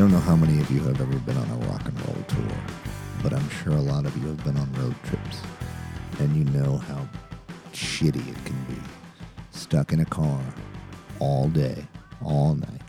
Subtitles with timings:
[0.00, 2.24] I don't know how many of you have ever been on a rock and roll
[2.26, 2.56] tour,
[3.22, 5.42] but I'm sure a lot of you have been on road trips.
[6.18, 7.06] And you know how
[7.74, 8.80] shitty it can be.
[9.50, 10.40] Stuck in a car
[11.18, 11.86] all day,
[12.24, 12.80] all night.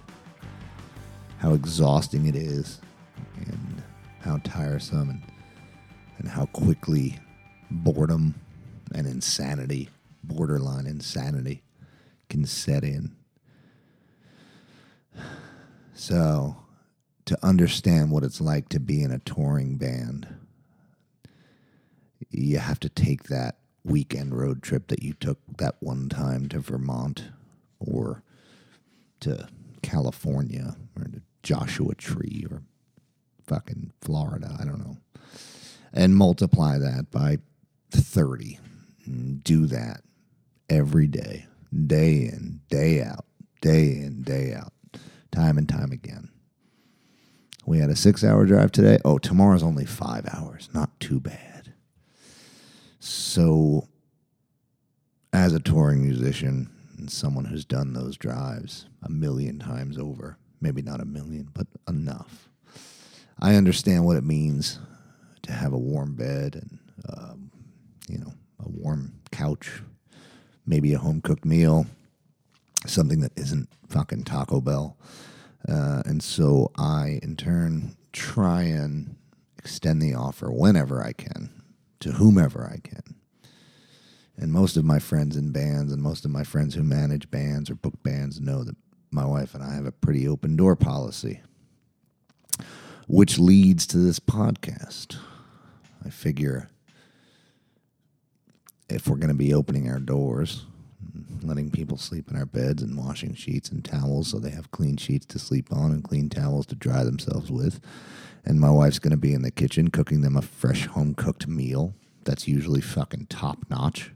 [1.40, 2.80] How exhausting it is,
[3.36, 3.84] and
[4.22, 5.22] how tiresome, and,
[6.18, 7.20] and how quickly
[7.70, 8.36] boredom
[8.96, 9.90] and insanity,
[10.24, 11.62] borderline insanity,
[12.30, 13.14] can set in.
[15.94, 16.61] So,
[17.26, 20.28] to understand what it's like to be in a touring band,
[22.30, 26.60] you have to take that weekend road trip that you took that one time to
[26.60, 27.30] Vermont
[27.80, 28.24] or
[29.20, 29.48] to
[29.82, 32.62] California or to Joshua Tree or
[33.46, 34.98] fucking Florida, I don't know,
[35.94, 37.40] and multiply that by
[37.92, 38.60] 30.
[39.06, 40.02] And do that
[40.70, 41.48] every day,
[41.88, 43.26] day in, day out,
[43.62, 44.74] day in, day out,
[45.32, 46.30] time and time again.
[47.72, 48.98] We had a six hour drive today.
[49.06, 50.68] Oh, tomorrow's only five hours.
[50.74, 51.72] Not too bad.
[53.00, 53.88] So,
[55.32, 60.82] as a touring musician and someone who's done those drives a million times over, maybe
[60.82, 62.50] not a million, but enough,
[63.40, 64.78] I understand what it means
[65.44, 67.52] to have a warm bed and, um,
[68.10, 69.82] you know, a warm couch,
[70.66, 71.86] maybe a home cooked meal,
[72.86, 74.98] something that isn't fucking Taco Bell.
[75.68, 79.16] Uh, and so I, in turn, try and
[79.58, 81.62] extend the offer whenever I can
[82.00, 83.16] to whomever I can.
[84.38, 87.70] And most of my friends in bands and most of my friends who manage bands
[87.70, 88.76] or book bands know that
[89.12, 91.42] my wife and I have a pretty open door policy,
[93.08, 95.18] which leads to this podcast.
[96.04, 96.70] I figure
[98.90, 100.66] if we're going to be opening our doors,
[101.44, 104.98] letting people sleep in our beds and washing sheets and towels so they have clean
[104.98, 107.80] sheets to sleep on and clean towels to dry themselves with.
[108.44, 111.48] And my wife's going to be in the kitchen cooking them a fresh home cooked
[111.48, 111.94] meal
[112.24, 114.12] that's usually fucking top notch.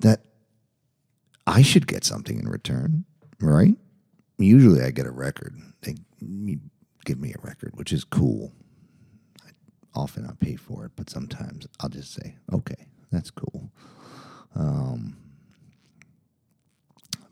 [0.00, 0.20] That
[1.46, 3.04] I should get something in return,
[3.40, 3.76] right?
[4.38, 5.56] Usually I get a record.
[5.82, 5.96] They
[7.04, 8.52] give me a record, which is cool.
[9.46, 9.50] I,
[9.94, 13.70] often I pay for it, but sometimes I'll just say, okay, that's cool.
[14.54, 15.16] Um,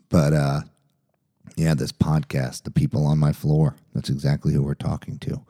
[0.09, 0.61] but uh,
[1.55, 5.41] yeah, this podcast, the people on my floor, that's exactly who we're talking to.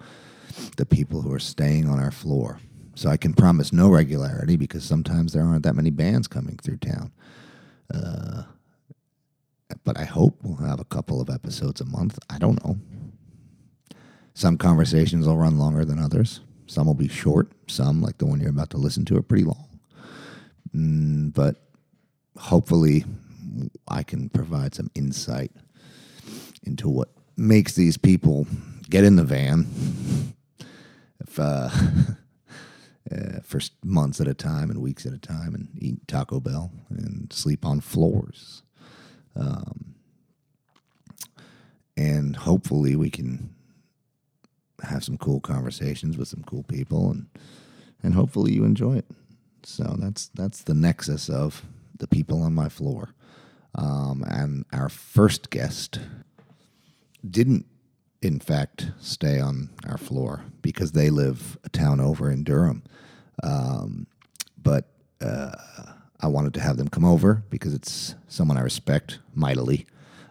[0.77, 2.59] The people who are staying on our floor.
[2.95, 6.77] So I can promise no regularity because sometimes there aren't that many bands coming through
[6.77, 7.11] town.
[7.93, 8.43] Uh,
[9.83, 12.17] but I hope we'll have a couple of episodes a month.
[12.29, 12.77] I don't know.
[14.33, 16.41] Some conversations will run longer than others.
[16.67, 17.51] Some will be short.
[17.67, 19.67] Some, like the one you're about to listen to, are pretty long.
[20.75, 21.57] Mm, but
[22.37, 23.05] hopefully,
[23.87, 25.51] I can provide some insight
[26.63, 28.47] into what makes these people
[28.89, 29.67] get in the van
[31.21, 31.69] if, uh,
[33.11, 36.71] uh, for months at a time and weeks at a time and eat Taco Bell
[36.89, 38.63] and sleep on floors.
[39.35, 39.95] Um,
[41.97, 43.53] and hopefully we can
[44.83, 47.27] have some cool conversations with some cool people and
[48.03, 49.05] and hopefully you enjoy it.
[49.63, 51.63] So that's that's the nexus of
[51.97, 53.15] the people on my floor.
[53.75, 55.99] Um, and our first guest
[57.29, 57.65] didn't,
[58.21, 62.83] in fact, stay on our floor because they live a town over in Durham.
[63.43, 64.07] Um,
[64.61, 64.89] but
[65.21, 65.51] uh,
[66.21, 69.85] I wanted to have them come over because it's someone I respect mightily.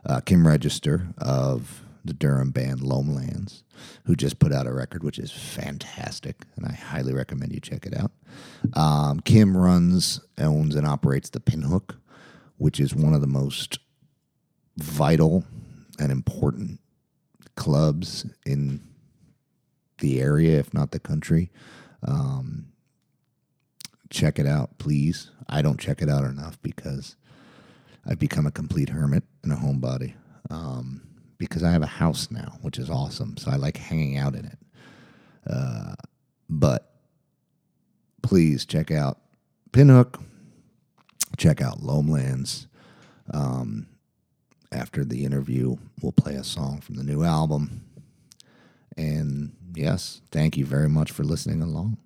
[0.07, 3.63] Uh, Kym Register of the Durham band Loamlands,
[4.05, 7.87] who just put out a record which is fantastic, and I highly recommend you check
[7.87, 8.13] it out.
[8.75, 11.97] Um, Kym runs, owns, and operates the Pinhook,
[12.65, 13.79] which is one of the most
[14.79, 15.45] vital
[15.99, 16.81] and important
[17.57, 18.81] clubs in
[19.99, 21.51] the area, if not the country.
[22.03, 22.69] Um,
[24.09, 25.31] check it out, please.
[25.47, 27.17] I don't check it out enough because
[28.07, 30.15] I've become a complete hermit and a homebody.
[30.49, 31.03] Um,
[31.37, 33.37] because I have a house now, which is awesome.
[33.37, 34.59] So I like hanging out in it.
[35.47, 35.97] Uh,
[36.49, 36.95] but
[38.23, 39.19] please check out
[39.71, 40.19] Pinhook.
[41.37, 42.67] Check out Loamlands.
[43.33, 43.87] Um,
[44.73, 47.85] after the interview, we'll play a song from the new album.
[48.97, 51.99] And yes, thank you very much for listening along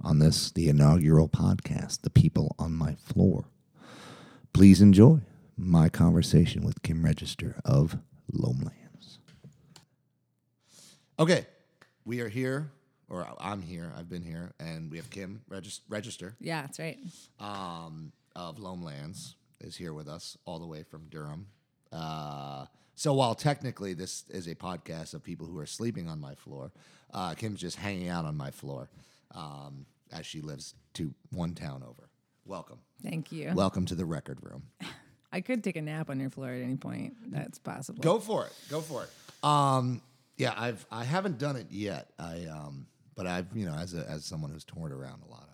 [0.00, 3.44] on this, the inaugural podcast, The People on My Floor.
[4.52, 5.20] Please enjoy
[5.56, 7.98] my conversation with Kym Register of
[8.32, 9.18] Loamlands.
[11.18, 11.46] Okay,
[12.04, 12.70] we are here,
[13.08, 16.98] or I'm here, I've been here, and we have Kym Regis- Register Yeah, that's right.
[17.40, 21.46] um, of Loamlands is here with us all the way from Durham.
[21.92, 26.34] Uh, so while technically this is a podcast of people who are sleeping on my
[26.34, 26.72] floor,
[27.12, 28.88] uh, Kym's just hanging out on my floor
[29.34, 32.08] um, as she lives to one town over.
[32.44, 32.78] Welcome.
[33.02, 33.52] Thank you.
[33.54, 34.64] Welcome to the record room.
[35.32, 37.14] I could take a nap on your floor at any point.
[37.32, 38.00] That's possible.
[38.00, 38.52] Go for it.
[38.70, 39.10] Go for it.
[39.44, 40.00] Um,
[40.36, 42.10] yeah, I've I haven't done it yet.
[42.18, 45.48] I um, but I've you know as a, as someone who's toured around a lot,
[45.52, 45.53] I've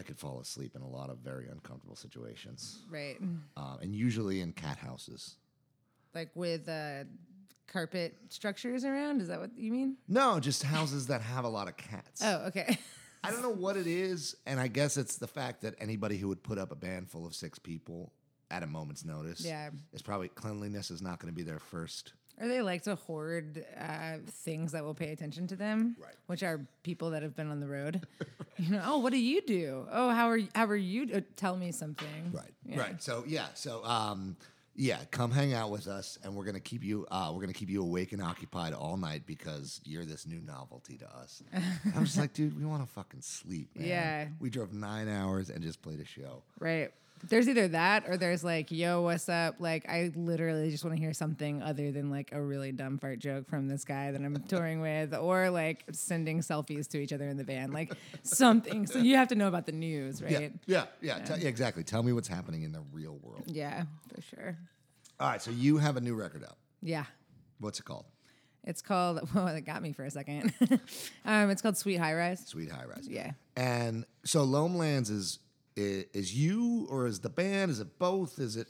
[0.00, 3.18] I could fall asleep in a lot of very uncomfortable situations, Right.
[3.20, 5.36] um, and usually in cat houses.
[6.14, 7.04] Like with uh,
[7.68, 9.20] carpet structures around.
[9.20, 9.96] Is that what you mean?
[10.08, 12.22] No, just houses that have a lot of cats.
[12.24, 12.78] Oh, okay.
[13.22, 16.28] I don't know what it is, and I guess it's the fact that anybody who
[16.28, 18.12] would put up a band full of six people
[18.50, 19.68] at a moment's notice, Yeah.
[19.92, 22.14] is probably cleanliness is not going to be their first.
[22.40, 26.14] Or they like to hoard uh, things that will pay attention to them, Right.
[26.26, 28.06] which are people that have been on the road.
[28.56, 29.86] you know, oh, what do you do?
[29.92, 31.08] Oh, how are you, how are you?
[31.14, 32.32] Uh, tell me something.
[32.32, 32.54] Right.
[32.64, 32.78] Yeah.
[32.80, 33.02] Right.
[33.02, 33.48] So yeah.
[33.54, 34.36] So um,
[34.74, 37.06] yeah, come hang out with us, and we're gonna keep you.
[37.10, 40.96] Uh, we're gonna keep you awake and occupied all night because you're this new novelty
[40.96, 41.42] to us.
[41.94, 43.68] I'm just like, dude, we want to fucking sleep.
[43.76, 43.86] Man.
[43.86, 44.28] Yeah.
[44.38, 46.42] We drove nine hours and just played a show.
[46.58, 46.90] Right.
[47.28, 49.56] There's either that or there's like, yo, what's up?
[49.58, 53.18] Like, I literally just want to hear something other than like a really dumb fart
[53.18, 57.28] joke from this guy that I'm touring with, or like sending selfies to each other
[57.28, 58.86] in the van, like something.
[58.86, 60.52] So you have to know about the news, right?
[60.66, 60.84] Yeah.
[61.00, 61.18] Yeah.
[61.18, 61.36] Yeah.
[61.38, 61.48] Yeah.
[61.48, 61.84] Exactly.
[61.84, 63.44] Tell me what's happening in the real world.
[63.46, 63.84] Yeah,
[64.14, 64.56] for sure.
[65.18, 65.42] All right.
[65.42, 66.56] So you have a new record out.
[66.82, 67.04] Yeah.
[67.58, 68.06] What's it called?
[68.64, 70.52] It's called, well, it got me for a second.
[71.24, 72.46] um, it's called Sweet High Rise.
[72.46, 73.06] Sweet High Rise.
[73.08, 73.32] Yeah.
[73.56, 75.38] And so Loamlands is,
[75.76, 77.70] is is you or is the band?
[77.70, 78.38] Is it both?
[78.38, 78.66] Is it?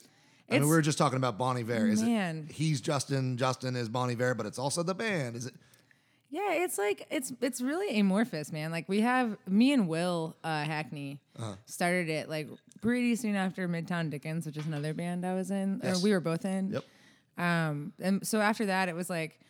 [0.49, 1.87] I mean, It's- we were just talking about Bon Iver.
[1.87, 2.47] Is Man.
[2.49, 5.37] it he's Justin, Justin is Bon Iver, but it's also the band.
[5.37, 5.55] Is it?
[6.33, 8.71] Yeah, it's like it's it's really amorphous, man.
[8.71, 11.55] Like we have me and Will uh, Hackney Uh-huh.
[11.67, 12.49] started it like
[12.81, 15.99] pretty soon after Midtown Dickens, which is another band I was in, Yes.
[16.01, 16.71] or we were both in.
[16.73, 16.85] Yep.
[17.39, 19.41] Um, and so after that, it was like,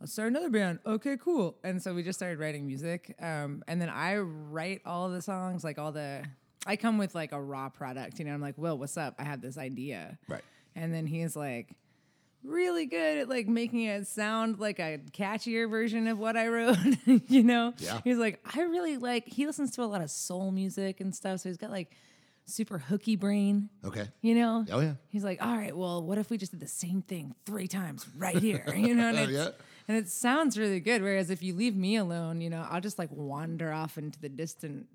[0.00, 0.78] let's start another band.
[0.86, 1.56] Okay, cool.
[1.64, 3.14] And so we just started writing music.
[3.20, 6.22] Um, and then I write all the songs, like all the.
[6.66, 8.32] I come with like a raw product, you know.
[8.34, 9.14] I'm like, Will, what's up?
[9.18, 10.18] I have this idea.
[10.28, 10.42] Right.
[10.76, 11.74] And then he's like,
[12.42, 16.78] really good at like making it sound like a catchier version of what I wrote,
[17.06, 17.74] you know?
[17.78, 18.00] Yeah.
[18.04, 21.40] He's like, I really like, he listens to a lot of soul music and stuff.
[21.40, 21.92] So he's got like
[22.46, 24.08] super hooky brain, Okay.
[24.22, 24.64] you know?
[24.72, 24.94] Oh yeah.
[25.08, 28.06] He's like, all right, well, what if we just did the same thing three times
[28.16, 28.64] right here?
[28.74, 29.48] You know, and, it's, yeah.
[29.88, 31.02] and it sounds really good.
[31.02, 34.28] Whereas if you leave me alone, you know, I'll just like wander off into the
[34.30, 34.86] distant,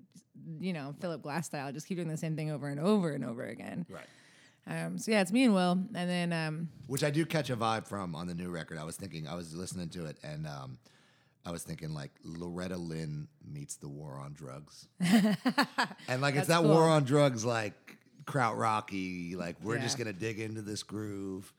[0.60, 3.24] you know, Philip Glass style, just keep doing the same thing over and over and
[3.24, 3.86] over again.
[3.88, 4.06] Right.
[4.68, 7.56] Um, so yeah, it's me and Will, and then um, Which I do catch a
[7.56, 8.78] vibe from on the new record.
[8.78, 10.78] I was thinking, I was listening to it, and um,
[11.44, 16.62] I was thinking like Loretta Lynn meets the War on Drugs, and like it's that
[16.62, 16.72] cool.
[16.72, 19.36] War on Drugs like krautrocky.
[19.36, 21.52] Like we're just gonna dig into this groove,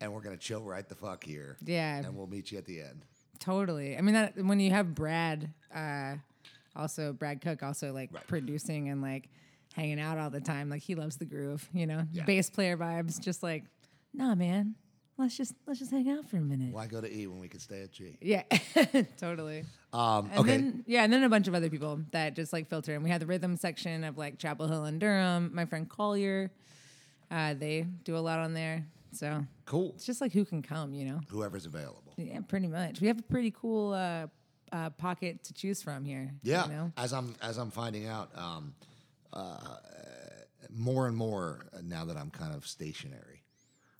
[0.00, 1.58] and we're gonna chill right the fuck here.
[1.62, 1.98] Yeah.
[1.98, 3.04] and we'll meet you at the end.
[3.38, 3.98] Totally.
[3.98, 6.14] I mean, that when you have Brad, uh,
[6.76, 8.26] also Brad Cook, also like Right.
[8.26, 9.28] producing and like
[9.74, 10.68] hanging out all the time.
[10.70, 12.24] Like he loves the groove, you know, Yeah.
[12.24, 13.20] bass player vibes.
[13.20, 13.64] Just like,
[14.14, 14.74] nah, man,
[15.18, 16.72] let's just let's just hang out for a minute.
[16.72, 18.16] Why go to E when we can stay at G?
[18.20, 18.42] Yeah,
[19.18, 19.64] totally.
[19.92, 22.68] Um, And okay, then yeah, and then a bunch of other people that just like
[22.68, 22.94] filter.
[22.94, 25.50] And we had the rhythm section of like Chapel Hill and Durham.
[25.54, 26.50] My friend Collier,
[27.30, 28.86] uh, they do a lot on there.
[29.12, 29.92] So cool.
[29.94, 31.20] it's just like who can come, you know.
[31.28, 32.12] Whoever's available.
[32.18, 33.00] Yeah, pretty much.
[33.00, 34.26] We have a pretty cool uh,
[34.72, 36.32] uh, pocket to choose from here.
[36.42, 36.92] Yeah, You know?
[36.96, 38.74] as I'm as I'm finding out, um,
[39.32, 39.58] uh,
[40.70, 43.42] more and more now that I'm kind of stationary,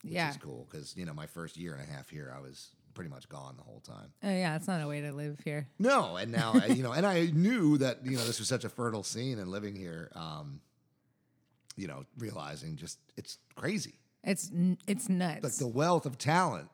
[0.03, 0.31] which Yeah.
[0.31, 3.11] is cool because you know my first year and a half here, I was pretty
[3.11, 4.11] much gone the whole time.
[4.23, 5.69] Oh, yeah, it's not a way to live here.
[5.79, 8.69] No, and now you know, and I knew that you know this was such a
[8.69, 10.61] fertile scene, and living here, um,
[11.77, 13.95] you know, realizing just it's crazy.
[14.25, 14.51] It's
[14.87, 15.45] it's nuts.
[15.45, 16.69] like the wealth of talent.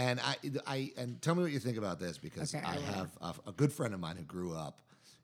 [0.00, 2.80] And I, I, and tell me what you think about this because Okay, I I
[2.96, 4.80] have a, a good friend of mine who grew up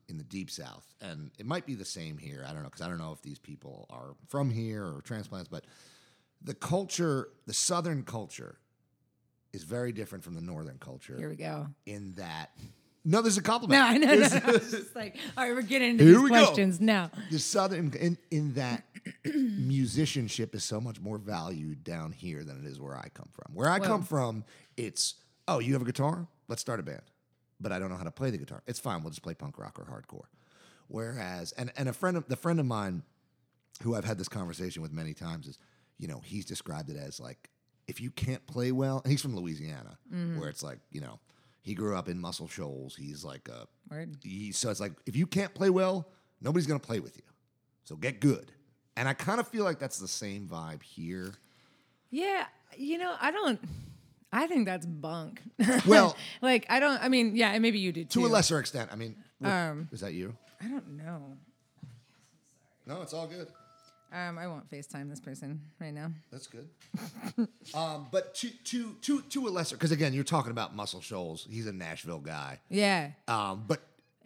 [0.07, 2.45] in the deep south, and it might be the same here.
[2.47, 5.49] I don't know because I don't know if these people are from here or transplants,
[5.49, 5.65] but
[6.43, 8.57] the culture, the southern culture,
[9.51, 11.67] is very different from the northern culture here we go.
[11.87, 12.51] in that.
[13.03, 13.79] No, there's a compliment.
[13.81, 14.07] No, I know.
[14.07, 14.53] No, There's- no.
[14.53, 16.43] It's just like, all right, we're getting into Here these we go.
[16.43, 17.09] questions now.
[17.31, 18.83] the southern in, in that
[19.25, 23.53] musicianship is so much more valued down here than it is where I come from.
[23.53, 24.43] Where I Well- come from,
[24.75, 25.15] it's
[25.47, 26.27] oh, you have a guitar?
[26.47, 27.03] Let's start a band.
[27.59, 28.61] But I don't know how to play the guitar.
[28.67, 29.01] It's fine.
[29.01, 30.27] We'll just play punk rock or hardcore.
[30.87, 33.03] Whereas, and and a friend of the friend of mine,
[33.81, 35.57] who I've had this conversation with many times, is
[35.97, 37.49] you know he's described it as like
[37.87, 39.01] if you can't play well.
[39.03, 40.39] And he's from Louisiana, mm-hmm.
[40.39, 41.19] where it's like you know
[41.61, 42.95] he grew up in Muscle Shoals.
[42.95, 43.67] He's like a
[44.23, 46.07] he, so it's like if you can't play well,
[46.39, 47.23] nobody's gonna play with you.
[47.83, 48.51] So get good.
[48.97, 51.33] And I kind of feel like that's the same vibe here.
[52.09, 53.59] Yeah, You know, I don't.
[54.31, 55.41] I think that's bunk.
[55.85, 57.01] Well- like I don't.
[57.01, 58.21] I mean, yeah, and maybe you do too.
[58.21, 60.35] To a lesser extent, I mean, what- Um, is that you?
[60.61, 61.37] I don't know.
[62.85, 63.47] No, it's all good.
[64.11, 66.11] Um, I won't FaceTime this person right now.
[66.31, 66.69] That's good.
[67.75, 71.45] um, but to to to to a lesser, because again, you're talking about Muscle Shoals.
[71.49, 72.59] He's a Nashville guy.
[72.69, 73.11] Yeah.
[73.27, 73.81] Um, but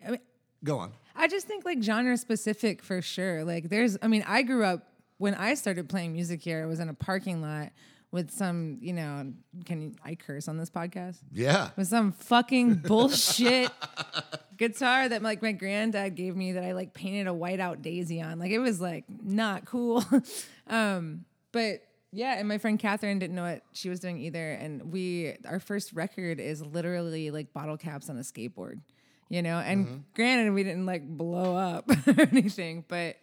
[0.06, 0.20] I mean,
[0.64, 0.92] go on.
[1.16, 3.44] I just think like genre specific for sure.
[3.44, 4.88] Like there's, I mean, I grew up
[5.18, 6.64] when I started playing music here.
[6.64, 7.72] I was in a parking lot
[8.12, 9.32] with some, you know,
[9.66, 11.18] can I curse on this podcast?
[11.32, 11.70] Yeah.
[11.76, 13.72] With some fucking bullshit
[14.58, 18.40] guitar that like my granddad gave me that I like painted a whiteout daisy on.
[18.40, 20.04] Like it was like not cool.
[20.68, 24.52] um, but yeah, and my friend Catherine didn't know what she was doing either.
[24.52, 28.82] And we, our first record is literally like bottle caps on a skateboard,
[29.32, 29.60] you know?
[29.60, 33.16] And granted, we didn't like blow up or anything, but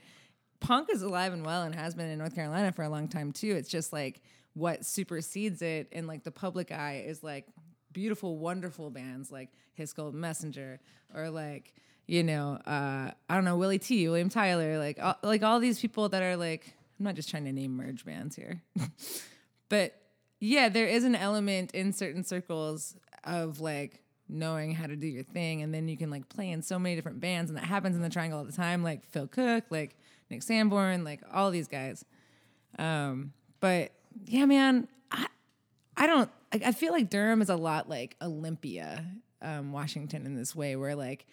[0.58, 3.30] punk is alive and well and has been in North Carolina for a long time
[3.30, 3.54] too.
[3.54, 4.22] It's just like
[4.54, 7.46] what supersedes it in like the public eye is like
[7.92, 10.80] beautiful, wonderful bands like Hiss Golden Messenger
[11.14, 11.74] or like
[12.06, 15.78] you know uh, I don't know Willie T, William Tyler, like all, like all these
[15.78, 18.62] people that are like I'm not just trying to name merge bands here,
[19.68, 19.94] but
[20.40, 25.23] yeah, there is an element in certain circles of like knowing how to do your
[25.23, 27.97] thing, and then you can like play in so many different bands, and that happens
[27.97, 28.82] in the Triangle all the time.
[28.82, 29.97] Like Phil Cook, like
[30.30, 32.04] Nick Sanborn, like all these guys.
[32.78, 33.92] Um, but
[34.25, 35.26] yeah, man, I
[35.97, 36.30] I don't.
[36.52, 39.04] I, I feel like Durham is a lot like Olympia,
[39.42, 41.26] um, Washington in this way, where like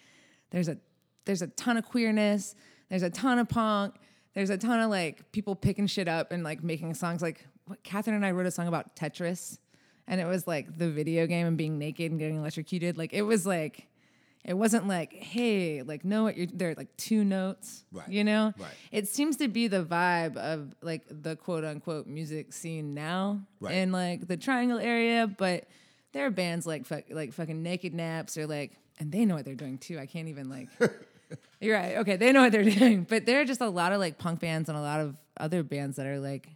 [0.50, 0.78] there's a
[1.24, 2.54] there's a ton of queerness,
[2.88, 3.94] there's a ton of punk,
[4.34, 7.22] there's a ton of like people picking shit up and like making songs.
[7.22, 9.58] Like what Catherine and I wrote a song about Tetris,
[10.08, 12.96] and it was like the video game and being naked and getting electrocuted.
[12.98, 13.88] Like it was like.
[14.48, 17.82] It wasn't like, hey, like know what you're there are like two notes.
[17.90, 18.08] Right.
[18.08, 18.54] You know?
[18.56, 18.70] Right.
[18.92, 23.74] It seems to be the vibe of like the quote unquote music scene now Right.
[23.74, 25.64] in like the triangle area, but
[26.12, 29.44] there are bands like fuck, like fucking Naked Naps or like and they know what
[29.44, 29.98] they're doing too.
[29.98, 30.68] I can't even like
[31.60, 31.96] You're right.
[31.96, 33.02] Okay, they know what they're doing.
[33.02, 35.64] But there are just a lot of like punk bands and a lot of other
[35.64, 36.50] bands that are like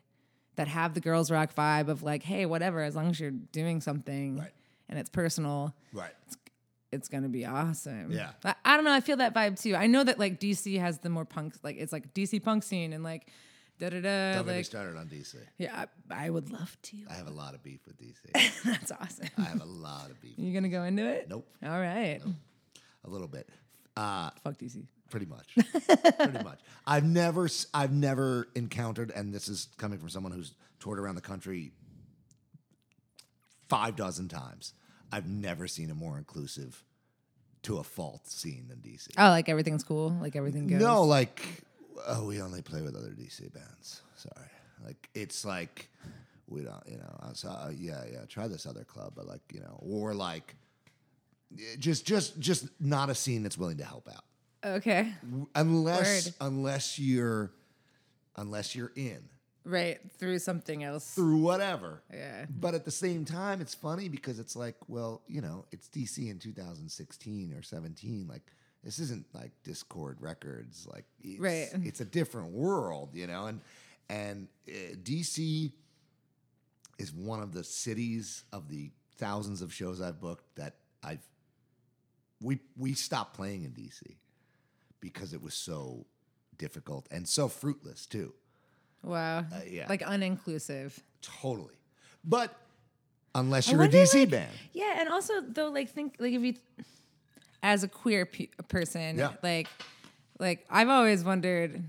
[0.61, 3.81] that have the girls rock vibe of like, hey, whatever, as long as you're doing
[3.81, 4.51] something Right.
[4.91, 6.13] and it's personal, Right.
[6.93, 8.11] it's gonna be awesome.
[8.13, 8.33] Yeah.
[8.45, 8.93] I, I don't know.
[8.93, 9.75] I feel that vibe too.
[9.75, 12.93] I know that like DC has the more punk, like it's like DC punk scene
[12.93, 13.27] and like
[13.79, 14.35] da da da.
[14.35, 15.37] Don't get me Like started on DC.
[15.57, 16.97] yeah, I, I would love to.
[17.09, 18.63] I have a lot of beef with DC.
[18.67, 19.29] That's awesome.
[19.39, 20.35] I have a lot of beef.
[20.37, 21.27] You gonna go into it?
[21.31, 21.49] Nope.
[21.65, 22.21] All right.
[23.07, 23.49] A little bit.
[23.97, 24.85] Uh, Fuck DC.
[25.11, 25.55] Pretty much.
[25.55, 26.61] pretty much.
[26.87, 31.21] I've never, I've never encountered, and this is coming from someone who's toured around the
[31.21, 31.73] country
[33.69, 34.73] five dozen times.
[35.13, 36.85] I've never seen a more inclusive,
[37.63, 39.09] to a fault, scene than DC.
[39.19, 40.17] Oh, like everything's cool.
[40.21, 40.81] Like everything goes.
[40.81, 41.43] No, like,
[42.07, 44.03] oh, we only play with other DC bands.
[44.17, 44.49] Sorry,
[44.85, 45.91] like it's like
[46.51, 47.21] we don't, you know.
[47.23, 48.25] I saw, uh, yeah, yeah.
[48.29, 50.57] Try this other club, but like, you know, or like,
[51.57, 54.25] eh, just, just, just not a scene that's willing to help out
[54.65, 55.13] Okay.
[55.55, 56.35] unless Word.
[56.41, 57.51] unless you're
[58.37, 59.23] unless you're in
[59.65, 61.15] Right through something else.
[61.15, 62.03] through whatever.
[62.13, 62.47] Yeah.
[62.49, 66.31] But at the same time, it's funny because it's like, well, you know, it's DC
[66.31, 68.27] in 2016 or 17.
[68.27, 68.41] Like,
[68.83, 70.87] this isn't like Dischord Records.
[70.91, 71.69] Like, it's, Right.
[71.85, 73.47] it's a different world, you know.
[73.47, 73.61] And
[74.09, 75.73] and uh, DC
[76.99, 81.21] is one of the cities of the thousands of shows I've booked that I've
[82.41, 84.17] we we stopped playing in DC
[85.01, 86.07] because it was so
[86.59, 88.35] difficult and so fruitless too.
[89.03, 89.39] Wow.
[89.41, 89.87] Uh, yeah.
[89.89, 90.93] Like uninclusive.
[91.23, 91.75] Totally.
[92.25, 92.55] But
[93.35, 94.53] unless you're a DC like- band.
[94.73, 96.55] Yeah, and also though, like think like if you,
[97.63, 99.33] as a queer pe- person, Yeah.
[99.43, 99.69] like,
[100.39, 101.83] like I've always wondered,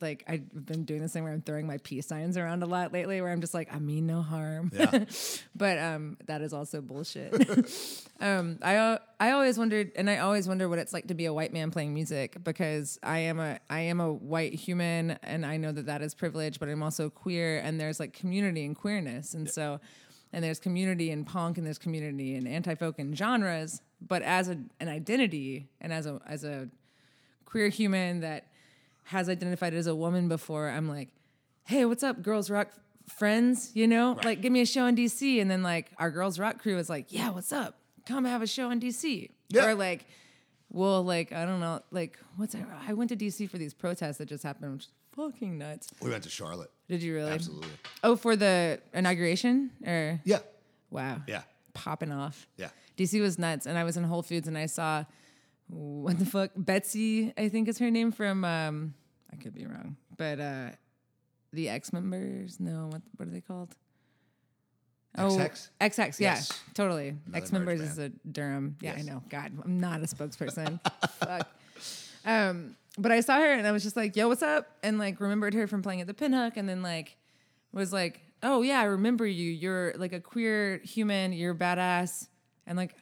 [0.00, 2.92] like I've been doing this thing where I'm throwing my peace signs around a lot
[2.92, 5.04] lately, where I'm just like I mean no harm, Yeah.
[5.54, 7.32] but um that is also bullshit.
[8.20, 11.32] um, I I always wondered, and I always wonder what it's like to be a
[11.32, 15.56] white man playing music because I am a I am a white human, and I
[15.56, 19.34] know that that is privilege, but I'm also queer, and there's like community and queerness,
[19.34, 19.80] and so,
[20.32, 24.48] and there's community in punk, and there's community in anti folk and genres, but as
[24.48, 26.68] a, an identity and as a as a
[27.44, 28.46] queer human that
[29.04, 31.08] has identified as a woman before, I'm like,
[31.64, 32.68] hey, what's up, girls rock
[33.08, 33.70] friends?
[33.74, 36.58] You know, like give me a show in DC, and then like our girls rock
[36.60, 37.76] crew is like, yeah, what's up?
[38.06, 39.66] Come have a show in DC, Yeah.
[39.66, 40.04] or like,
[40.70, 42.54] well, like I don't know, like what's
[42.88, 45.88] I went to DC for these protests that just happened, which is fucking nuts.
[46.00, 46.70] We went to Charlotte.
[46.88, 47.30] Did you really?
[47.32, 47.68] Absolutely.
[48.02, 50.38] Oh, for the inauguration, or Yeah.
[50.90, 51.42] wow, Yeah.
[51.74, 52.46] popping off.
[52.56, 52.70] Yeah.
[52.96, 55.04] DC was nuts, and I was in Whole Foods and I saw
[55.68, 58.44] what the fuck Betsy, I think is her name from.
[58.44, 58.94] um
[59.32, 60.70] I could be wrong, but uh
[61.52, 62.58] the X members.
[62.60, 63.74] No, what what are they called?
[65.18, 65.98] Oh, Ex Hex?
[65.98, 66.60] XX, yeah, Yes.
[66.72, 67.16] totally.
[67.34, 68.76] X members is a Durham.
[68.80, 69.00] Yeah, Yes.
[69.00, 69.22] I know.
[69.28, 70.80] God, I'm not a spokesperson.
[71.18, 71.48] Fuck.
[72.24, 75.20] Um, but I saw her and I was just like, "Yo, what's up?" And like
[75.20, 77.16] remembered her from playing at the Pinhook, and then like
[77.72, 79.50] was like, "Oh yeah, I remember you.
[79.50, 81.32] You're like a queer human.
[81.32, 82.28] You're badass."
[82.66, 82.94] And like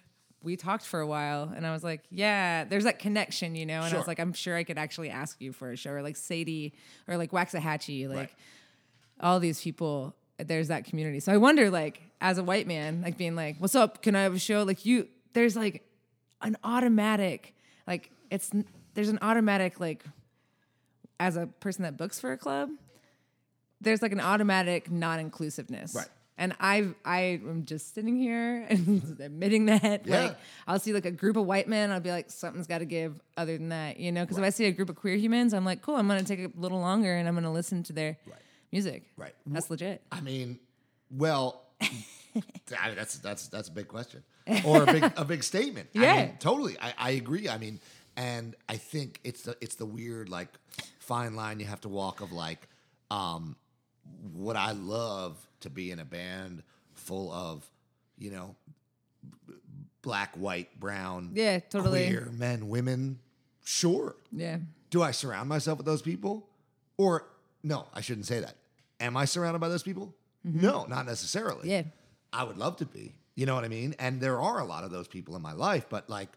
[0.43, 3.83] we talked for a while, and I was like, "Yeah, there's that connection, you know."
[3.83, 6.03] And I was like, "I'm sure I could actually ask you for a show, or
[6.03, 6.73] like Sadie,
[7.09, 8.31] or like Waxahatchee, like." Right.
[9.21, 13.19] all these people there's that community so i wonder like as a white man like
[13.19, 15.85] being like what's up can i have a show like you there's like
[16.41, 17.55] an automatic
[17.87, 18.51] like it's
[18.95, 20.03] there's an automatic like
[21.19, 22.71] as a person that books for a club
[23.83, 26.09] there's like an automatic non-inclusiveness Right.
[26.41, 30.23] And I've I am just sitting here and admitting that Yeah.
[30.23, 32.85] like I'll see like a group of white men I'll be like something's got to
[32.87, 35.55] give other than that you know because if I see a group of queer humans
[35.55, 38.17] I'm like cool I'm gonna take a little longer and I'm gonna listen to their
[38.73, 39.35] music Right.
[39.47, 40.59] that's legit I mean,
[41.17, 44.23] well, I- that's that's that's a big question
[44.65, 45.89] or a big a big statement.
[45.95, 46.17] I Yeah.
[46.27, 46.77] mean, totally.
[46.81, 47.49] I, I agree.
[47.49, 47.81] I mean,
[48.17, 50.49] and I think it's the it's the weird like
[51.01, 52.69] fine line you have to walk of like,
[53.11, 53.57] um,
[54.35, 56.63] would I love to be in a band
[56.95, 57.69] full of,
[58.19, 58.55] you know,
[59.47, 59.55] b-
[60.03, 62.07] black, white, brown, Yeah, totally.
[62.07, 63.19] queer men, women?
[63.65, 64.17] Sure.
[64.33, 64.59] yeah
[64.91, 66.49] Do I surround myself with those people?
[66.97, 67.27] Or
[67.63, 68.57] no, I shouldn't say that.
[68.99, 70.15] Am I surrounded by those people?
[70.47, 70.61] Mm-hmm.
[70.61, 71.71] No, not necessarily.
[71.71, 71.83] Yeah.
[72.33, 73.15] I would love to be.
[73.35, 73.95] You know what I mean?
[73.99, 76.29] And there are a lot of those people in my life, but like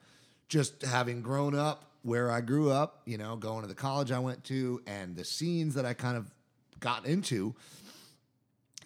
[0.48, 4.20] just having grown up where I grew up, you know, going to the college I
[4.20, 6.30] went to and the scenes that I kind of
[6.84, 7.56] got into,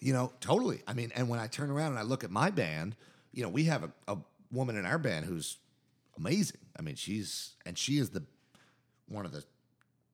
[0.00, 0.80] you know, totally.
[0.86, 2.94] I mean, and when I turn around and I look at my band,
[3.32, 4.16] you know, we have a, a
[4.52, 5.58] woman in our band who's
[6.16, 6.60] amazing.
[6.78, 8.22] I mean, she's and she is the
[9.08, 9.42] one of the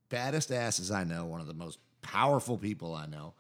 [0.09, 3.35] baddest asses I know, one of the most powerful people I know,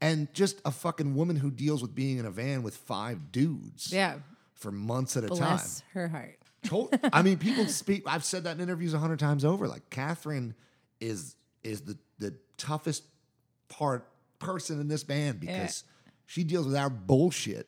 [0.00, 3.92] and just a fucking woman who deals with being in a van with five dudes
[3.92, 4.14] yeah
[4.54, 5.38] for months at a time.
[5.38, 6.36] bless her heart
[7.12, 8.02] I mean, people speak.
[8.06, 9.66] I've said that in interviews a hundred times over.
[9.66, 10.54] Like Catherine
[11.00, 13.04] is is the the toughest
[13.70, 14.06] part
[14.38, 15.84] person in this band because
[16.26, 17.66] she deals with our bullshit.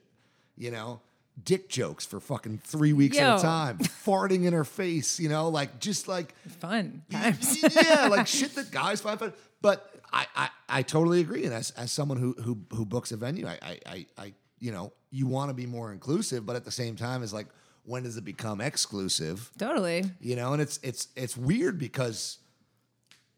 [0.56, 1.00] You know,
[1.42, 5.18] dick jokes for fucking three weeks at a time, farting in her face.
[5.18, 9.32] You know, like just like fun times yeah, like shit that guys find fun.
[9.62, 11.44] But I, I, I totally agree.
[11.44, 14.72] And as, as someone who, who who books a venue, I, I, I, I you
[14.72, 17.46] know, you want to be more inclusive, but at the same time, it's like,
[17.84, 19.50] when does it become exclusive?
[19.58, 22.38] totally You know, and it's it's it's weird because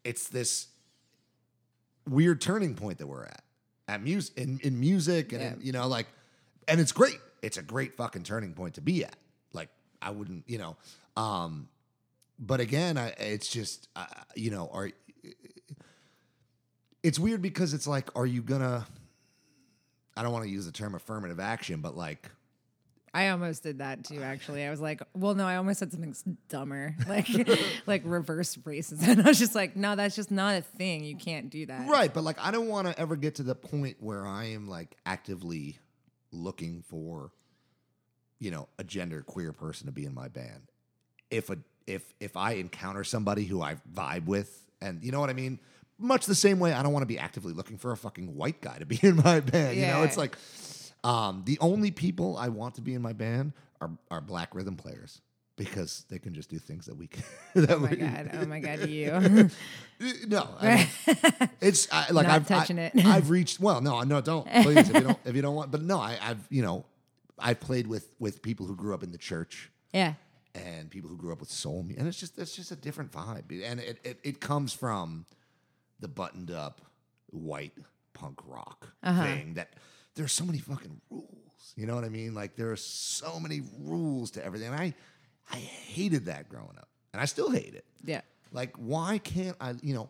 [0.03, 0.67] it's this
[2.07, 3.43] weird turning point that we're at
[3.87, 6.07] at music in, in music and in, you know like
[6.67, 7.19] and it's great.
[7.41, 9.15] It's a great fucking turning point to be at.
[9.53, 9.69] Like
[10.01, 10.75] i wouldn't you know
[11.17, 11.67] um
[12.37, 14.91] but again I, it's just uh, you know are
[17.03, 18.85] it's weird because it's like are you gonna
[20.17, 22.29] i don't want to use the term affirmative action but like
[23.15, 24.21] I almost did that too.
[24.21, 26.15] Actually, I was like, "Well, no, I almost said something
[26.49, 27.29] dumber, like
[27.87, 31.03] like reverse racism." I was just like, "No, that's just not a thing.
[31.03, 33.55] You can't do that." Right, but like I don't want to ever get to the
[33.55, 35.79] point where I am like actively
[36.31, 37.31] looking for
[38.39, 40.69] you know, a gender queer person to be in my band.
[41.29, 45.29] If a if if I encounter somebody who I vibe with and you know what
[45.29, 45.59] I mean?
[45.97, 48.59] Much the same way I don't want to be actively looking for a fucking white
[48.59, 49.77] guy to be in my band.
[49.77, 50.37] You know, it's like
[51.05, 54.75] um, the only people I want to be in my band are are black rhythm
[54.75, 55.21] players
[55.57, 57.23] because they can just do things that we can.
[57.55, 58.29] that Oh my we, god!
[58.33, 58.89] Oh my god!
[58.89, 59.49] You.
[60.27, 63.05] No, I mean, it's I, like Not I've touching I, it.
[63.05, 63.61] I've reached.
[63.61, 65.71] Well, no, no, don't please if you don't if you don't want.
[65.71, 66.85] But no, I, I've you know,
[67.39, 70.15] I've played with with people who grew up in the church yeah.
[70.53, 73.45] and people who grew up with soul, and it's just it's just a different vibe,
[73.63, 75.25] and it it, it comes from
[76.01, 76.81] the buttoned up
[77.27, 77.77] white
[78.13, 79.23] punk rock Uh-huh.
[79.23, 79.69] thing that
[80.15, 81.73] there's so many fucking rules.
[81.75, 82.33] You know what I mean?
[82.33, 84.69] Like there are so many rules to everything.
[84.69, 84.93] And I
[85.51, 87.85] I hated that growing up, and I still hate it.
[88.03, 88.21] Yeah.
[88.51, 89.75] Like, why can't I?
[89.81, 90.09] You know,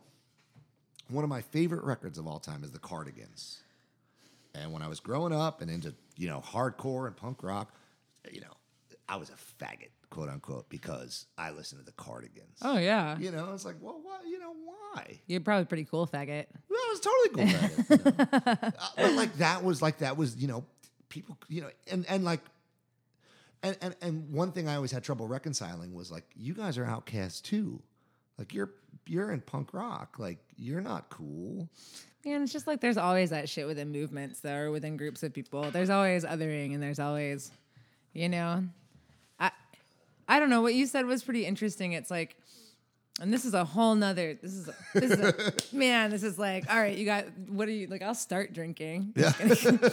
[1.09, 3.59] one of my favorite records of all time is the Cardigans.
[4.53, 7.73] And when I was growing up and into you know hardcore and punk rock,
[8.31, 8.53] you know,
[9.09, 12.57] I was a faggot, quote unquote, because I listen to the Cardigans.
[12.61, 13.17] Oh yeah.
[13.17, 14.19] You know, it's like, well, why?
[14.25, 15.19] You know, why?
[15.27, 16.45] You're probably pretty cool, faggot.
[16.69, 17.45] Well, it was totally cool.
[17.45, 18.71] Faggot, you know?
[18.75, 20.63] Uh, but like that was like that was you know
[21.09, 22.41] people you know and and like.
[23.63, 26.85] And, and, and one thing I always had trouble reconciling was like you guys are
[26.85, 27.81] outcasts too,
[28.37, 28.69] like you're
[29.07, 31.67] you're in punk rock, like you're not cool.
[32.25, 35.33] Man, it's just like there's always that shit within movements though, or within groups of
[35.33, 35.71] people.
[35.71, 37.51] There's always othering and there's always,
[38.13, 38.63] you know.
[40.27, 40.61] I don't know.
[40.61, 41.93] What you said was pretty interesting.
[41.93, 42.35] It's like
[43.21, 46.37] and this is a whole nother this is a, this is a man, this is
[46.37, 49.13] like, all right, you got what are you like I'll start drinking.
[49.15, 49.31] Yeah.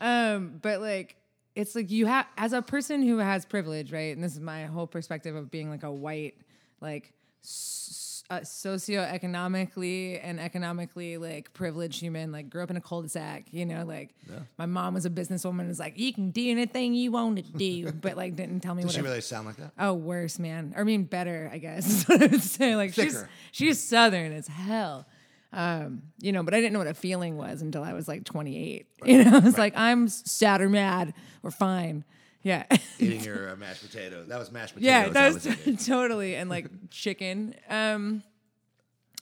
[0.00, 1.16] Um, but like
[1.56, 4.14] it's like you have as a person who has privilege, right?
[4.14, 6.34] And this is my whole perspective of being like a white,
[6.80, 7.12] like
[7.42, 12.32] s- uh, socioeconomically and economically like privileged human.
[12.32, 13.84] Like grew up in a cul-de-sac, you know.
[13.84, 14.14] Like
[14.58, 15.68] my mom was a businesswoman.
[15.68, 18.82] Was like you can do anything you want to do, but like didn't tell me
[18.82, 18.94] Does what.
[18.94, 19.72] she I- really sound like that?
[19.78, 20.72] Oh, worse, man.
[20.76, 21.86] Or I mean, better, I guess.
[21.88, 22.76] Is what I would say.
[22.76, 23.28] Like she's Thicker.
[23.52, 25.06] she's southern as hell.
[25.50, 28.24] Um, you know, but I didn't know what a feeling was until I was like
[28.24, 28.86] 28.
[29.06, 32.04] You know, it's like I'm sad or mad or fine.
[32.48, 32.64] Yeah.
[32.98, 34.24] Eating your uh, mashed potato.
[34.24, 34.86] That was mashed potatoes.
[34.86, 35.76] yeah, that was eating.
[35.86, 37.54] totally and like chicken.
[37.68, 38.22] Um,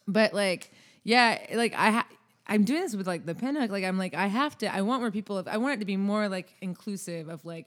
[0.06, 0.70] but like,
[1.02, 2.08] yeah, like I ha-
[2.46, 3.70] I'm doing this with like the pinhook.
[3.70, 4.72] Like I'm like I have to.
[4.72, 5.38] I want more people.
[5.38, 7.66] Of, I want it to be more like inclusive of like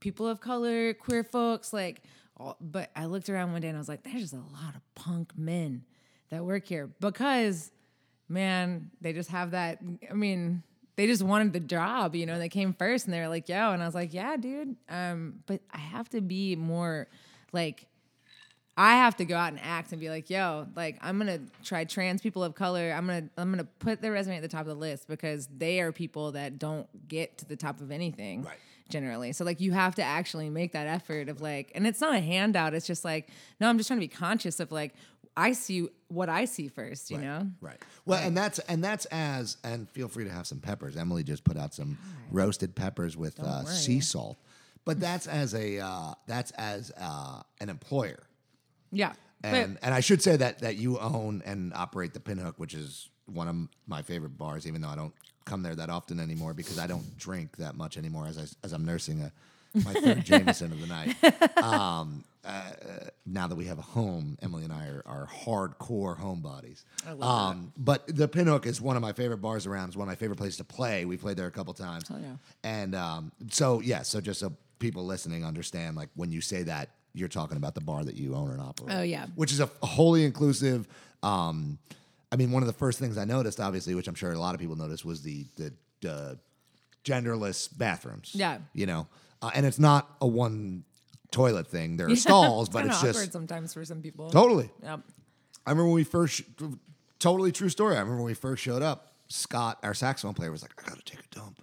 [0.00, 1.74] people of color, queer folks.
[1.74, 2.00] Like,
[2.38, 4.74] all, but I looked around one day and I was like, there's just a lot
[4.74, 5.84] of punk men
[6.30, 7.70] that work here because,
[8.26, 9.80] man, they just have that.
[10.10, 10.62] I mean.
[10.98, 12.38] They just wanted the job, you know.
[12.40, 15.44] They came first, and they were like, "Yo," and I was like, "Yeah, dude." Um,
[15.46, 17.06] but I have to be more,
[17.52, 17.86] like,
[18.76, 21.84] I have to go out and act and be like, yo, like I'm gonna try
[21.84, 22.92] trans people of color.
[22.96, 25.80] I'm gonna I'm gonna put their resume at the top of the list because they
[25.80, 28.56] are people that don't get to the top of anything Right.
[28.88, 29.32] generally.
[29.32, 32.20] So like you have to actually make that effort of like, and it's not a
[32.20, 32.72] handout.
[32.72, 33.28] It's just like,
[33.60, 34.94] no, I'm just trying to be conscious of like
[35.38, 37.46] I see what I see first, you know.
[37.60, 37.78] Right.
[38.04, 40.96] Well, and that's and that's as and feel free to have some peppers.
[40.96, 41.96] Emily just put out some
[42.32, 44.36] roasted peppers with uh, sea salt.
[44.84, 48.18] But that's as a uh, that's as uh, an employer.
[48.90, 49.12] Yeah.
[49.44, 52.74] And but and I should say that that you own and operate the Pinhook, which
[52.74, 56.52] is one of my favorite bars, even though I don't come there that often anymore
[56.52, 59.32] because I don't drink that much anymore as I, as I'm nursing a
[59.74, 61.62] my third Jameson of the night.
[61.62, 62.62] Um, uh,
[63.26, 66.84] now that we have a home, Emily and I are, are hardcore homebodies.
[67.06, 69.88] I love um, But the Pinhook is one of my favorite bars around.
[69.88, 71.04] It's one of my favorite places to play.
[71.04, 72.04] We played there a couple times.
[72.10, 72.36] Oh, yeah.
[72.62, 76.90] And um, so yeah, so just so people listening understand, like when you say that,
[77.14, 78.96] you're talking about the bar that you own and operate.
[78.96, 79.26] Oh, yeah.
[79.34, 80.86] which is a wholly inclusive.
[81.22, 81.78] Um,
[82.30, 84.54] I mean, one of the first things I noticed, obviously, which I'm sure a lot
[84.54, 85.72] of people noticed, was the the
[86.08, 86.34] uh,
[87.04, 88.32] genderless bathrooms.
[88.34, 88.58] Yeah.
[88.74, 89.06] you know,
[89.42, 90.84] uh, and it's not a one
[91.30, 91.96] toilet thing.
[91.96, 94.30] There are stalls, but it's awkward just sometimes for some people.
[94.30, 94.70] totally.
[94.82, 95.00] Yep.
[95.66, 96.42] I remember when we first,
[97.18, 97.96] totally true story.
[97.96, 101.02] I remember when we first showed up, Scott, our saxophone player, was like, I gotta
[101.02, 101.62] take a dump.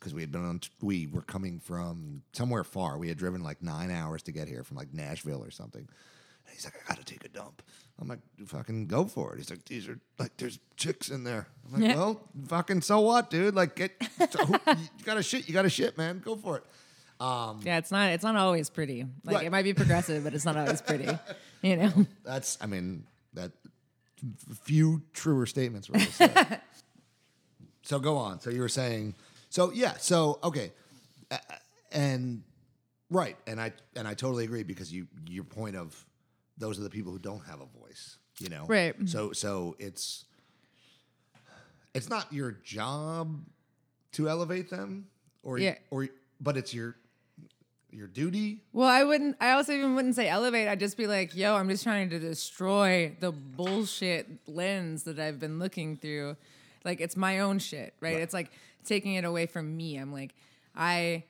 [0.00, 2.98] Because we had been on, we were coming from somewhere far.
[2.98, 5.80] We had driven like nine hours to get here from like Nashville or something.
[5.80, 7.62] And he's like, I gotta take a dump.
[8.00, 9.38] I'm like, fucking go for it.
[9.38, 11.46] He's like, these are like, there's chicks in there.
[11.64, 11.96] I'm like, Yeah.
[11.96, 13.54] well, fucking so what, dude?
[13.54, 16.20] Like, get, you gotta shit, you gotta shit, man.
[16.24, 16.64] Go for it.
[17.20, 19.06] Yeah, it's not it's not always pretty.
[19.24, 19.46] Like Right.
[19.46, 21.08] it might be progressive, but it's not always pretty.
[21.62, 22.06] You know.
[22.24, 23.52] That's, I mean, that
[24.64, 26.60] few truer statements were said.
[27.82, 28.40] so go on.
[28.40, 29.14] So you were saying,
[29.48, 30.72] so yeah, so okay,
[31.30, 31.38] Uh,
[31.92, 32.42] and
[33.10, 36.04] right, and I and I totally agree because you your point of
[36.58, 38.94] those are the people who don't have a voice, you know, Right.
[39.08, 40.24] So so it's
[41.94, 43.40] it's not your job
[44.12, 45.06] to elevate them,
[45.42, 45.76] or Yeah.
[45.90, 46.08] or
[46.40, 46.96] but it's your
[47.94, 48.62] your duty.
[48.72, 49.36] Well, I wouldn't.
[49.40, 50.68] I also even wouldn't say elevate.
[50.68, 55.38] I'd just be like, "Yo, I'm just trying to destroy the bullshit lens that I've
[55.38, 56.36] been looking through.
[56.84, 58.20] Like it's my own shit, right?
[58.20, 58.50] It's like
[58.84, 59.96] taking it away from me.
[59.96, 60.34] I'm like,
[60.76, 61.24] I,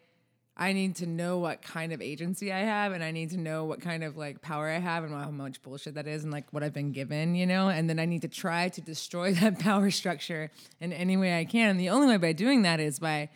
[0.57, 3.65] I need to know what kind of agency I have, and I need to know
[3.65, 6.53] what kind of like power I have, and how much bullshit that is, and like
[6.53, 7.69] what I've been given, you know.
[7.69, 10.51] And then I need to try to destroy that power structure
[10.81, 11.71] in any way I can.
[11.71, 13.29] And the only way by doing that is by,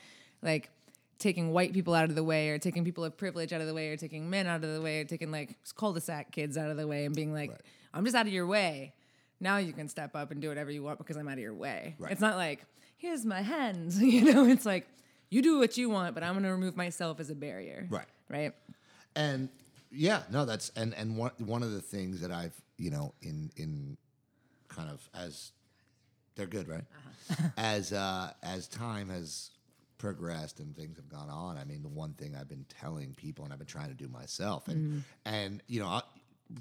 [0.43, 0.71] like
[1.19, 3.75] taking white people out of the way or taking people of privilege out of the
[3.75, 6.77] way or taking men out of the way or taking like cul-de-sac kids out of
[6.77, 7.51] the way and being like
[7.93, 8.93] i'm just out of your way.
[9.41, 11.55] Now you can step up and do whatever you want because i'm out of your
[11.55, 11.97] way.
[11.99, 12.13] Right.
[12.13, 12.65] it's not like
[12.97, 14.45] here's my hands you know?
[14.47, 14.89] It's like
[15.31, 17.87] you do what you want but i'm going to remove myself as a barrier.
[17.91, 18.07] Right.
[18.29, 18.53] right?
[19.17, 19.49] And
[19.91, 23.51] yeah no that's and and one one of the things that i've you know in
[23.57, 23.97] in
[24.69, 25.53] kind of as
[26.37, 26.85] they're good right?
[27.57, 29.51] As uh as time has
[29.99, 33.45] progressed and things have gone on i mean the one thing i've been telling people
[33.45, 36.03] and i've been trying to do myself and and you know I,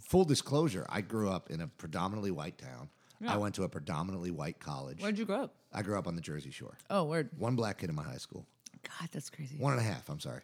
[0.02, 2.90] full disclosure i grew up in a predominantly white town.
[3.28, 5.02] I went to a predominantly white college.
[5.02, 5.56] Where'd you grow up?
[5.74, 6.78] I grew up on the jersey shore.
[6.90, 7.30] Oh word.
[7.38, 8.46] One black kid in my high school.
[8.84, 9.58] God that's crazy.
[9.58, 10.08] One and a half.
[10.10, 10.42] I'm sorry.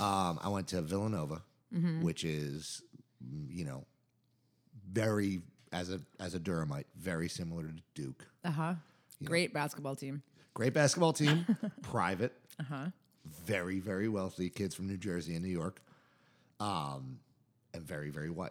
[0.00, 1.42] Um, I went to Villanova,
[2.02, 2.82] which is,
[3.22, 3.84] mm, you know,
[4.90, 8.26] very as a as a Durhamite, very similar to Duke.
[8.44, 8.74] uh-huh.
[9.24, 10.22] Great basketball team
[10.58, 11.46] Great basketball team,
[11.82, 12.32] private,
[13.46, 15.80] very very wealthy kids from New Jersey and New York,
[16.58, 17.20] um,
[17.72, 18.50] and very very white.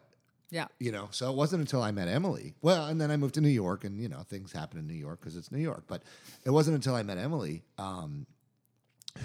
[0.50, 2.54] yeah You know, so it wasn't until I met Emily.
[2.62, 4.94] Well, and then I moved to New York, and you know things happen in New
[4.94, 5.84] York because it's New York.
[5.86, 6.04] But
[6.46, 8.26] it wasn't until I met Emily um,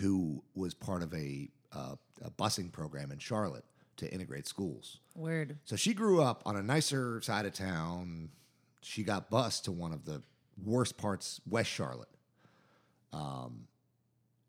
[0.00, 3.64] who was part of a, uh, a busing program in Charlotte
[3.98, 4.98] to integrate schools.
[5.14, 5.56] Weird.
[5.66, 8.30] So she grew up on a nicer side of town.
[8.80, 10.20] She got bused to one of the
[10.64, 12.08] worst parts, West Charlotte.
[13.12, 13.66] Um,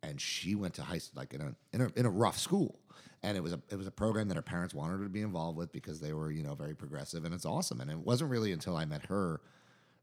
[0.01, 2.79] and she went to high school, like in a in a in a rough school.
[3.23, 5.21] And it was a it was a program that her parents wanted her to be
[5.21, 7.79] involved with because they were you know very progressive and it's awesome.
[7.79, 9.39] And it wasn't really until I met her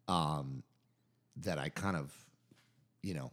[0.08, 0.62] um,
[1.36, 2.12] that I kind of
[3.02, 3.30] you know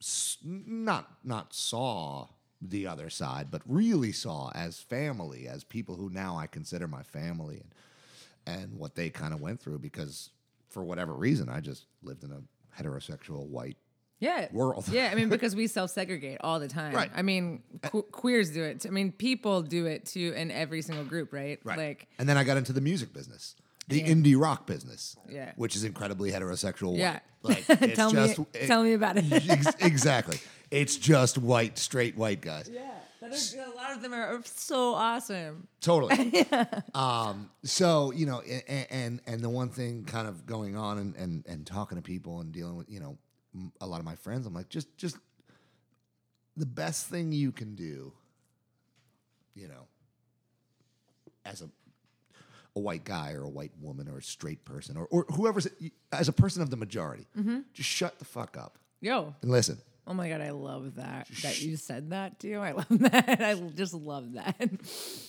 [0.00, 2.28] s- not not saw
[2.60, 7.02] the other side, but really saw as family, as people who now I consider my
[7.02, 7.74] family, and
[8.46, 10.30] and what they kind of went through because
[10.68, 12.42] for whatever reason I just lived in a
[12.80, 13.76] heterosexual white
[14.18, 14.48] Yeah.
[14.52, 14.86] world.
[14.90, 16.94] Yeah, I mean, because we self segregate all the time.
[16.94, 17.10] Right.
[17.14, 18.86] I mean, que- queers do it.
[18.86, 21.58] I mean, people do it too in every single group, right?
[21.64, 21.76] Right.
[21.78, 23.56] Like, and then I got into the music business,
[23.88, 25.52] the indie rock business, Yeah.
[25.56, 26.96] which is incredibly heterosexual.
[26.96, 27.18] yeah.
[27.42, 27.68] white.
[27.68, 29.24] like it's tell just, me, it- tell me about it.
[29.50, 30.38] ex- exactly.
[30.70, 32.68] It's just white, straight white guys.
[32.72, 35.68] yeah, that is, a lot of them are so awesome.
[35.80, 36.44] Totally.
[36.94, 41.14] um, so you know, and, and and the one thing kind of going on and,
[41.16, 43.16] and and talking to people and dealing with you know
[43.80, 45.16] a lot of my friends, I'm like, just just
[46.56, 48.12] the best thing you can do,
[49.54, 49.86] you know,
[51.44, 51.68] as a
[52.74, 55.66] a white guy or a white woman or a straight person or or whoever's
[56.12, 57.60] as a person of the majority, mm-hmm.
[57.72, 59.34] just shut the fuck up Yo.
[59.42, 59.78] and listen.
[60.08, 62.60] Oh my god, I love that that you said that too.
[62.60, 63.40] I love that.
[63.40, 64.70] I just love that.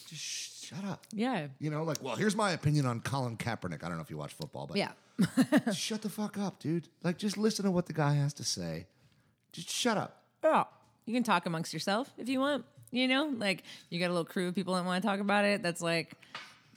[0.07, 1.05] Just shut up.
[1.13, 1.47] Yeah.
[1.59, 3.83] You know, like, well, here's my opinion on Colin Kaepernick.
[3.83, 4.91] I don't know if you watch football, but Yeah.
[5.73, 6.89] Shut the fuck up, dude.
[7.03, 8.85] Like, just listen to what the guy has to say.
[9.51, 10.21] Just shut up.
[10.43, 10.65] Yeah.
[11.05, 12.65] You can talk amongst yourself if you want.
[12.91, 15.43] You know, like you got a little crew of people that want to talk about
[15.43, 15.61] it.
[15.61, 16.13] That's like,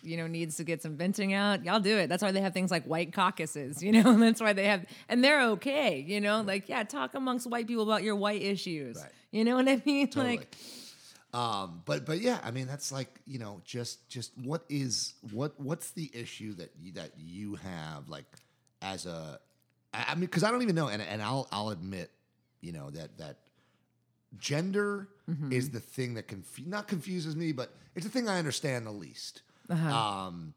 [0.03, 1.65] you know, needs to get some venting out.
[1.65, 2.09] Y'all do it.
[2.09, 3.81] That's why they have things like white caucuses.
[3.83, 6.01] You know, and that's why they have, and they're okay.
[6.01, 8.97] You know, like yeah, talk amongst white people about your white issues.
[8.97, 9.13] Right.
[9.31, 10.09] You know what I mean?
[10.09, 10.39] Totally.
[10.39, 10.57] Like,
[11.33, 15.59] Um, but but yeah, I mean that's like you know just just what is what
[15.61, 18.27] what's the issue that you, that you have like
[18.83, 19.39] as a
[19.95, 22.11] I mean because I don't even know and and I'll I'll admit
[22.61, 23.37] you know that that
[24.39, 25.53] gender Mm-hmm.
[25.53, 28.91] is the thing that conf- not confuses me but it's the thing I understand the
[28.91, 29.43] least.
[29.69, 29.89] Uh-huh.
[29.97, 30.55] Um,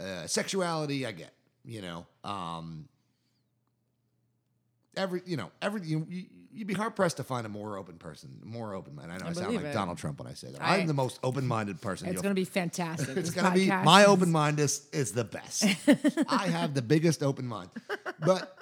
[0.00, 2.88] uh, sexuality I get you know um,
[4.96, 6.24] every you know every you, you
[6.54, 9.10] you'd be hard pressed to find a more open person, more open mind.
[9.12, 9.72] I know I, I sound like it.
[9.72, 10.62] Donald Trump when I say that.
[10.62, 12.08] I- I, am the most open minded person.
[12.08, 13.16] it's going to be fantastic.
[13.16, 15.64] it's gonna be my open mind is is the best.
[16.28, 17.70] I have the biggest open mind,
[18.20, 18.58] but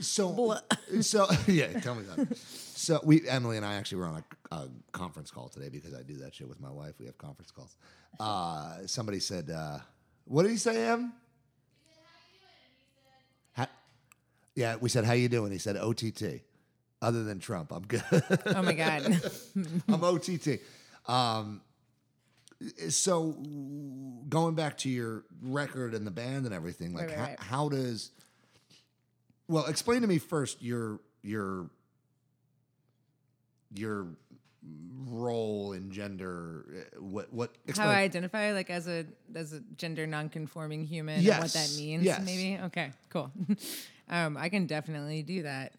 [0.00, 0.56] so
[1.00, 1.78] so yeah.
[1.80, 2.36] Tell me that.
[2.36, 6.02] So we Emily and I actually were on a, a conference call today because I
[6.02, 6.94] do that shit with my wife.
[6.98, 7.76] We have conference calls.
[8.18, 9.78] Uh, somebody said, uh,
[10.24, 11.12] "What did he say, Em?"
[13.56, 13.68] Ha-
[14.54, 16.42] yeah, we said, "How you doing?" He said, "OTT."
[17.02, 18.02] Other than Trump, I'm good.
[18.46, 19.20] Oh my God.
[19.88, 20.60] I'm OTT.
[21.06, 21.62] Um,
[22.90, 23.36] so
[24.28, 27.40] going back to your record and the band and everything, like Right, right, how, right.
[27.40, 28.10] how does?
[29.48, 31.70] Well, explain to me first your your
[33.74, 34.08] your
[35.06, 36.86] role in gender.
[36.98, 37.50] What what?
[37.50, 37.88] How Explain.
[37.88, 42.22] I identify like as a as a gender nonconforming human and what that means yes.
[42.24, 43.30] maybe okay cool
[44.08, 45.72] um, I can definitely do that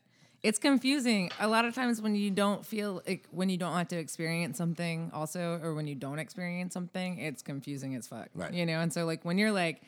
[0.44, 3.88] it's confusing a lot of times when you don't feel like when you don't have
[3.90, 8.54] to experience something also or when you don't experience something it's confusing as fuck Right.
[8.54, 9.82] you know and so like when you're like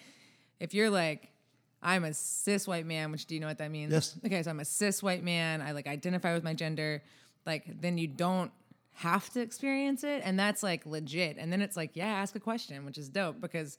[0.59, 1.29] if you're like
[1.85, 3.91] I'm a cis white man, which do you know what that means?
[3.91, 4.15] Yes.
[4.25, 5.61] Okay, so I'm a cis white man.
[5.61, 7.03] I like identify with my gender.
[7.45, 8.53] Like then you don't
[8.93, 11.35] have to experience it, and that's like legit.
[11.37, 13.77] And then it's like, yeah, ask a question, which is dope because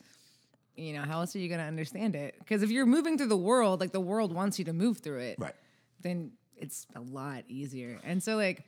[0.76, 2.34] you know how else are you gonna understand it?
[2.40, 5.20] Because if you're moving through the world, like the world wants you to move through
[5.20, 5.54] it, Right.
[6.02, 8.00] then it's a lot easier.
[8.04, 8.64] And so like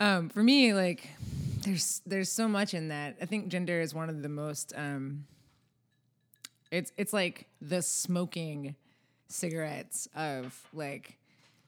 [0.00, 1.08] um for me like
[1.64, 3.16] there's there's so much in that.
[3.20, 5.26] I think gender is one of the most um
[6.70, 8.74] it's it's like the smoking
[9.28, 11.18] cigarettes of like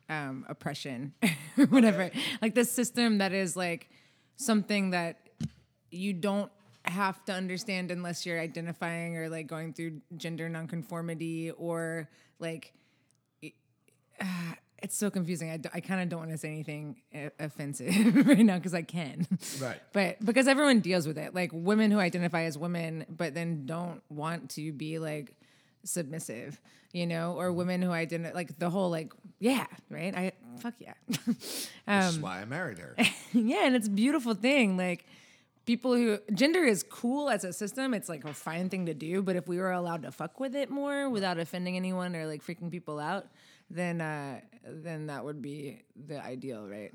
[0.09, 1.15] um oppression
[1.69, 2.11] whatever.
[2.43, 3.89] Like the system that is like
[4.37, 5.29] something that
[5.91, 6.51] you don't
[6.85, 12.75] have to understand unless you're identifying or like going through gender nonconformity or like
[14.83, 15.51] it's so confusing.
[15.51, 16.97] I, d- I kind of don't want to say anything
[17.39, 19.27] offensive right now because I can.
[19.61, 19.81] Right.
[19.93, 24.03] But because everyone deals with it, like women who identify as women, but then don't
[24.11, 25.35] want to be like
[25.85, 26.61] submissive,
[26.93, 30.15] you know, or women who identify like the whole like, yeah, right?
[30.15, 30.95] I fuck yeah.
[31.09, 32.95] This Um, is why I married her.
[33.33, 34.77] yeah, and it's a beautiful thing.
[34.77, 35.07] Like
[35.67, 37.95] people who gender is cool as a system.
[37.95, 39.23] It's like a fine thing to do.
[39.23, 42.45] But if we were allowed to fuck with it more without offending anyone or like
[42.45, 43.27] freaking people out,
[43.71, 46.93] then uh, then that would be the ideal, right?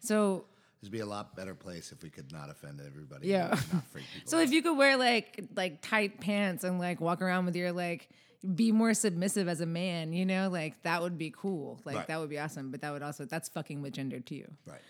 [0.00, 0.44] So
[0.82, 3.28] It'd be a lot better place if we could not offend everybody.
[3.28, 3.58] Yeah.
[4.26, 4.44] So out.
[4.44, 8.08] if you could wear like like tight pants and like walk around with your like
[8.54, 11.80] be more submissive as a man, you know, like that would be cool.
[11.84, 12.06] Like Right.
[12.08, 12.70] that would be awesome.
[12.70, 14.44] But that would also that's fucking with gender too.
[14.66, 14.80] right.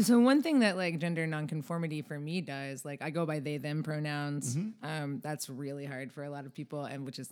[0.00, 3.56] So one thing that like gender nonconformity for me does, like I go by they
[3.56, 4.54] them pronouns.
[4.54, 4.86] Mm-hmm.
[4.86, 7.28] Um, that's really hard for a lot of people, and which is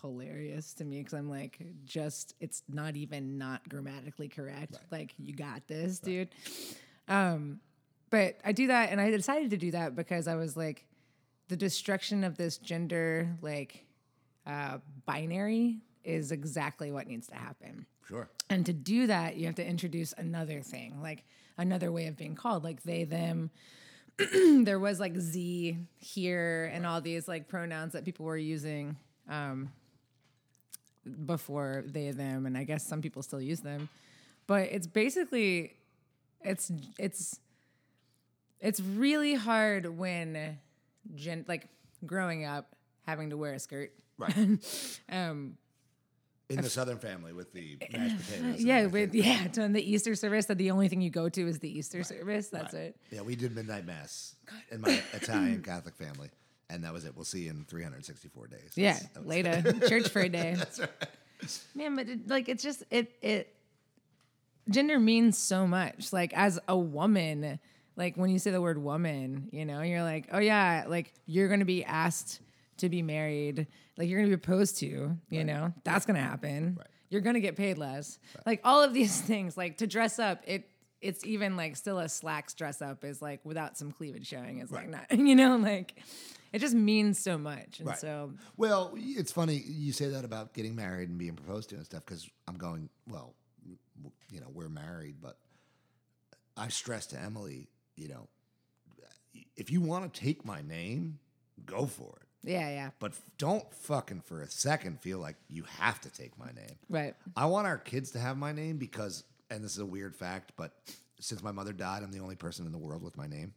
[0.00, 4.76] hilarious to me because I'm like, just it's not even not grammatically correct.
[4.90, 6.28] Like you got this, dude.
[7.08, 7.60] Um,
[8.10, 10.84] but I do that, and I decided to do that because I was like,
[11.48, 13.84] the destruction of this gender like
[14.46, 17.86] uh, binary is exactly what needs to happen.
[18.08, 18.28] Sure.
[18.48, 21.24] And to do that, you have to introduce another thing, like
[21.58, 23.50] another way of being called, like they, them.
[24.64, 28.96] there was like Z here and all these like pronouns that people were using
[29.30, 29.70] um,
[31.24, 33.88] before they, them, and I guess some people still use them.
[34.46, 35.76] But it's basically,
[36.42, 37.38] it's it's
[38.60, 40.58] it's really hard when,
[41.14, 41.68] gen- like
[42.04, 42.74] growing up
[43.06, 43.92] having to wear a skirt.
[44.18, 44.34] Right.
[45.10, 45.56] Um,
[46.50, 48.60] In the Southern family with the mashed potatoes.
[48.64, 50.46] yeah, with yeah, to the Easter service.
[50.46, 52.48] That the only thing you go to is the Easter service.
[52.48, 52.82] That's Right.
[52.82, 52.96] it.
[53.12, 54.34] Yeah, we did midnight mass
[54.70, 56.28] in my Italian Catholic family,
[56.70, 57.14] and that was it.
[57.14, 58.70] We'll see you in 364 days.
[58.74, 60.54] Yeah, That's- that later church for a day.
[60.58, 60.90] That's right.
[61.74, 63.54] Man, but it, like it's just it it
[64.68, 66.12] gender means so much.
[66.12, 67.58] Like as a woman,
[67.96, 71.48] like when you say the word woman, you know, you're like, oh yeah, like you're
[71.48, 72.40] gonna be asked
[72.78, 73.66] to be married,
[73.98, 76.76] like you're gonna be proposed to, you know, that's gonna happen.
[76.78, 76.86] Right.
[77.08, 78.18] You're gonna get paid less.
[78.46, 80.66] Like all of these things, like to dress up, it
[81.00, 84.70] it's even like still a slacks dress up is like without some cleavage showing is
[84.70, 85.94] like not, you know, like
[86.52, 87.78] it just means so much.
[87.80, 87.98] And Right.
[87.98, 91.84] so Well, it's funny you say that about getting married and being proposed to and
[91.84, 93.34] stuff because I'm going, well,
[93.96, 95.38] w- you know, we're married, but
[96.56, 98.28] I stress to Emily, you know,
[99.56, 101.18] if you want to take my name,
[101.64, 102.48] go for it.
[102.50, 102.90] yeah, yeah.
[102.98, 106.76] But don't fucking for a second feel like you have to take my name.
[106.88, 107.14] Right.
[107.36, 110.52] I want our kids to have my name because, and this is a weird fact,
[110.56, 110.72] but
[111.20, 113.52] since my mother died, I'm the only person in the world with my name.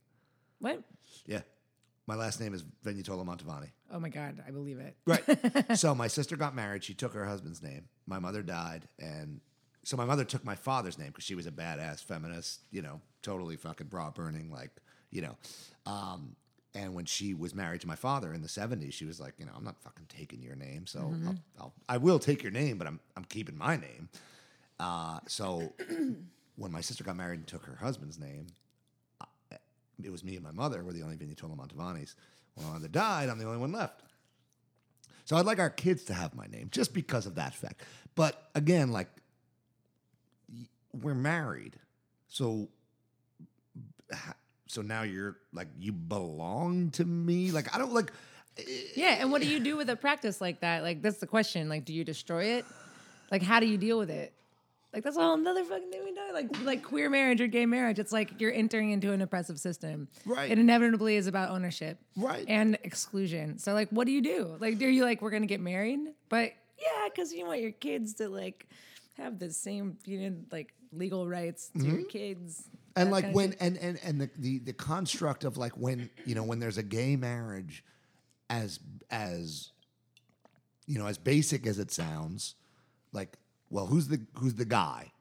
[0.60, 0.82] What?
[1.26, 1.42] Yeah.
[2.06, 3.70] My last name is Venutola Montavani.
[3.92, 4.98] Oh my God, I believe it.
[5.06, 5.78] Right.
[5.78, 6.84] so my sister got married.
[6.84, 7.88] She took her husband's name.
[8.08, 9.40] My mother died, and
[9.84, 12.62] so my mother took my father's name because she was a badass feminist.
[12.72, 14.72] You know, totally fucking bra burning, like
[15.12, 15.38] you know.
[15.86, 16.36] Um,
[16.76, 19.46] and when she was married to my father in the '70s, she was like, you
[19.46, 20.88] know, I'm not fucking taking your name.
[20.88, 24.10] So I'll, I'll, I will take your name, but I'm I'm keeping my name.
[24.80, 25.74] Uh, so
[26.58, 28.48] when my sister got married and took her husband's name,
[30.02, 32.16] it was me and my mother were the only Vinitola Montavanis.
[32.56, 34.02] When my mother died, I'm the only one left.
[35.26, 37.82] So I'd like our kids to have my name just because of that fact.
[38.16, 39.08] But again, like
[40.94, 41.78] we're married,
[42.28, 42.70] so
[44.68, 47.52] so now you're like you belong to me.
[47.52, 48.12] Like I don't like.
[48.58, 48.64] Eh,
[48.96, 49.64] yeah, and what do you eh.
[49.64, 50.84] do with a practice like that?
[50.84, 51.70] Like that's the question.
[51.70, 52.66] Like, do you destroy it?
[53.32, 54.34] Like, how do you deal with it?
[54.94, 56.28] Like that's a whole another fucking thing we know.
[56.34, 57.98] Like like queer marriage or gay marriage.
[57.98, 60.08] It's like you're entering into an oppressive system.
[60.24, 60.52] Right.
[60.52, 61.98] It inevitably is about ownership.
[62.16, 62.46] Right.
[62.48, 63.58] And exclusion.
[63.58, 64.56] So like what do you do?
[64.60, 66.00] Like do you like we're gonna get married?
[66.30, 68.68] But yeah, because you want your kids to like
[69.18, 72.08] have the same, you know, like legal rights to your mm-hmm.
[72.08, 72.70] kids.
[72.96, 73.62] and like kind of when shit.
[73.62, 76.84] and and and the, the the construct of like when you know when there's a
[76.84, 77.84] gay marriage
[78.52, 78.80] as
[79.10, 79.72] as
[80.86, 82.54] you know as basic as it sounds
[83.12, 83.38] like
[83.74, 85.12] well who's the who's the guy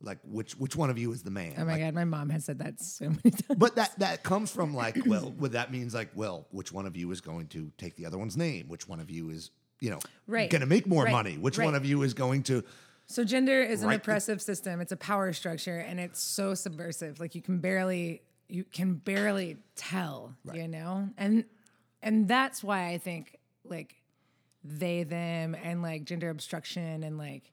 [0.00, 2.30] like which which one of you is the man Oh my Like, god, my mom
[2.30, 3.58] has said that so many times.
[3.58, 6.96] but that that comes from like well what that means like well which one of
[6.96, 9.90] you is going to take the other one's name which one of you is you
[9.90, 10.48] know Right.
[10.50, 11.10] going to make more Right.
[11.12, 11.64] money which Right.
[11.66, 12.64] one of you is going to
[13.06, 14.00] So gender is an Right.
[14.00, 14.80] oppressive system.
[14.80, 17.18] It's a power structure, and it's so subversive.
[17.18, 21.08] Like you can barely, you can barely tell, you know.
[21.18, 21.44] And
[22.02, 23.96] and that's why I think like
[24.62, 27.50] they, them, and like gender obstruction and like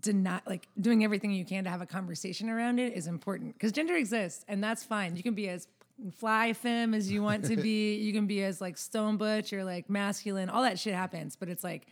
[0.00, 3.72] deny, like doing everything you can to have a conversation around it is important because
[3.72, 5.16] gender exists, and that's fine.
[5.16, 5.68] You can be as
[6.16, 7.94] fly femme as you want to be.
[8.04, 10.48] You can be as like stone butch or like masculine.
[10.48, 11.86] All that shit happens, but it's like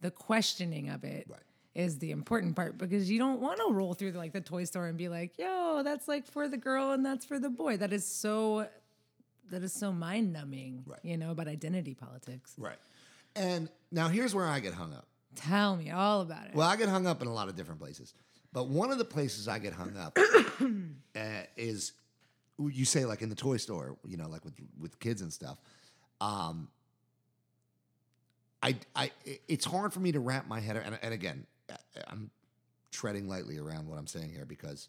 [0.00, 1.28] the questioning of it
[1.74, 2.00] is Right.
[2.00, 4.86] the important part because you don't want to roll through the, like the toy store
[4.86, 7.92] and be like, "Yo, that's like for the girl and that's for the boy." That
[7.92, 8.68] is so
[9.50, 11.00] that is so mind numbing, Right.
[11.02, 12.54] you know, about identity politics.
[12.58, 12.78] right
[13.36, 16.54] and now here's where i get hung up Tell me all about it.
[16.54, 18.14] Well, I get hung up in a lot of different places,
[18.52, 20.18] but one of the places I get hung up
[21.16, 21.20] uh,
[21.56, 21.92] is
[22.58, 25.58] you say like in the toy store, you know, like with with kids and stuff.
[26.20, 26.68] Um,
[28.62, 29.12] I I
[29.46, 31.76] it's hard for me to wrap my head around, and, and again, I-
[32.08, 32.30] I'm
[32.90, 34.88] treading lightly around what I'm saying here because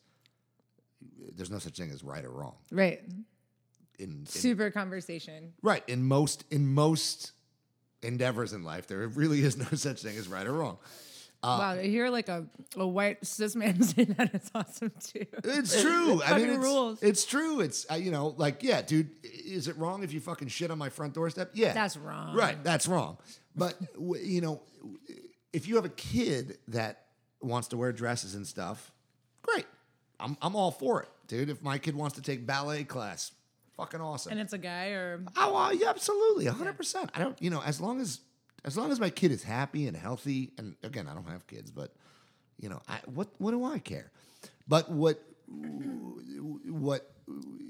[1.36, 2.56] there's no such thing as right or wrong.
[2.72, 3.02] Right.
[4.00, 5.54] In, in Super conversation.
[5.62, 7.34] right in most in most
[8.02, 10.78] endeavors in life, there really is no such thing as right or wrong.
[11.44, 12.46] wow, to hear like a,
[12.76, 15.26] a white cis man say that is awesome too.
[15.44, 16.22] It's true.
[16.26, 17.04] I mean, it's, rules.
[17.04, 17.62] it's true.
[17.62, 19.10] It's uh, you know, like yeah, dude.
[19.24, 21.52] Is it wrong if you fucking shit on my front doorstep?
[21.54, 22.36] Yeah, That's wrong.
[22.36, 23.18] Right, that's wrong.
[23.56, 24.62] But you know,
[25.54, 27.06] if you have a kid that
[27.42, 28.92] wants to wear dresses and stuff,
[29.42, 29.66] great.
[30.20, 31.50] I'm I'm all for it, dude.
[31.50, 33.32] If my kid wants to take ballet class,
[33.80, 34.32] fucking awesome.
[34.32, 37.10] And it's a guy or Oh, well, yeah, absolutely, hundred percent.
[37.16, 38.22] I don't, you know, as long as
[38.66, 41.72] as long as my kid is happy and healthy, and again, I don't have kids,
[41.72, 41.94] but
[42.60, 44.12] you know, I, what what do I care?
[44.68, 47.10] But what what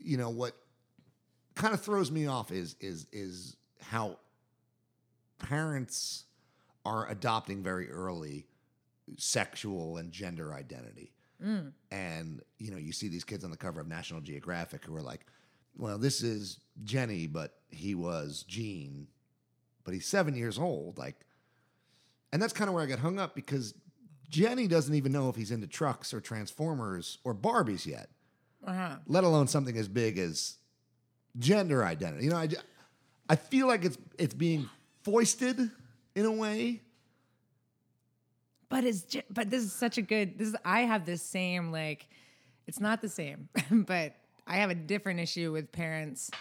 [0.03, 0.55] you know what
[1.55, 4.18] kind of throws me off is is is how
[5.38, 6.26] parents
[6.86, 8.45] are adopting very early
[9.18, 11.14] sexual and gender identity.
[11.43, 11.72] Mm.
[11.91, 15.01] And you know, you see these kids on the cover of National Geographic who are
[15.01, 15.26] like,
[15.76, 19.07] "Well, this is Jenny, but he was Gene,
[19.84, 21.26] but he's seven years old." Like,
[22.32, 23.74] and that's kind of where I got hung up because
[24.30, 28.09] Jenny doesn't even know if he's into trucks or Transformers or Barbies yet,
[28.65, 28.97] uh-huh.
[29.07, 30.57] let alone something as big as
[31.38, 32.26] gender identity.
[32.26, 32.49] You know, I,
[33.28, 34.70] I feel like it's it's being
[35.03, 35.72] foisted
[36.15, 36.82] in a way.
[38.70, 40.38] But it's but this is such a good.
[40.38, 42.07] This is I have this same like,
[42.67, 44.15] it's not the same, but
[44.50, 46.32] I have a different issue with parents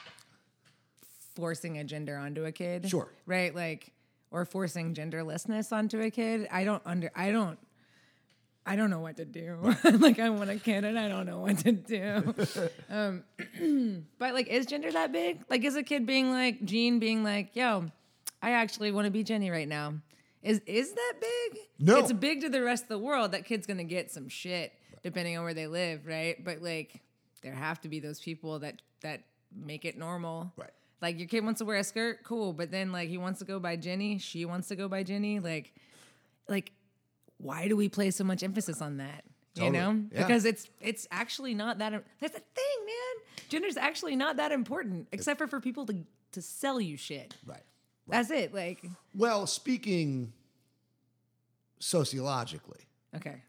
[1.36, 2.88] forcing a gender onto a kid.
[2.88, 3.08] Sure.
[3.26, 3.54] right?
[3.54, 3.92] Like
[4.30, 6.48] or forcing genderlessness onto a kid.
[6.50, 7.10] I don't under.
[7.14, 7.58] I don't.
[8.66, 9.74] I don't know what to do.
[9.98, 12.34] like I want a kid and I don't know what to do.
[12.90, 13.24] um,
[14.18, 15.42] but like, is gender that big?
[15.48, 17.86] Like, is a kid being like Gene being like, "Yo,
[18.42, 19.94] I actually want to be Jenny right now."
[20.42, 21.60] Is is that big?
[21.78, 21.98] No.
[21.98, 23.32] It's big to the rest of the world.
[23.32, 26.42] That kid's gonna get some shit depending on where they live, right?
[26.44, 27.00] But like,
[27.42, 29.22] there have to be those people that that
[29.54, 30.70] make it normal, Right.
[31.00, 33.44] Like your kid wants to wear a skirt, cool, but then like he wants to
[33.44, 35.72] go by Jenny, she wants to go by Jenny, like,
[36.48, 36.72] like,
[37.38, 39.22] why do we place so much emphasis on that?
[39.54, 39.66] Totally.
[39.78, 40.22] You know, Yeah.
[40.26, 41.92] because it's it's actually not that.
[42.20, 43.24] That's the thing, man.
[43.48, 47.34] Gender's actually not that important, except for for people to to sell you shit.
[47.46, 47.62] Right.
[48.08, 48.52] That's it.
[48.52, 48.84] Like,
[49.14, 50.32] Well, speaking
[51.78, 52.80] sociologically,
[53.14, 53.42] okay,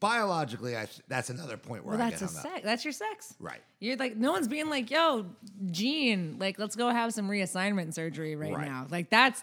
[0.00, 2.52] biologically, I that's another point where well, I that's get a hung up.
[2.54, 2.64] sex.
[2.64, 3.34] That's your sex.
[3.38, 3.60] Right.
[3.78, 5.26] You're like, no one's being like, yo,
[5.70, 8.66] Gene, like, let's go have some reassignment surgery right, Right.
[8.66, 8.86] now.
[8.90, 9.42] Like, that's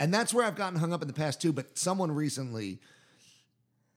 [0.00, 1.52] And that's where I've gotten hung up in the past too.
[1.52, 2.80] But someone recently,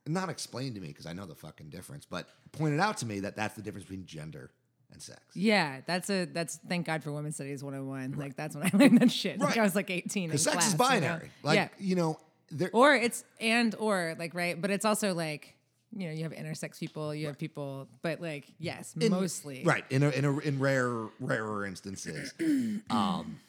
[0.06, 3.20] not explained to me because I know the fucking difference, but pointed out to me
[3.20, 4.50] that that's the difference between gender
[4.90, 5.20] and sex.
[5.34, 8.12] Yeah, that's a that's thank God for Women's Studies 101.
[8.18, 9.38] Like that's when I learned that shit.
[9.38, 9.58] Like Right.
[9.58, 10.28] I was like 18.
[10.28, 11.06] Because sex is class, you know?
[11.08, 11.30] binary.
[11.42, 11.68] Like, yeah.
[11.78, 12.18] you know,
[12.50, 15.54] there, Or it's and or like right, but it's also like
[15.96, 19.62] you know you have intersex people, you have people, but like yes, in- mostly.
[19.64, 22.32] right in a, in a, in rare rarer instances.
[22.90, 23.40] Um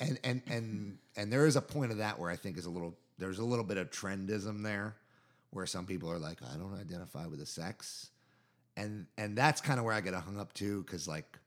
[0.00, 2.70] and and and and there is a point of that where i think is a
[2.70, 4.96] little there's a little bit of trendism there
[5.50, 8.10] where some people are like i don't identify with the sex.
[8.76, 11.38] And and that's kind of where i get hung up too because like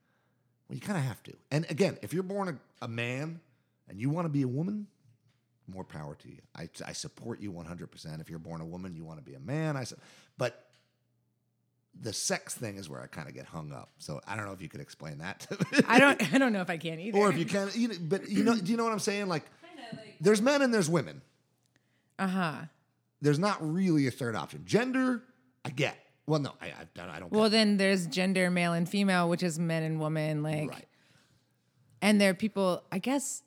[0.69, 1.33] well you kind of have to.
[1.51, 2.47] And again if you're born
[2.81, 3.41] a, a man
[3.89, 4.87] and you want to be a woman
[5.67, 9.03] more power to you I, I support you 100% if you're born a woman you
[9.03, 9.97] want to be a man i su-
[10.37, 10.63] but
[11.99, 13.89] the sex thing is where I kind of get hung up.
[13.97, 15.79] So I don't know if you could explain that, to me.
[15.87, 17.17] I don't I don't know if I can either.
[17.17, 17.69] or if you can.
[17.73, 19.27] You know, but you know, do you know what I'm saying?
[19.27, 19.45] Like,
[20.21, 21.23] there's men and there's women.
[22.19, 22.53] uh huh.
[23.19, 24.61] There's not really a third option.
[24.63, 25.23] Gender,
[25.65, 25.97] I get.
[26.27, 27.31] Well, no, I, I, don't- I don't.
[27.31, 30.43] Well, then there's gender, male and female, which is men and women.
[30.43, 30.85] Like, right.
[32.03, 32.83] and there are people.
[32.91, 33.43] I guess s-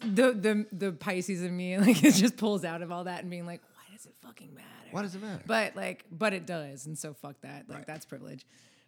[0.00, 3.30] the the the Pisces in me like it just pulls out of all that and
[3.30, 4.66] being like, why does it fucking matter?
[4.90, 5.42] Why does it matter?
[5.46, 7.68] But like, but it does, and so fuck that.
[7.68, 8.46] Like that's privilege.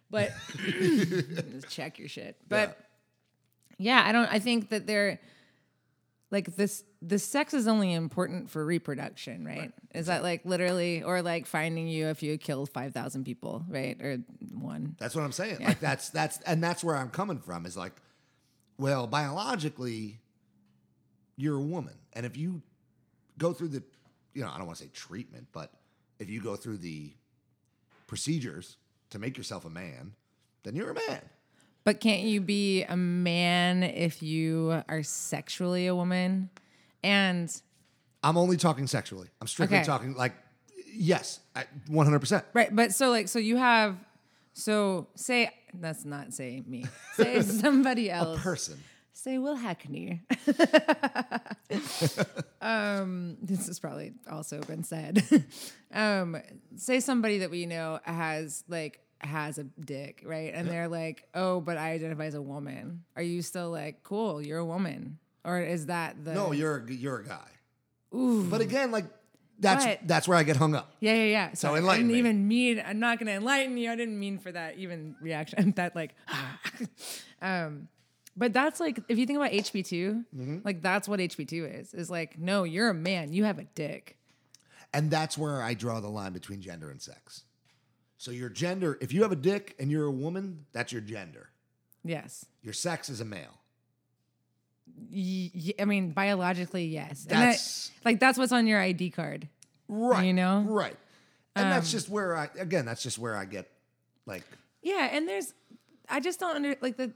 [0.09, 2.37] But just check your shit.
[2.47, 2.77] But
[3.77, 4.03] yeah.
[4.05, 4.31] I don't.
[4.31, 5.19] I think that they're
[6.31, 6.83] like this.
[7.01, 9.71] The sex is only important for reproduction, right?
[9.93, 13.99] Is that like literally, or like finding you if you killed five thousand people, right,
[14.01, 14.17] or
[14.51, 14.95] one?
[14.99, 15.63] That's what I'm saying.
[15.63, 17.65] Like that's that's and that's where I'm coming from.
[17.65, 17.93] Is like,
[18.77, 20.19] well, biologically,
[21.39, 22.61] you're a woman, and if you
[23.37, 23.81] go through the,
[24.33, 25.71] you know, I don't want to say treatment, but
[26.19, 27.13] if you go through the
[28.07, 28.77] procedures
[29.11, 30.13] to make yourself a man,
[30.63, 31.21] then you're a man.
[31.85, 36.49] But can't you be a man if you are sexually a woman?
[37.03, 37.49] And
[38.21, 39.29] I'm only talking sexually.
[39.41, 39.85] I'm strictly Okay.
[39.85, 40.33] talking like,
[40.93, 42.43] yes, I- 100%.
[42.53, 43.95] Right, but so like so you have
[44.53, 46.85] so say that's not say me.
[47.15, 48.41] Say somebody A else.
[48.41, 48.77] person.
[49.19, 50.21] Say Will Hackney.
[52.61, 55.23] um, this has probably also been said.
[55.93, 56.37] um,
[56.75, 60.53] say somebody that we know has like has a dick, right?
[60.53, 64.41] And they're like, "Oh, but I identify as a woman." Are you still like, "Cool,
[64.41, 67.47] you're a woman," or is that the No, you're a, you're a guy.
[68.15, 68.43] Ooh.
[68.49, 69.05] But again, like
[69.59, 70.93] that's But- that's where I get hung up.
[71.01, 71.49] Yeah, yeah, yeah.
[71.53, 72.19] So So I enlighten didn't me.
[72.29, 72.81] even mean.
[72.85, 73.91] I'm not going to enlighten you.
[73.91, 75.73] I didn't mean for that even reaction.
[75.75, 76.15] That like,
[77.41, 77.89] um,
[78.39, 80.57] but that's like if you think about HB 2 Mm-hmm.
[80.63, 81.93] like that's what HB two is.
[81.93, 83.31] Is like, no, you're a man.
[83.33, 84.17] You have a dick.
[84.93, 87.43] And that's where I draw the line between gender and sex.
[88.17, 91.49] So your gender, if you have a dick and you're a woman, that's your gender.
[92.03, 92.45] Yes.
[92.63, 93.59] Your sex is a male.
[95.11, 97.23] Y- I mean, biologically, yes.
[97.23, 99.47] And that- That's- like that's what's on your ID card.
[99.87, 100.25] Right.
[100.25, 100.61] You know?
[100.67, 100.95] Right.
[101.55, 103.69] And that's just where I again, that's just where I get
[104.25, 104.43] like
[104.81, 105.53] Yeah, and there's,
[106.07, 107.11] I just don't under like the.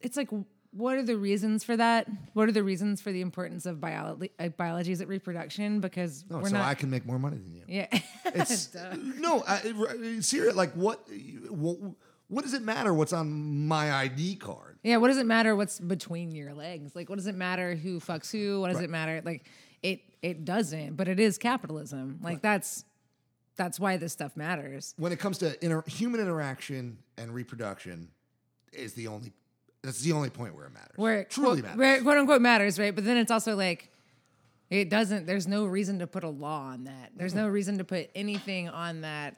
[0.00, 0.28] It's like,
[0.70, 2.06] what are the reasons for that?
[2.34, 4.30] What are the reasons for the importance of biology?
[4.38, 5.80] Uh, biology is it reproduction?
[5.80, 6.66] Because no, Oh, so not.
[6.66, 7.62] I can make more money than you.
[7.66, 7.86] yeah.
[8.26, 8.74] It's
[9.18, 10.54] no, I, serious.
[10.54, 11.00] Like what,
[11.48, 11.78] what?
[12.30, 12.92] What does it matter?
[12.92, 14.78] What's on my ID card?
[14.82, 16.94] Yeah, what does it matter what's between your legs?
[16.94, 18.60] Like what does it matter who fucks who?
[18.60, 19.22] What does it matter?
[19.24, 19.46] Like
[19.82, 22.20] it it doesn't, but it is capitalism.
[22.22, 22.84] Like that's
[23.56, 24.94] that's why this stuff matters.
[24.98, 28.10] When it comes to inter- human interaction and reproduction,
[28.74, 29.32] is the only.
[29.82, 30.92] That's the only point where it matters.
[30.96, 31.78] Where it truly quote, matters.
[31.78, 32.94] Where it quote unquote matters, right?
[32.94, 33.90] But then it's also like
[34.70, 37.12] it doesn't there's no reason to put a law on that.
[37.16, 39.36] There's no reason to put anything on that.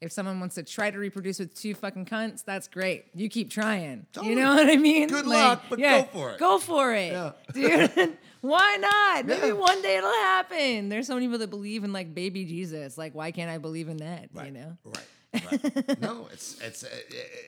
[0.00, 3.06] If someone wants to try to reproduce with two fucking cunts, that's great.
[3.14, 4.04] You keep trying.
[4.12, 4.34] Totally.
[4.34, 5.08] You know what I mean?
[5.08, 6.38] Good luck, but go for it.
[6.38, 7.12] Go for it.
[7.12, 7.32] Yeah.
[7.54, 8.18] Dude.
[8.42, 9.24] Why not?
[9.24, 9.52] Maybe Yeah.
[9.54, 10.90] one day it'll happen.
[10.90, 12.98] There's so many people that believe in like baby Jesus.
[12.98, 14.28] Like, why can't I believe in that?
[14.34, 14.48] Right.
[14.48, 14.76] You know?
[14.84, 14.98] Right.
[16.00, 16.84] no, it's it's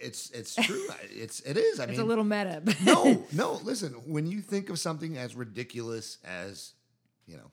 [0.03, 0.87] it's it's true.
[1.11, 1.81] It's it is.
[1.81, 2.63] I It's mean, a little meta.
[2.85, 3.61] no, no.
[3.63, 6.73] Listen, when you think of something as ridiculous as,
[7.27, 7.51] you know,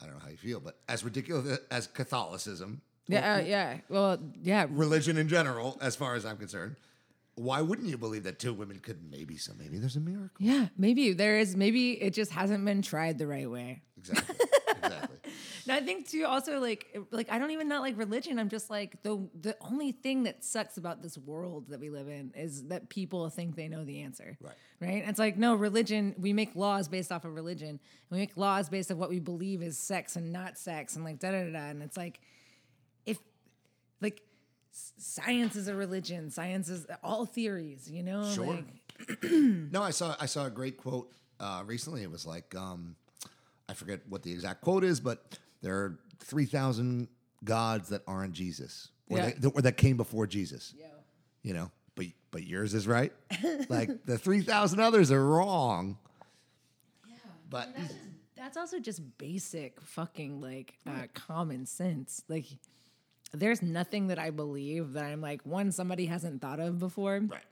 [0.00, 3.78] I don't know how you feel, but as ridiculous as Catholicism, yeah, uh, yeah.
[3.88, 4.66] Well, yeah.
[4.70, 6.76] religion in general, as far as I'm concerned,
[7.34, 10.36] why wouldn't you believe that two women could maybe so maybe there's a miracle?
[10.38, 11.56] Yeah, maybe there is.
[11.56, 13.82] Maybe it just hasn't been tried the right way.
[13.96, 14.36] Exactly.
[14.82, 15.17] exactly.
[15.68, 18.38] And I think too, also like, like I don't even not like religion.
[18.38, 22.08] I'm just like the the only thing that sucks about this world that we live
[22.08, 24.38] in is that people think they know the answer.
[24.40, 24.54] Right.
[24.80, 25.04] Right.
[25.06, 26.14] It's like no religion.
[26.18, 27.68] We make laws based off of religion.
[27.68, 31.04] And we make laws based on what we believe is sex and not sex, and
[31.04, 31.50] like da da da.
[31.52, 31.58] da.
[31.66, 32.20] And it's like,
[33.04, 33.18] if
[34.00, 34.22] like
[34.72, 37.90] science is a religion, science is all theories.
[37.90, 38.24] You know.
[38.32, 38.46] Sure.
[38.46, 42.02] Like, No, I saw I saw a great quote uh, recently.
[42.02, 42.96] It was like um,
[43.68, 47.08] I forget what the exact quote is, but there are three thousand
[47.44, 49.26] gods that aren't Jesus, or, Yeah.
[49.26, 50.74] that, that- or that came before Jesus.
[50.78, 50.86] Yo.
[51.42, 53.12] You know, but but yours is right.
[53.68, 55.98] like the three thousand others are wrong.
[57.50, 57.74] But
[58.36, 62.22] That's also just basic fucking like uh, common sense.
[62.28, 62.44] Like,
[63.32, 67.42] there's nothing that I believe that I'm like one somebody hasn't thought of before, right,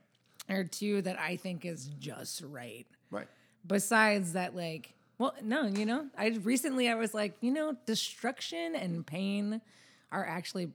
[0.49, 2.85] or two that I think is just right.
[3.09, 3.27] right,
[3.65, 8.75] Besides that, like, well, no, you know, I recently I was like, you know, destruction
[8.75, 9.61] and pain
[10.11, 10.69] are actually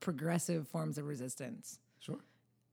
[0.00, 2.18] progressive forms of resistance sure.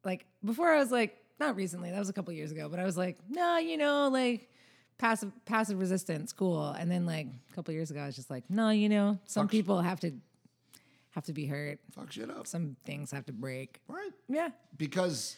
[0.04, 2.84] like before I was like not recently that was a couple years ago but I
[2.84, 4.50] was like no you know like
[4.98, 8.44] passive passive resistance cool and then like a couple years ago I was just like
[8.50, 9.52] no you know some Fuck.
[9.52, 10.12] people have to
[11.12, 12.46] have to be hurt Fuck shit up.
[12.46, 14.12] some things have to break Right.
[14.28, 15.36] yeah because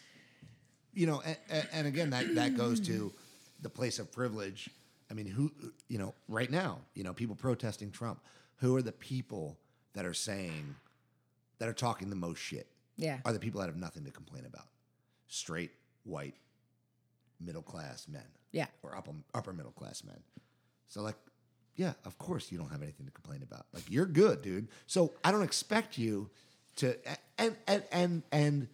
[0.93, 3.13] you know and, and again that that goes to
[3.61, 4.69] the place of privilege
[5.10, 5.51] i mean who
[5.88, 8.20] you know right now you know people protesting trump
[8.58, 9.58] who are the people
[9.93, 10.76] that are saying
[11.60, 12.68] that are talking the most shit?
[12.97, 13.20] Yeah.
[13.26, 14.68] Are the people that have nothing to complain about.
[15.28, 15.72] Straight
[16.03, 16.36] white
[17.39, 18.24] middle class men.
[18.51, 18.68] Yeah.
[18.84, 20.20] Or upper, upper middle class men.
[20.88, 21.16] So like
[21.76, 23.66] yeah of course you don't have anything to complain about.
[23.74, 24.68] Like you're good dude.
[24.88, 26.30] So i don't expect you
[26.78, 26.95] to
[27.38, 28.68] and and and and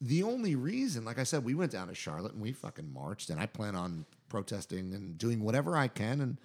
[0.00, 3.30] the only reason like i said we went down to charlotte and we fucking marched
[3.30, 6.38] and i plan on protesting and doing whatever i can and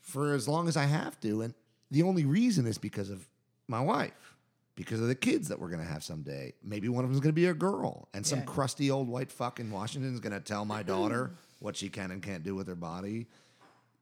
[0.00, 1.42] for as long as i have to.
[1.42, 1.54] And
[1.90, 3.26] the only reason is because of
[3.68, 4.34] my wife
[4.76, 6.52] because of the kids that we're going to have someday.
[6.62, 8.44] Maybe one of them's going to be a girl and some Yeah.
[8.44, 12.10] crusty old white fuck in washington is going to tell my daughter what she can
[12.10, 13.26] and can't do with her body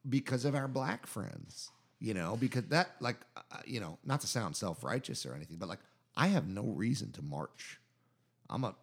[0.08, 4.26] because of our black friends you know because that like uh, you know not to
[4.26, 5.78] sound self-righteous or anything but like
[6.16, 7.78] i have no reason to march.
[8.50, 8.74] I'm a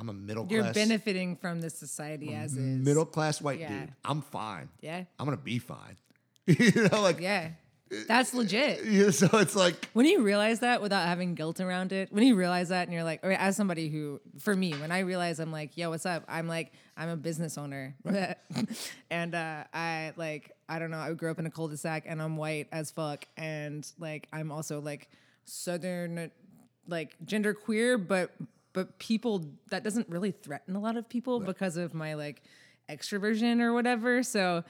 [0.00, 0.52] i'm a middle class.
[0.64, 3.68] you're benefiting from the society as is middle class white Yeah.
[3.80, 5.96] dude i'm fine yeah i'm gonna be fine
[6.46, 7.50] you know like yeah
[8.06, 8.84] That's legit.
[8.96, 12.36] Yeah, so it's like When you realize that without having guilt around it, when you
[12.36, 15.50] realize that and you're like, or as somebody who, for me, when I realize I'm
[15.50, 16.22] like, yo, what's up?
[16.28, 17.96] I'm like, I'm a business owner.
[19.10, 22.36] and uh, I like, I don't know, I grew up in a cul-de-sac and I'm
[22.36, 23.24] white as fuck.
[23.36, 25.08] And like, I'm also like
[25.44, 26.30] Southern,
[26.86, 28.30] like gender queer, but,
[28.72, 32.42] but people, that doesn't really threaten a lot of people because of my like
[32.88, 34.22] extroversion or whatever.
[34.22, 34.64] So,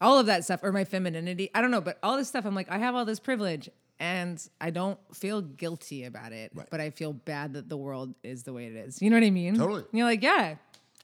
[0.00, 2.54] all of that stuff or my femininity i don't know but all this stuff i'm
[2.54, 3.68] like i have all this privilege
[3.98, 6.68] and i don't feel guilty about it Right.
[6.70, 9.24] but i feel bad that the world is the way it is you know what
[9.24, 9.80] i mean Totally.
[9.80, 10.54] And you're like yeah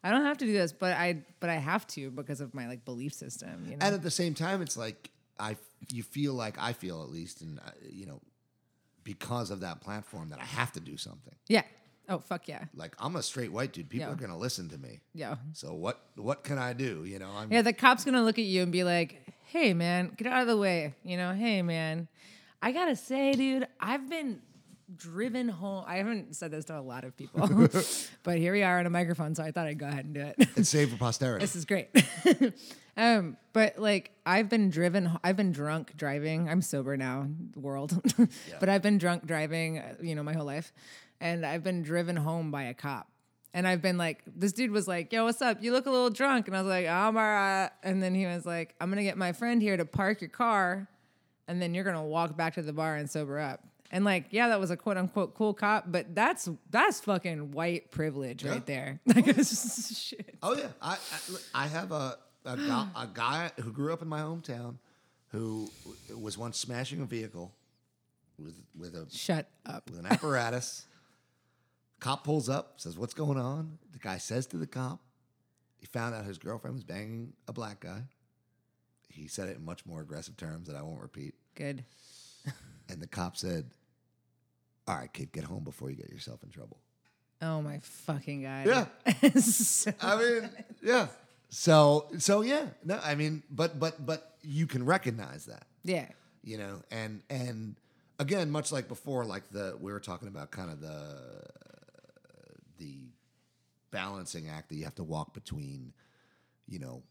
[0.05, 2.69] i don't have to do this but i but i have to because of my
[2.69, 5.57] like belief system you know and at the same time it's like i
[5.91, 8.21] you feel like i feel at least and uh, you know
[9.03, 11.63] because of that platform that i have to do something yeah
[12.09, 12.65] oh fuck yeah.
[12.75, 13.89] Like i'm a straight white dude.
[13.89, 14.13] People Yeah.
[14.13, 15.01] are gonna listen to me.
[15.15, 15.37] Yeah.
[15.53, 17.05] So what what can i do?
[17.05, 20.13] You know i'm yeah the cop's gonna look at you and be like hey man
[20.17, 20.95] get out of the way.
[21.05, 22.09] You know hey man.
[22.63, 24.41] I gotta say dude i've been
[24.97, 25.85] driven home.
[25.89, 27.49] I haven't said this to a lot of people
[28.23, 30.21] but here we are on a microphone so i thought i'd go ahead and do
[30.21, 30.35] it.
[30.57, 31.43] It's saved for posterity.
[31.43, 31.89] This is great.
[32.97, 36.49] um, but like I've been driven, I've been drunk driving.
[36.49, 37.99] I'm sober now, the world,
[38.61, 40.73] but I've been drunk driving, uh, you know, my whole life,
[41.25, 43.09] and I've been driven home by a cop.
[43.55, 45.63] And I've been like, this dude was like, "Yo, what's up?
[45.63, 48.45] You look a little drunk." And I was like, "I'm alright." And then he was
[48.45, 50.89] like, "I'm gonna get my friend here to park your car,
[51.49, 53.61] and then you're gonna walk back to the bar and sober up."
[53.93, 57.91] And like, yeah, that was a quote unquote cool cop, but that's that's fucking white
[57.93, 59.01] privilege right there.
[59.07, 60.35] Like, just shit.
[60.43, 60.99] Oh yeah, I
[61.55, 64.79] I, I have a a guy, a guy who grew up in my hometown,
[65.29, 65.71] who
[66.21, 67.53] was once smashing a vehicle
[68.37, 69.89] with with a Shut up.
[69.89, 70.87] with an apparatus.
[72.01, 75.01] cop pulls up, says, "What's going on?" The guy says to the cop,
[75.77, 78.03] he found out his girlfriend was banging a black guy.
[79.09, 81.35] He said it in much more aggressive terms that I won't repeat.
[81.55, 81.85] Good.
[82.87, 83.71] And the cop said,
[84.87, 86.77] "All right, kid, get home before you get yourself in trouble."
[87.41, 88.67] Oh my fucking god.
[88.67, 89.31] Yeah.
[89.41, 90.51] So- I mean,
[90.83, 91.07] yeah.
[91.49, 92.67] So so yeah.
[92.85, 96.09] No, I mean, but but but you can recognize that, yeah.
[96.43, 97.77] you know, and and
[98.19, 101.45] again, much like before, like the we were talking about kind of the
[102.85, 102.99] the
[103.91, 105.93] balancing act that you have to walk between,
[106.69, 107.03] you know,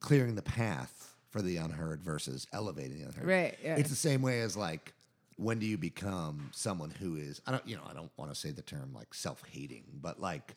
[0.00, 3.26] clearing the path for the unheard versus elevating the unheard.
[3.26, 3.76] Right, yeah.
[3.76, 4.94] It's the same way as like
[5.36, 8.38] when do you become someone who is I don't you know I don't want to
[8.38, 10.54] say the term like self hating, but like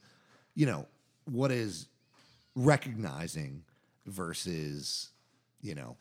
[0.53, 0.85] you know
[1.25, 1.87] what is
[2.55, 3.63] recognizing
[4.05, 5.09] versus
[5.61, 5.97] you know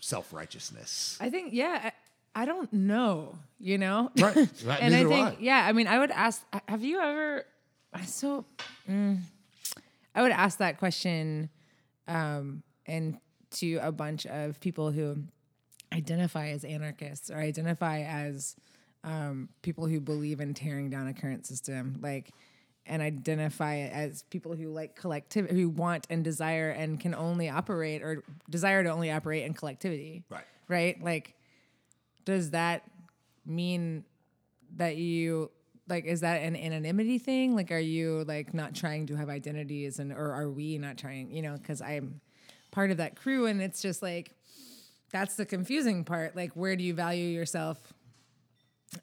[0.00, 1.18] self righteousness.
[1.20, 1.90] I think yeah.
[2.36, 3.38] I, I don't know.
[3.58, 4.10] You know.
[4.20, 5.36] Right, right, and I think I.
[5.40, 5.64] yeah.
[5.66, 6.42] I mean, I would ask.
[6.68, 7.44] Have you ever?
[8.04, 8.44] So,
[8.88, 9.18] mm,
[10.14, 11.48] I would ask that question,
[12.06, 13.18] um, and
[13.52, 15.16] to a bunch of people who
[15.92, 18.56] identify as anarchists or identify as
[19.04, 22.30] um, people who believe in tearing down a current system, like,
[22.84, 28.02] and identify as people who like collective, who want and desire and can only operate
[28.02, 30.24] or desire to only operate in collectivity.
[30.28, 30.44] Right.
[30.68, 31.02] Right.
[31.02, 31.35] Like,
[32.26, 32.82] does that
[33.46, 34.04] mean
[34.76, 35.50] that you
[35.88, 37.56] like is that an anonymity thing?
[37.56, 41.30] Like are you like not trying to have identities and or are we not trying
[41.30, 42.20] you know because i'm
[42.72, 44.34] part of that crew and it's just like
[45.12, 46.36] that's the confusing part.
[46.36, 47.94] Like where do you value yourself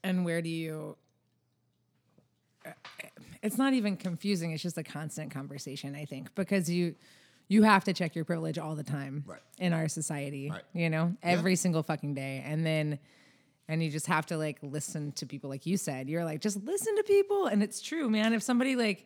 [0.03, 0.97] and where do you
[2.65, 2.71] uh,
[3.41, 4.51] it's not even confusing.
[4.51, 6.95] It's just a constant conversation i think because you
[7.53, 9.39] you have to check your privilege all the time Right.
[9.59, 10.63] in our society Right.
[10.73, 12.43] you know every single fucking day.
[12.45, 12.99] And then
[13.69, 16.09] and you just have to like listen to people like you said.
[16.09, 17.45] You're like just listen to people.
[17.47, 18.33] And it's true man.
[18.33, 19.05] If somebody like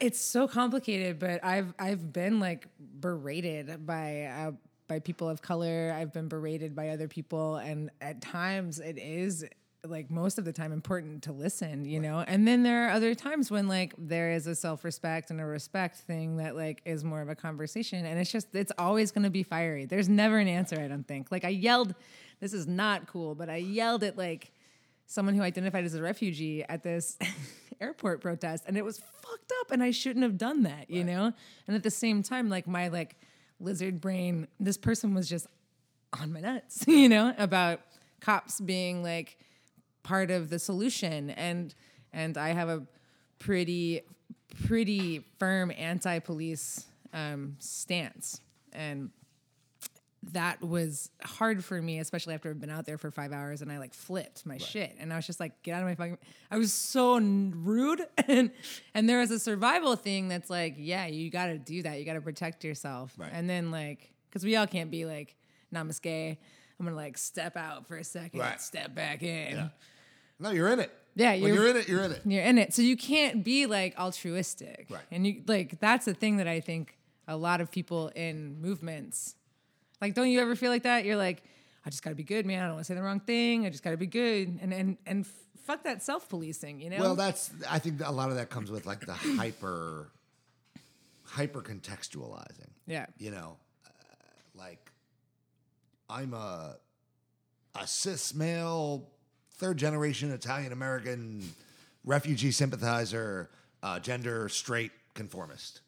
[0.00, 2.66] it's so complicated but i've i've been like
[3.00, 4.50] berated by uh,
[4.88, 5.94] by people of color.
[5.96, 7.56] I've been berated by other people.
[7.56, 9.46] And at times it is
[9.84, 12.24] like most of the time important to listen you know?
[12.26, 15.98] And then there are other times when like there is a self-respect and a respect
[15.98, 19.30] thing that like is more of a conversation and it's just it's always going to
[19.30, 19.86] be fiery.
[19.86, 21.30] There's never an answer i don't think.
[21.30, 21.94] Like i yelled
[22.40, 24.52] this is not cool but i yelled at like
[25.06, 27.18] someone who identified as a refugee at this
[27.80, 31.32] airport protest and it was fucked up and I shouldn't have done that, you know?
[31.66, 33.16] And at the same time like my like
[33.58, 35.46] lizard brain this person was just
[36.18, 37.80] on my nuts, you know, about
[38.20, 39.38] cops being like
[40.02, 41.74] part of the solution and
[42.12, 42.82] and I have a
[43.38, 44.02] pretty
[44.66, 48.40] pretty firm anti-police um stance
[48.72, 49.10] and
[50.32, 53.72] that was hard for me, especially after I've been out there for five hours and
[53.72, 54.94] I like flipped my shit.
[55.00, 56.18] And I was just like, get out of my fucking.
[56.50, 58.02] I was so n- rude.
[58.28, 58.50] and
[58.94, 61.98] and there was a survival thing that's like, yeah, you got to do that.
[61.98, 63.14] You got to protect yourself.
[63.16, 63.30] Right.
[63.32, 65.36] And then like, because we all can't be like,
[65.74, 66.36] namaste.
[66.80, 68.60] I'm gonna like step out for a second, Right.
[68.60, 69.70] step back in.
[70.38, 70.90] No, you're in it.
[71.14, 71.88] Yeah, you're- you're in it.
[71.88, 72.22] You're in it.
[72.24, 72.72] You're in it.
[72.74, 74.86] So you can't be like altruistic.
[74.90, 75.02] Right.
[75.10, 76.96] And you like that's the thing that I think
[77.28, 79.36] a lot of people in movements
[80.00, 81.04] like don't you ever feel like that?
[81.04, 81.42] You're like,
[81.84, 82.62] I just gotta be good, man.
[82.62, 83.66] I don't wanna say the wrong thing.
[83.66, 84.58] I just gotta be good.
[84.62, 85.26] And and and
[85.66, 86.98] fuck that self policing, you know?
[87.00, 87.50] Well, that's.
[87.68, 90.10] I think a lot of that comes with like the hyper,
[91.24, 92.70] hyper contextualizing.
[92.86, 93.06] yeah.
[93.18, 93.56] You know,
[93.86, 93.90] uh,
[94.54, 94.89] like
[96.10, 96.76] I'm a
[97.74, 99.08] a cis male,
[99.58, 101.48] third generation Italian American
[102.04, 103.50] refugee sympathizer,
[103.82, 105.80] uh, gender straight conformist.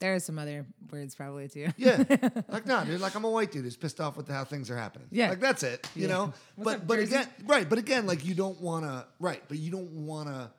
[0.00, 1.68] There are some other words probably too.
[1.76, 2.02] Yeah,
[2.48, 3.00] like no, dude.
[3.02, 5.08] Like I'm a white dude who's pissed off with how things are happening.
[5.10, 5.28] Yeah.
[5.28, 5.86] like that's it.
[5.94, 6.14] You Yeah.
[6.14, 6.32] know.
[6.56, 7.14] What's but up, but Jersey?
[7.16, 7.68] again, right.
[7.68, 9.06] But again, like you don't want to.
[9.18, 9.42] Right.
[9.46, 10.50] But you don't want to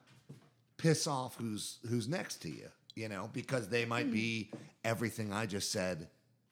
[0.77, 2.67] piss off who's who's next to you.
[2.93, 4.51] You know, because they might be
[4.83, 6.07] everything I just said,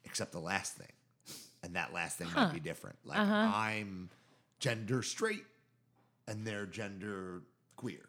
[0.05, 0.88] except the last thing,
[1.64, 2.97] and that last thing might be different.
[3.05, 3.51] Like Uh-huh.
[3.53, 4.10] I'm
[4.60, 5.45] gender straight,
[6.28, 7.41] and they're gender
[7.76, 7.99] queer.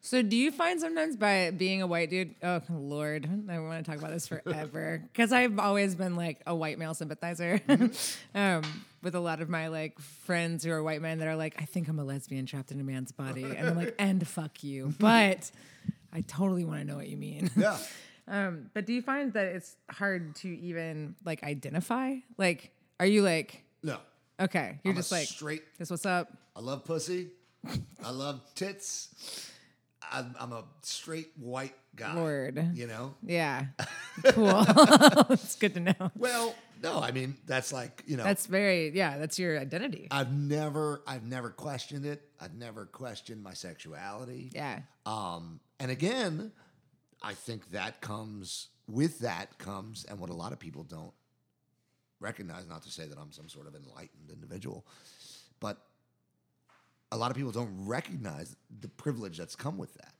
[0.00, 3.90] So do you find sometimes by being a white dude, oh lord, I want to
[3.90, 7.58] talk about this forever because I've always been like a white male sympathizer
[8.34, 8.62] um,
[9.02, 11.64] with a lot of my like friends who are white men that are like, I
[11.64, 14.92] think I'm a lesbian trapped in a man's body, and I'm like, and fuck you,
[14.98, 15.50] but
[16.12, 17.50] I totally want to know what you mean.
[17.56, 17.78] Yeah.
[18.26, 22.16] Um, but do you find that it's hard to even like identify?
[22.38, 23.98] Like, are you like, No.
[24.40, 26.32] okay, you're I'm a just like, straight this what's up?
[26.56, 27.28] I love pussy.
[28.04, 29.50] I love tits.
[30.12, 32.14] I'm, I'm a straight white guy.
[32.14, 32.70] Lord.
[32.74, 33.14] You know?
[33.24, 33.66] Yeah,
[34.26, 34.64] cool.
[35.30, 36.10] it's good to know.
[36.16, 39.16] Well, no, I mean, that's like, you know, That's very yeah.
[39.18, 40.08] That's your identity.
[40.10, 42.22] I've never, I've never questioned it.
[42.40, 44.50] I've never questioned my sexuality.
[44.54, 44.80] Yeah.
[45.06, 46.52] Um, and again,
[47.24, 51.12] I think that comes with that comes, and what a lot of people don't
[52.20, 54.86] recognize, not to say that I'm some sort of enlightened individual,
[55.58, 55.78] but
[57.10, 60.12] a lot of people don't recognize the privilege that's come with that.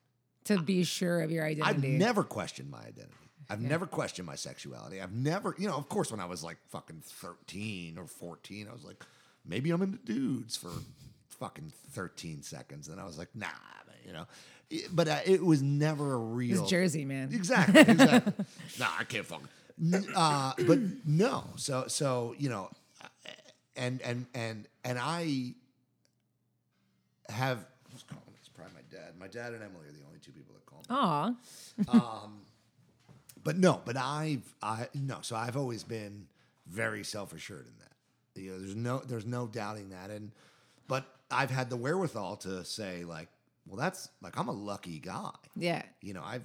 [0.45, 1.89] To be sure of your identity.
[1.89, 3.13] I've never questioned my identity.
[3.51, 5.03] I've never questioned my sexuality.
[5.03, 8.73] I've never, you know, of course, when I was like fucking 13 or 14, I
[8.73, 9.05] was like,
[9.45, 10.71] maybe I'm into dudes for
[11.29, 12.89] fucking 13 seconds.
[12.89, 13.49] And I was like, nah,
[14.05, 14.27] you know,
[14.93, 16.63] but uh, it was never a real.
[16.63, 17.31] It's Jersey, man.
[17.33, 17.81] Exactly.
[17.81, 18.33] exactly.
[18.79, 19.49] nah, I can't fucking.
[20.15, 21.45] Uh, but no.
[21.57, 22.71] So so you know,
[23.77, 25.55] and and and and I
[27.29, 27.65] have.
[27.93, 28.23] Who's calling?
[28.39, 29.13] It's probably my dad.
[29.19, 31.99] My dad and Emily are the only two people that call me.
[32.01, 32.29] Aw.
[33.45, 35.19] But no, but I've I no.
[35.21, 36.27] So I've always been
[36.67, 38.43] very self assured in that.
[38.43, 40.11] You know, there's no there's no doubting that.
[40.11, 40.33] And
[40.89, 43.29] but I've had the wherewithal to say like,
[43.67, 45.31] well, that's like I'm a lucky guy.
[45.57, 45.83] Yeah.
[46.01, 46.45] You know, I've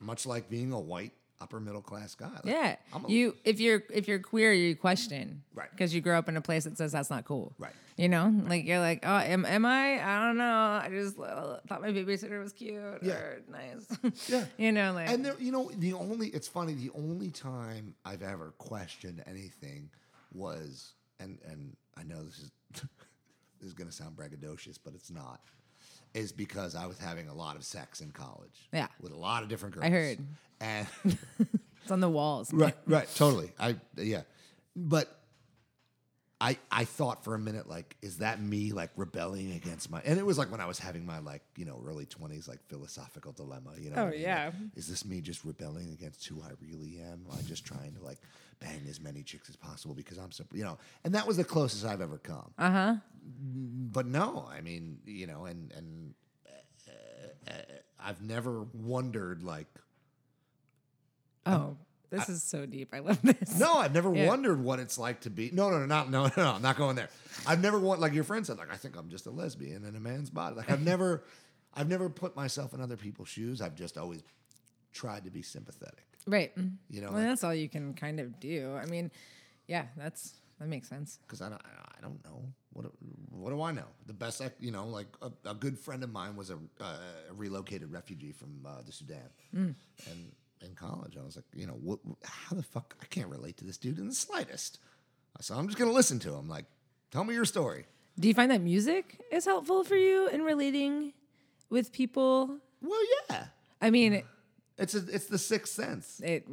[0.00, 1.12] much like being a white
[1.42, 2.28] upper middle class guy.
[2.28, 2.76] Like, Yeah.
[2.92, 5.42] I'm a- you if you're if you're queer, you question.
[5.54, 5.70] Right.
[5.70, 7.54] Because you grow up in a place that says that's not cool.
[7.58, 7.72] Right.
[7.96, 8.32] You know?
[8.46, 10.02] Like you're like, oh, am, am I?
[10.02, 10.44] I don't know.
[10.44, 13.12] I just uh, thought my babysitter was cute Yeah.
[13.14, 13.86] or nice.
[14.28, 14.44] Yeah.
[14.58, 16.74] you know, like And there, you know, the only it's funny.
[16.74, 19.90] The only time I've ever questioned anything
[20.32, 22.50] was, and and I know this is
[23.60, 25.40] this is going to sound braggadocious, but it's not.
[26.12, 28.68] Is because I was having a lot of sex in college.
[28.72, 28.88] Yeah.
[29.00, 29.86] with a lot of different girls.
[29.86, 30.18] I heard.
[30.60, 30.86] and
[31.82, 32.52] it's on the walls.
[32.52, 33.52] right, right, totally.
[33.58, 34.22] I yeah,
[34.74, 35.16] but
[36.40, 40.00] I I thought for a minute like, is that me like rebelling against my?
[40.04, 42.58] And it was like when I was having my like you know early twenties like
[42.68, 43.72] philosophical dilemma.
[43.78, 43.96] You know?
[43.96, 44.20] Oh, I mean?
[44.20, 44.44] yeah.
[44.46, 47.26] Like, is this me just rebelling against who I really am?
[47.30, 48.18] Am I just trying to like
[48.60, 50.78] bang as many chicks as possible because I'm so you know?
[51.04, 52.52] And that was the closest I've ever come.
[52.58, 52.94] Uh huh.
[53.42, 56.14] But no, I mean you know, and and
[56.46, 57.54] uh, uh,
[57.98, 59.66] I've never wondered like.
[61.46, 61.76] Oh,
[62.10, 62.90] this is so deep.
[62.92, 63.58] I love this.
[63.58, 64.26] No, I've never Yeah.
[64.28, 65.50] wondered what it's like to be.
[65.52, 67.08] No, no, no, not, no, no, no, I'm not going there.
[67.46, 69.96] I've never want like your friend said, like I think I'm just a lesbian in
[69.96, 70.56] a man's body.
[70.56, 71.24] Like I've never,
[71.74, 73.60] I've never put myself in other people's shoes.
[73.62, 74.22] I've just always
[74.92, 76.04] tried to be sympathetic.
[76.26, 76.52] Right.
[76.88, 78.74] You know, well, like- that's all you can kind of do.
[78.76, 79.10] I mean,
[79.66, 81.18] yeah, that's that makes sense.
[81.26, 82.42] because I don't, I don't know
[82.72, 82.92] what, do-
[83.30, 83.86] what do I know?
[84.06, 86.96] The best, I, you know, like a, a good friend of mine was a, uh,
[87.30, 89.74] a relocated refugee from uh, the Sudan, and
[90.62, 93.64] in college, I was like, you know, what, how the fuck I can't relate to
[93.64, 94.78] this dude in the slightest.
[95.40, 96.48] So I'm just gonna listen to him.
[96.48, 96.66] Like,
[97.10, 97.86] tell me your story.
[98.18, 101.14] Do you find that music is helpful for you in relating
[101.70, 102.58] with people?
[102.82, 103.00] Well,
[103.30, 103.46] yeah.
[103.80, 104.22] I mean,
[104.80, 106.20] It's a, it's the sixth sense.
[106.24, 106.46] It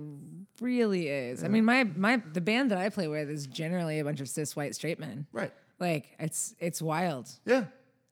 [0.62, 1.44] really is.
[1.44, 4.28] I mean, my my the band that I play with is generally a bunch of
[4.30, 5.26] cis white straight men.
[5.32, 5.54] Right.
[5.80, 7.30] Like it's it's wild.
[7.46, 7.66] Yeah.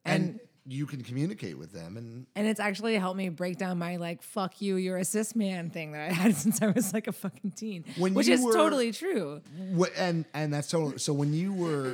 [0.06, 3.78] And, And- you can communicate with them and And it's actually helped me break down
[3.78, 6.92] my like fuck you, you're a cis man thing that I had since I was
[6.92, 7.86] like a fucking teen.
[8.00, 9.42] When which is were- totally true.
[9.78, 11.94] wh- and and that's totally so when you were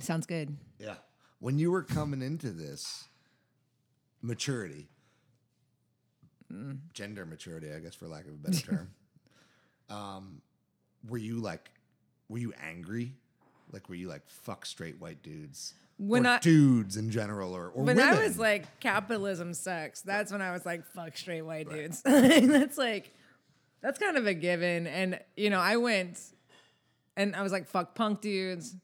[0.00, 0.56] Sounds good.
[0.78, 0.94] yeah
[1.38, 3.08] when you were coming into this
[4.20, 4.88] maturity
[6.92, 8.90] gender maturity i guess for lack of a better term
[9.90, 10.40] um
[11.08, 11.70] were you like
[12.28, 13.14] were you angry
[13.72, 17.68] like were you like fuck straight white dudes When or I- dudes in general or,
[17.68, 18.04] or When women.
[18.18, 22.02] I was like, capitalism sucks, that's when I was like, fuck straight white dudes.
[22.04, 23.14] that's like,
[23.82, 24.86] that's kind of a given.
[24.86, 26.18] And, you know, I went
[27.16, 28.74] and I was like, fuck punk dudes.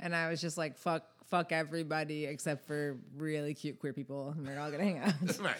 [0.00, 4.30] And I was just like, fuck, fuck everybody except for really cute queer people.
[4.36, 5.14] And we're all gonna hang out.
[5.40, 5.56] right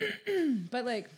[0.70, 1.10] but like,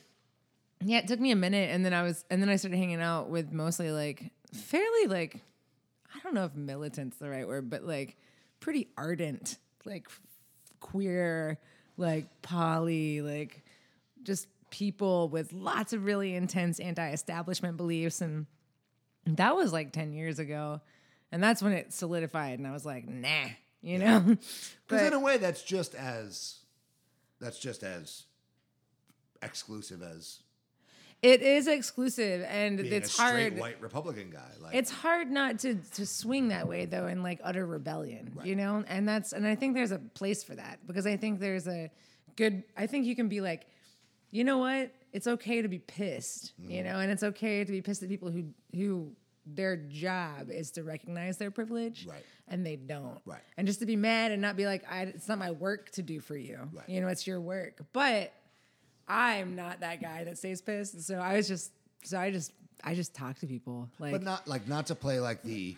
[0.82, 1.70] yeah, it took me a minute.
[1.70, 5.42] And then I was, and then I started hanging out with mostly like fairly like,
[6.14, 8.16] I don't know if militant's the right word, but like
[8.60, 10.08] pretty ardent, like
[10.80, 11.58] queer,
[11.96, 13.62] like poly, like
[14.22, 18.46] just people with lots of really intense anti-establishment beliefs and
[19.26, 20.80] that was like 10 years ago
[21.32, 23.46] and that's when it solidified and i was like nah
[23.82, 24.20] you know
[24.88, 26.60] because in a way that's just as
[27.40, 28.24] that's just as
[29.42, 30.40] exclusive as
[31.22, 35.58] it is exclusive and it's a straight hard white republican guy like it's hard not
[35.58, 39.46] to to swing that way though in like utter rebellion you know and that's and
[39.46, 41.90] i think there's a place for that because i think there's a
[42.36, 43.66] good i think you can be like
[44.30, 46.70] you know what it's okay to be pissed Mm-hmm.
[46.70, 49.12] you know and it's okay to be pissed at people who who
[49.46, 52.24] their job is to recognize their privilege Right.
[52.48, 53.40] and they don't Right.
[53.58, 56.02] and just to be mad and not be like I, it's not my work to
[56.02, 56.88] do for you Right.
[56.88, 58.32] you know it's your work but
[59.10, 61.02] i'm not that guy that stays pissed.
[61.02, 61.72] So i was just
[62.04, 62.52] so i just
[62.84, 65.76] i just talk to people like but not like not to play like the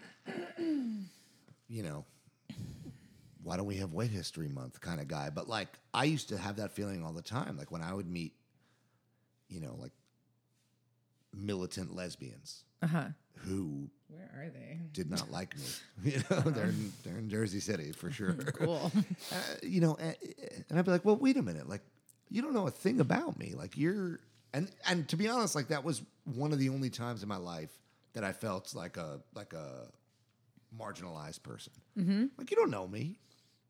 [1.68, 2.04] you know
[3.42, 6.36] why don't we have white history month kind of guy but like i used to
[6.36, 7.56] have that feeling all the time.
[7.56, 8.34] Like when i would meet
[9.48, 9.92] you know like
[11.34, 13.06] militant lesbians uh-huh.
[13.36, 14.78] who where are they?
[14.92, 15.64] did not like me.
[16.12, 18.34] You know they're in, they're in jersey city for sure.
[18.34, 18.92] Cool.
[19.32, 20.14] Uh, you know, and,
[20.68, 21.80] and I'd be like, well, wait a minute, like
[22.32, 24.18] you don't know a thing about me, like you're,
[24.54, 27.36] and and to be honest, like that was one of the only times in my
[27.36, 27.70] life
[28.14, 29.88] that I felt like a like a
[30.78, 31.72] marginalized person.
[31.98, 32.26] Mm-hmm.
[32.38, 33.18] Like you don't know me,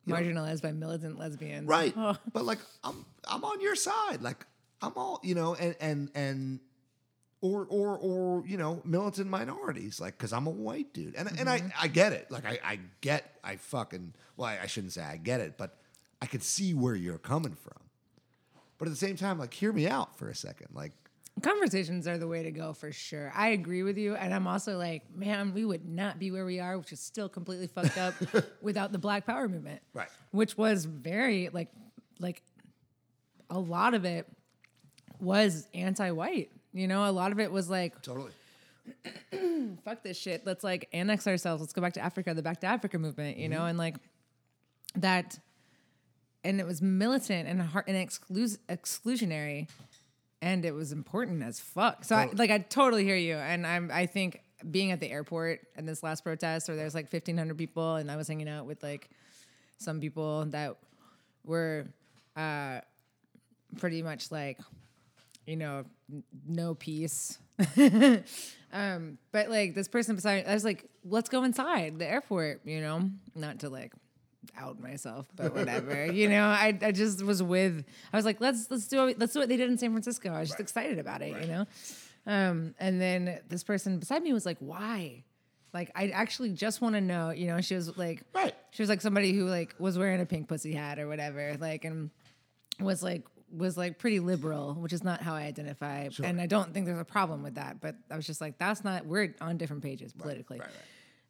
[0.05, 0.21] You know?
[0.21, 1.67] marginalized by militant lesbians.
[1.67, 1.93] right?
[1.97, 2.17] Oh.
[2.33, 4.47] But like I'm I'm on your side, like
[4.81, 6.61] I'm all you know, and and and.
[7.45, 11.51] Or, or, or, you know, militant minorities, like, cause I'm a white dude, and and
[11.51, 12.31] I, I get it.
[12.31, 15.77] Like, I, I get, I fucking, well, I, I shouldn't say I get it, but
[16.21, 17.82] I could see where you're coming from.
[18.83, 20.67] But at the same time, like, hear me out for a second.
[20.75, 20.91] Like,
[21.41, 23.31] Conversations are the way to go for sure.
[23.33, 24.17] I agree with you.
[24.17, 27.29] And I'm also like, man, we would not be where we are, which is still
[27.29, 28.15] completely fucked up
[28.61, 29.83] without the Black Power movement.
[29.95, 30.09] Right.
[30.33, 31.69] Which was very like
[32.19, 32.43] like
[33.51, 34.27] a lot of it
[35.21, 36.51] was anti-white.
[36.73, 38.33] You know, a lot of it was like, totally.
[39.85, 40.45] fuck this shit.
[40.45, 41.61] Let's like annex ourselves.
[41.63, 43.67] Let's go back to Africa, the back to Africa movement, you know, mm-hmm.
[43.69, 43.95] and like
[44.97, 45.39] that.
[46.45, 49.69] And it was militant and hard and exclus- exclusionary,
[50.41, 52.05] and it was important as fuck.
[52.05, 53.91] So, I, like, I totally hear you, and I'm.
[53.93, 57.97] I think being at the airport and this last protest, where there's like 1,500 people,
[57.97, 59.09] and I was hanging out with like
[59.79, 60.77] some people that
[61.45, 61.87] were
[62.37, 62.81] uh,
[63.79, 64.59] pretty much like,
[65.47, 67.39] you know, n- no peace.
[68.75, 72.63] Um, but like this person beside me, I was like, let's go inside the airport,
[72.65, 73.93] you know, not to like
[74.57, 78.71] out myself, but whatever, you know, I, I just was with, I was like, let's,
[78.71, 79.19] let's do it.
[79.19, 80.31] Let's do what they did in San Francisco.
[80.33, 81.67] I was just excited about it, you know?
[82.27, 85.25] Um, and then this person beside me was like, why?
[85.73, 88.55] Like, I actually just want to know, you know, she was like, Right.
[88.73, 91.85] she was like somebody who like was wearing a pink pussy hat or whatever, like,
[91.85, 92.11] and
[92.81, 93.25] was like
[93.55, 96.99] was like pretty liberal, which is not how I identify, and I don't think there's
[96.99, 97.81] a problem with that.
[97.81, 99.05] But I was just like, that's not.
[99.07, 100.59] We're on different pages politically.
[100.59, 100.77] right, right.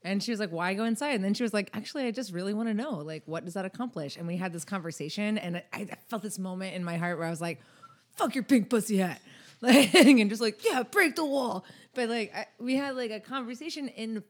[0.05, 2.33] And she was like, "Why go inside?" And then she was like, "Actually, I just
[2.33, 5.57] really want to know, like, what does that accomplish?" And we had this conversation, and
[5.59, 7.61] I, I felt this moment in my heart where I was like,
[8.17, 9.21] "Fuck your pink pussy hat,"
[9.61, 13.21] like, and just like, "Yeah, break the wall." But like, I, we had like a
[13.21, 14.23] conversation in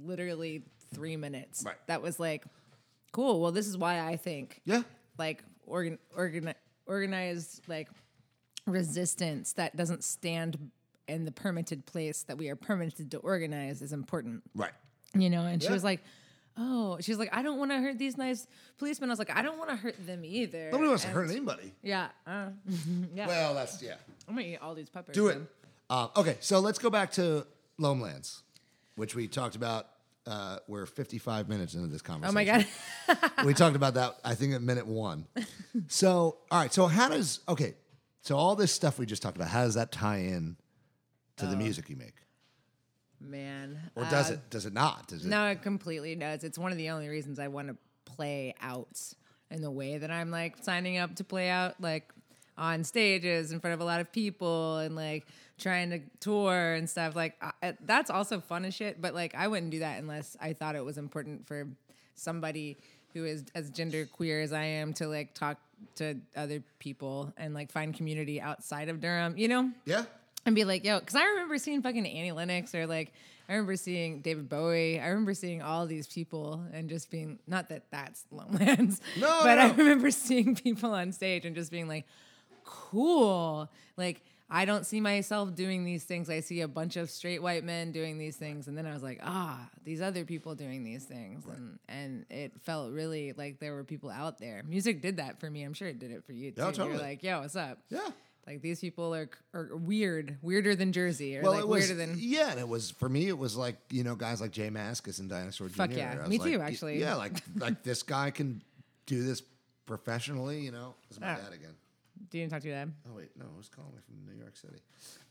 [0.00, 0.62] literally
[0.94, 1.62] three minutes.
[1.66, 1.76] Right.
[1.88, 2.44] That was like,
[3.12, 3.40] cool.
[3.40, 4.82] Well, this is why I think Yeah.
[5.18, 6.54] like organ, organ,
[6.86, 7.88] organized like
[8.66, 10.70] resistance that doesn't stand
[11.08, 14.72] in the permitted place that we are permitted to organize is important Right.
[15.14, 16.00] You know and she was like
[16.58, 18.46] oh, she's like, I don't want to hurt these nice
[18.78, 19.10] policemen.
[19.10, 20.70] I was like, I don't want to hurt them either.
[20.70, 21.72] Nobody wants to hurt anybody.
[21.82, 22.08] Yeah.
[22.26, 22.48] Uh,
[23.14, 23.26] yeah.
[23.26, 23.94] Well, that's yeah.
[24.28, 25.14] I'm gonna eat all these peppers.
[25.14, 25.38] Do it.
[25.88, 27.46] Uh, okay, so let's go back to
[27.80, 28.42] Loamlands,
[28.96, 29.86] which we talked about.
[30.26, 32.30] Uh, we're 55 minutes into this conversation.
[32.30, 33.26] Oh my god.
[33.46, 35.26] we talked about that, I think, at minute one.
[35.86, 36.72] So, all right.
[36.72, 37.74] So, how does, okay,
[38.22, 40.56] so all this stuff we just talked about, how does that tie in
[41.36, 41.50] to Oh.
[41.50, 42.14] the music you make?
[43.20, 43.78] Man.
[43.94, 44.50] Or does Uh, it?
[44.50, 45.08] Does it not?
[45.08, 45.28] Does it?
[45.28, 46.44] No, it completely does.
[46.44, 49.00] It's one of the only reasons I want to play out
[49.50, 52.10] in the way that I'm like signing up to play out, like
[52.56, 55.26] on stages in front of a lot of people and like
[55.58, 57.14] trying to tour and stuff.
[57.16, 59.00] Like I, that's also fun as shit.
[59.00, 61.66] But like I wouldn't do that unless I thought it was important for
[62.14, 62.76] somebody
[63.14, 65.58] who is as gender queer as I am to like talk
[65.96, 69.36] to other people and like find community outside of Durham.
[69.38, 69.70] You know?
[69.84, 70.04] Yeah.
[70.46, 73.12] And be like, yo, because I remember seeing fucking Annie Lennox or like
[73.48, 75.00] I remember seeing David Bowie.
[75.00, 79.56] I remember seeing all these people and just being not that that's Loamlands, No, but
[79.56, 82.06] no, I remember seeing people on stage and just being like,
[82.64, 83.70] cool.
[83.96, 86.30] Like I don't see myself doing these things.
[86.30, 89.02] I see a bunch of straight white men doing these things, and then I was
[89.02, 93.74] like, ah, these other people doing these things, and and it felt really like there
[93.74, 94.62] were people out there.
[94.66, 95.64] Music did that for me.
[95.64, 96.62] I'm sure it did it for you too.
[96.62, 96.90] Yeah, totally.
[96.92, 97.78] You're like, yo, what's up?
[97.90, 98.08] Yeah.
[98.46, 101.94] Like these people are, are weird, weirder than Jersey, or Well, like it was, weirder
[102.06, 102.16] than.
[102.18, 103.28] yeah, and it was for me.
[103.28, 105.96] It was like you know guys like J Mascis and Dinosaur Fuck Jr.
[105.98, 106.26] yeah.
[106.26, 106.98] Me like, too, actually.
[107.00, 108.62] Yeah, like like this guy can
[109.06, 109.42] do this
[109.86, 110.60] professionally.
[110.60, 111.36] You know, this is my Ah.
[111.36, 111.74] dad again.
[112.30, 112.92] Do you even talk to your dad?
[113.08, 114.80] Oh wait, no, was calling me from New York City.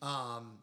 [0.01, 0.59] Um,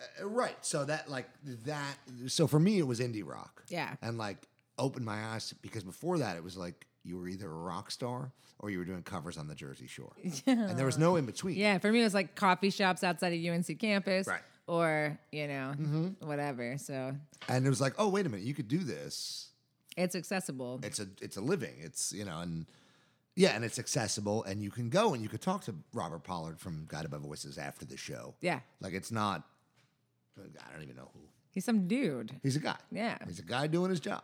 [0.00, 0.56] uh, right.
[0.62, 1.28] So that like
[1.66, 1.96] that.
[2.26, 3.62] So for me, it was indie rock.
[3.68, 3.94] Yeah.
[4.02, 4.38] and like
[4.78, 8.32] opened my eyes because before that, it was like you were either a rock star
[8.58, 10.12] or you were doing covers on the Jersey Shore,
[10.46, 11.56] and there was no in between.
[11.56, 14.40] Yeah, for me it was like coffee shops outside of UNC campus, Right.
[14.68, 16.26] Or you know, mm-hmm.
[16.26, 16.78] whatever.
[16.78, 17.14] So
[17.48, 19.48] and it was like, oh wait a minute, you could do this.
[19.96, 20.80] it's accessible.
[20.82, 21.74] It's a it's a living.
[21.80, 22.66] It's you know and.
[23.34, 26.60] Yeah, and it's accessible, and you can go and you could talk to Robert Pollard
[26.60, 28.34] from Guided by Voices after the show.
[28.42, 28.60] Yeah.
[28.82, 29.44] like it's not.
[30.38, 31.20] I don't even know who.
[31.50, 32.32] He's some dude.
[32.42, 32.76] He's a guy.
[32.90, 33.18] Yeah.
[33.26, 34.22] he's a guy doing his job.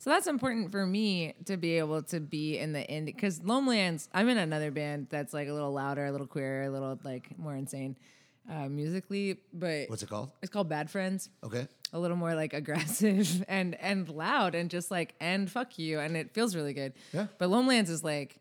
[0.00, 4.08] So that's important for me to be able to be in the indie because Loamlands.
[4.14, 7.38] I'm in another band that's like a little louder, a little queer, a little like
[7.38, 7.98] more insane
[8.50, 10.30] uh, musically, but What's it called?
[10.40, 11.28] it's called Bad Friends.
[11.44, 11.68] Okay.
[11.92, 16.16] a little more like aggressive and and loud and just like and fuck you and
[16.16, 16.94] it feels really good.
[17.12, 17.26] Yeah.
[17.36, 18.38] But Loamlands is like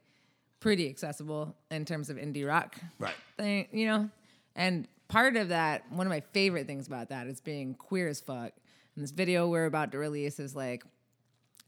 [0.61, 2.77] pretty accessible in terms of indie rock.
[2.99, 3.13] Right.
[3.35, 4.09] Thing, you know?
[4.55, 8.21] And part of that, one of my favorite things about that is being queer as
[8.21, 8.53] fuck.
[8.95, 10.85] And this video we're about to release is like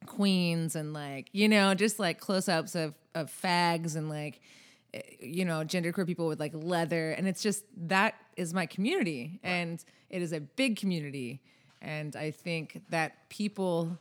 [0.05, 4.41] queens and like, you know, just like close ups of of fags and like
[4.93, 7.11] eh, you know, genderqueer people with like leather.
[7.11, 9.39] And it's just that is my community.
[9.43, 11.41] And it is a big community.
[11.81, 13.97] And I think that people,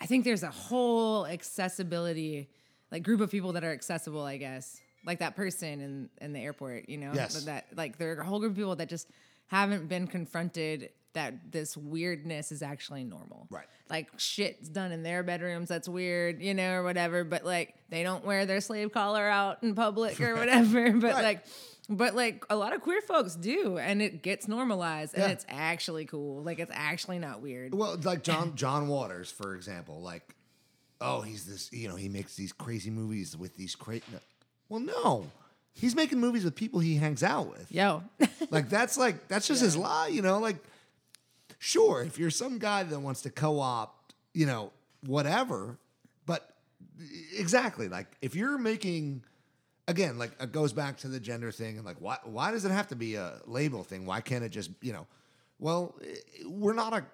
[0.00, 2.48] I think there's a whole accessibility,
[2.90, 4.80] like group of people that are accessible, I guess.
[5.04, 7.10] Like that person in, in the airport, you know?
[7.14, 7.44] Yes.
[7.44, 9.08] That like there are a whole group of people that just
[9.52, 13.46] haven't been confronted that this weirdness is actually normal.
[13.50, 13.66] Right.
[13.90, 18.02] Like shit's done in their bedrooms that's weird, you know, or whatever, but like they
[18.02, 20.90] don't wear their slave collar out in public or whatever.
[20.98, 21.22] But Right.
[21.22, 21.44] like
[21.90, 25.28] but like a lot of queer folks do and it gets normalized and Yeah.
[25.30, 26.42] it's actually cool.
[26.42, 27.74] Like it's actually not weird.
[27.74, 30.34] Well, like John John Waters, for example, like,
[31.02, 34.02] oh, he's this, you know, he makes these crazy movies with these crazy.
[34.70, 35.26] Well, no,
[35.74, 37.70] he's making movies with people he hangs out with.
[37.70, 38.02] Yo.
[38.50, 40.38] Like that's like that's just his lie, you know.
[40.38, 40.56] Like,
[41.58, 44.72] sure, if you're some guy that wants to co-opt, you know,
[45.06, 45.78] whatever,
[46.26, 46.54] but
[47.34, 49.24] exactly like if you're making.
[49.88, 52.70] Again, like it goes back to the gender thing, and like, why why does it
[52.70, 54.06] have to be a label thing?
[54.06, 55.06] Why can't it just, you know,
[55.58, 55.94] well,
[56.46, 57.04] we're not a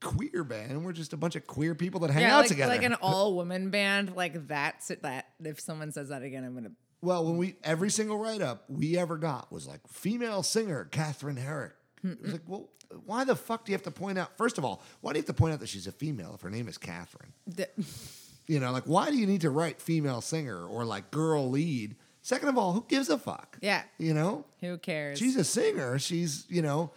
[0.00, 0.84] queer band.
[0.84, 2.72] We're just a bunch of queer people that hang yeah, out like, together.
[2.72, 6.54] like an all woman band, like that's it that if someone says that again, I'm
[6.54, 10.86] gonna well, when we every single write up we ever got was like female singer
[10.90, 11.72] Catherine Herrick.
[12.04, 12.68] It was like, well,
[13.06, 14.36] why the fuck do you have to point out?
[14.38, 16.40] First of all, why do you have to point out that she's a female if
[16.42, 17.32] her name is Catherine?
[17.48, 17.64] d-
[18.46, 21.96] You know, like why do you need to write female singer or like girl lead?
[22.22, 23.58] Second of all, who gives a fuck?
[23.60, 23.82] Yeah.
[23.98, 25.18] You know, who cares?
[25.18, 25.98] she's a singer.
[25.98, 26.90] She's you know,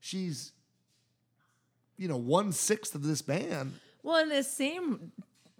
[0.00, 0.52] she's
[1.98, 3.74] you know one sixth of this band.
[4.02, 5.12] Well, in the same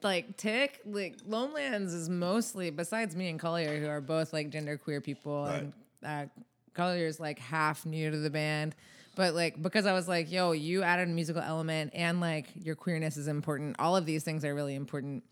[0.03, 4.76] like tick, like Loamlands is mostly besides me and Collier, who are both like gender
[4.76, 5.72] queer people, and
[6.05, 6.26] uh,
[6.74, 8.74] Collier's like half new to the band.
[9.16, 12.76] But like because I was like, yo, you added a musical element and like your
[12.76, 13.76] queerness is important.
[13.78, 15.24] All of these things are really important.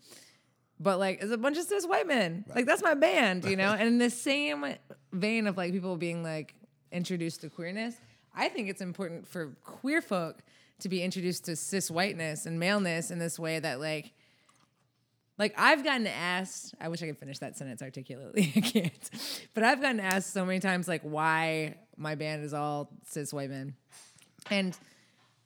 [0.79, 2.45] But like it's a bunch of cis white men.
[2.53, 3.73] Like that's my band, you know?
[3.79, 4.65] and in the same
[5.13, 6.55] vein of like people being like
[6.91, 7.95] introduced to queerness,
[8.33, 10.39] I think it's important for queer folk
[10.79, 14.13] to be introduced to cis whiteness and maleness in this way that like
[15.37, 18.51] like I've gotten asked, I wish I could finish that sentence articulately.
[18.55, 19.09] I can't.
[19.53, 23.49] But I've gotten asked so many times like why my band is all cis white
[23.49, 23.75] men.
[24.49, 24.77] And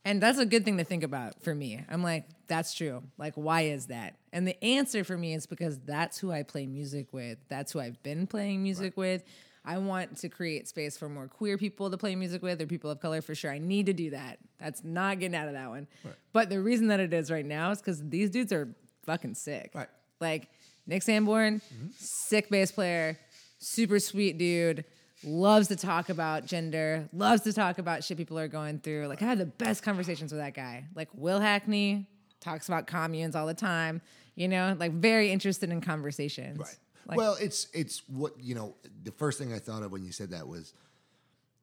[0.05, 1.83] and that's a good thing to think about for me.
[1.89, 3.03] I'm like, that's true.
[3.17, 4.15] Like, why is that?
[4.31, 7.37] And the answer for me is because that's who I play music with.
[7.49, 9.23] That's who I've been playing music with.
[9.65, 12.89] I want to create space for more queer people to play music with or people
[12.89, 13.51] of color for sure.
[13.51, 14.39] I need to do that.
[14.57, 15.87] That's not getting out of that one.
[16.31, 18.69] But the reason that it is right now is because these dudes are
[19.03, 19.71] fucking sick.
[19.73, 19.87] Right.
[20.19, 20.49] Like
[20.87, 21.61] Nick Sanborn,
[21.97, 23.17] sick bass player,
[23.59, 24.85] super sweet dude,
[25.23, 29.07] loves to talk about gender, loves to talk about shit people are going through.
[29.07, 30.85] Like I had the best conversations with that guy.
[30.95, 32.07] Like Will Hackney
[32.39, 34.01] talks about communes all the time.
[34.35, 36.59] You know, like very interested in conversations.
[36.59, 36.77] Right.
[37.07, 38.75] Like, well, it's it's what you know.
[39.03, 40.73] The first thing I thought of when you said that was,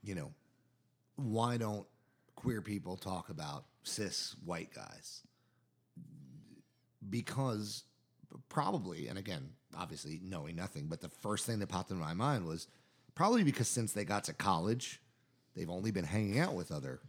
[0.03, 0.32] you know,
[1.14, 1.87] why don't
[2.34, 5.22] queer people talk about cis white guys?
[7.09, 7.84] Because
[8.48, 12.46] probably, and again, obviously knowing nothing, but the first thing that popped into my mind
[12.46, 12.66] was
[13.14, 15.00] probably because since they got to college,
[15.54, 17.00] they've only been hanging out with other,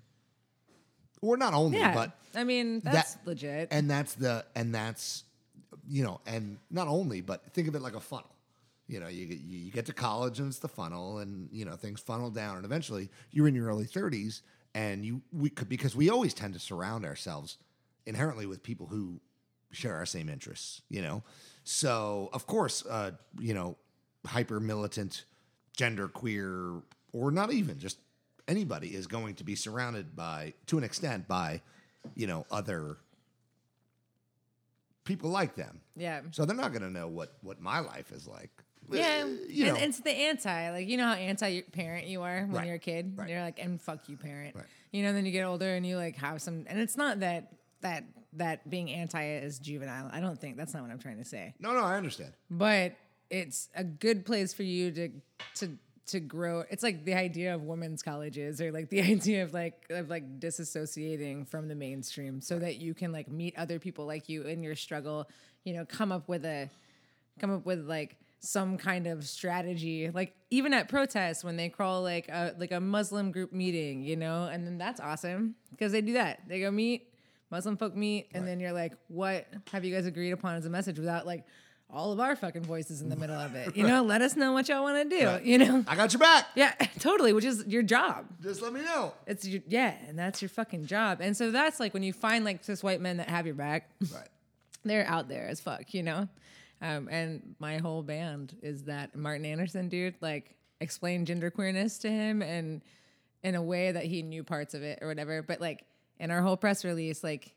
[1.21, 1.93] or not only, yeah.
[1.93, 3.69] but I mean, that's legit.
[3.71, 5.23] and that's the and that's
[5.87, 8.29] you know and not only but think of it like a funnel
[8.87, 11.99] you know you you get to college and it's the funnel and you know things
[11.99, 14.41] funnel down and eventually you're in your early 30s
[14.75, 17.57] and you we could because we always tend to surround ourselves
[18.05, 19.19] inherently with people who
[19.71, 21.21] share our same interests you know
[21.63, 23.75] so of course uh you know
[24.25, 25.25] hyper militant
[25.75, 26.73] gender queer
[27.13, 27.97] or not even just
[28.47, 31.61] anybody is going to be surrounded by to an extent by
[32.15, 32.97] you know other
[35.03, 35.81] people like them.
[35.95, 36.21] yeah.
[36.31, 38.49] So they're not going to know what what my life is like.
[38.89, 39.75] Yeah, Uh, you know.
[39.75, 42.67] and it's the anti, like you know how anti parent you are when Right.
[42.67, 43.13] you're a kid.
[43.17, 43.29] Right.
[43.29, 44.55] You're like, and fuck you, parent.
[44.55, 44.65] Right.
[44.91, 47.51] You know, then you get older and you like have some, and it's not that
[47.81, 50.09] that that being anti is juvenile.
[50.11, 51.53] I don't think that's not what I'm trying to say.
[51.59, 52.33] no, no, I understand.
[52.49, 52.95] But
[53.29, 55.09] it's a good place for you to
[55.55, 56.63] to to grow.
[56.69, 60.39] It's like the idea of women's colleges, or like the idea of like of like
[60.39, 64.63] disassociating from the mainstream, so that you can like meet other people like you in
[64.63, 65.29] your struggle.
[65.63, 66.69] You know, come up with a
[67.39, 72.03] come up with like some kind of strategy like even at protests when they call
[72.03, 76.01] like a like a muslim group meeting you know and then that's awesome because they
[76.01, 77.11] do that they go meet
[77.51, 80.69] muslim folk meet and then you're like what have you guys agreed upon as a
[80.69, 81.45] message without like
[81.89, 84.51] all of our fucking voices in the middle of it you know let us know
[84.51, 85.43] what y'all want to do Right.
[85.43, 86.47] you know I got your back.
[86.55, 89.13] yeah totally which is your job Just let me know.
[89.25, 92.43] it's your yeah and that's your fucking job and so that's like when you find
[92.43, 94.27] like cis white men that have your back Right.
[94.83, 96.29] they're out there as fuck, you know?
[96.81, 102.09] Um, and my whole band is that Martin Anderson dude, like, explained gender queerness to
[102.09, 102.81] him and
[103.43, 105.41] in a way that he knew parts of it or whatever.
[105.41, 105.83] But, like,
[106.19, 107.53] in our whole press release, like,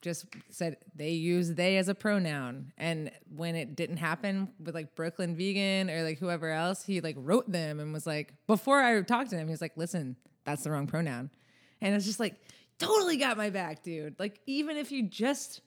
[0.00, 2.72] just said they use they as a pronoun.
[2.78, 7.16] And when it didn't happen with like Brooklyn Vegan or like whoever else, he like
[7.18, 10.14] wrote them and was like, before I talked to him, he was like, listen,
[10.44, 11.30] that's the wrong pronoun.
[11.80, 12.36] And it's just like,
[12.78, 14.14] totally got my back, dude.
[14.20, 15.62] Like, even if you just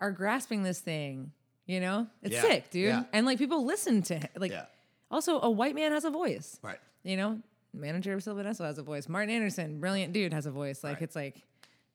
[0.00, 1.30] are grasping this thing,
[1.66, 2.88] you know, it's Yeah, sick, dude.
[2.88, 3.04] yeah.
[3.12, 4.28] And like people listen to him.
[4.36, 4.66] Like, Yeah.
[5.12, 6.58] also, a white man has a voice.
[6.60, 6.80] Right.
[7.04, 7.38] You know,
[7.74, 9.08] manager of Sylvan Esso has a voice.
[9.08, 10.82] Martin Anderson, brilliant dude, has a voice.
[10.84, 11.02] Like, Right.
[11.02, 11.42] it's like,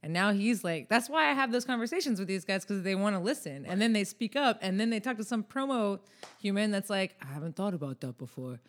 [0.01, 2.95] and now he's like, that's why I have those conversations with these guys because they
[2.95, 3.65] want to listen.
[3.65, 5.99] And then they speak up and then they talk to some promo
[6.41, 8.59] human that's like, I haven't thought about that before.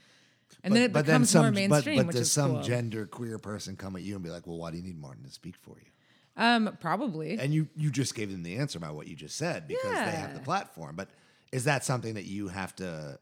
[0.65, 2.63] And then it becomes more mainstream, but, but does some cool.
[2.63, 5.23] gender queer person come at you and be like, "Well, why do you need Martin
[5.23, 5.87] to speak for you?"
[6.37, 7.39] um, probably.
[7.39, 10.11] And you you just gave them the answer by what you just said because they
[10.11, 10.97] have the platform.
[10.97, 11.09] But
[11.53, 13.19] is that something that you have to?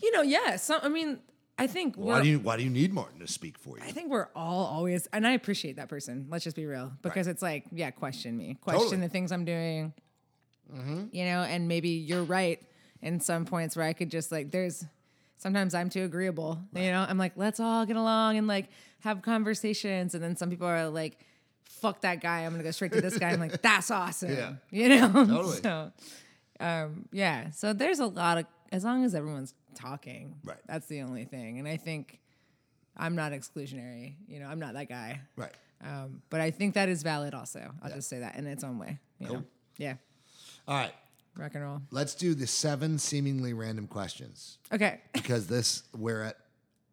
[0.00, 0.56] you know, yeah.
[0.56, 1.18] So, I mean,
[1.58, 3.84] I think Why do you why do you need Martin to speak for you?
[3.84, 6.26] I think we're all always, and I appreciate that person.
[6.30, 9.00] Let's just be real, because it's like, yeah, question me, question Totally.
[9.02, 9.94] the things I'm doing,
[11.12, 12.60] you know, and maybe you're right
[13.00, 14.84] in some points where I could just like, there's
[15.38, 17.06] sometimes I'm too agreeable, you know.
[17.08, 18.68] I'm like, let's all get along and like
[19.00, 21.18] have conversations, and then some people are like,
[21.64, 23.30] fuck that guy, I'm gonna go straight to this guy.
[23.30, 24.52] I'm like, that's awesome, Yeah.
[24.70, 25.10] you know.
[25.10, 25.56] Totally.
[25.62, 25.92] so,
[26.60, 30.58] um, yeah, so there's a lot of as long as everyone's talking, Right.
[30.66, 32.20] That's the only thing, and I think.
[32.98, 34.14] I'm not exclusionary.
[34.26, 35.20] You know, I'm not that guy.
[35.36, 35.52] Right.
[35.84, 37.70] Um, but I think that is valid also.
[37.82, 38.98] I'll just say that in its own way.
[39.18, 39.44] You know?
[39.76, 39.96] Yeah.
[40.66, 40.94] All right.
[41.36, 41.82] Rock and roll.
[41.90, 45.02] Let's do the seven seemingly random questions Okay.
[45.12, 46.38] because this we're at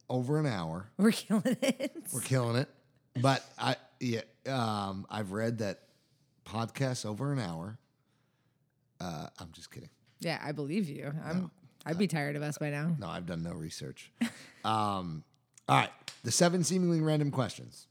[0.09, 0.89] over an hour.
[0.97, 1.95] We're killing it.
[2.13, 2.67] We're killing it.
[3.21, 5.79] But I yeah, um, I've read that
[6.45, 7.77] podcasts over an hour.
[8.99, 9.89] Uh, I'm just kidding.
[10.19, 11.13] yeah, I believe you.
[11.25, 11.49] I'm
[11.85, 12.95] I'd be tired of us by now.
[12.97, 14.11] No, I've done no research.
[14.65, 15.23] um,
[15.67, 15.89] all right,
[16.23, 17.87] the seven seemingly random questions.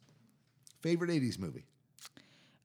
[0.81, 1.65] Favorite '80s movie?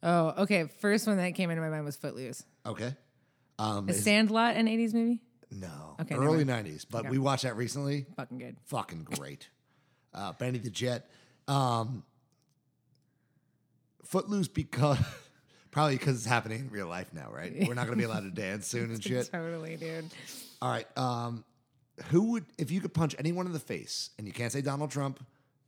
[0.03, 0.65] Oh, okay.
[0.79, 2.43] First one that came into my mind was Footloose.
[2.65, 2.95] Okay.
[3.59, 5.21] Um, Is is- Sandlot an 80s movie?
[5.51, 8.05] no, Okay, early '90s, but we watched that recently.
[8.15, 8.57] Fucking good.
[8.65, 9.49] Fucking great.
[10.13, 11.09] uh, Benny the Jet.
[11.47, 12.03] Um,
[14.05, 14.99] Footloose because
[15.71, 17.53] probably because it's happening in real life now, right?
[17.67, 19.29] We're not going to be allowed to dance soon and shit.
[19.31, 20.05] Totally, dude.
[20.61, 20.87] All right.
[20.97, 21.43] Um,
[22.09, 24.91] who would if you could punch anyone in the face, and you can't say Donald
[24.91, 25.23] Trump,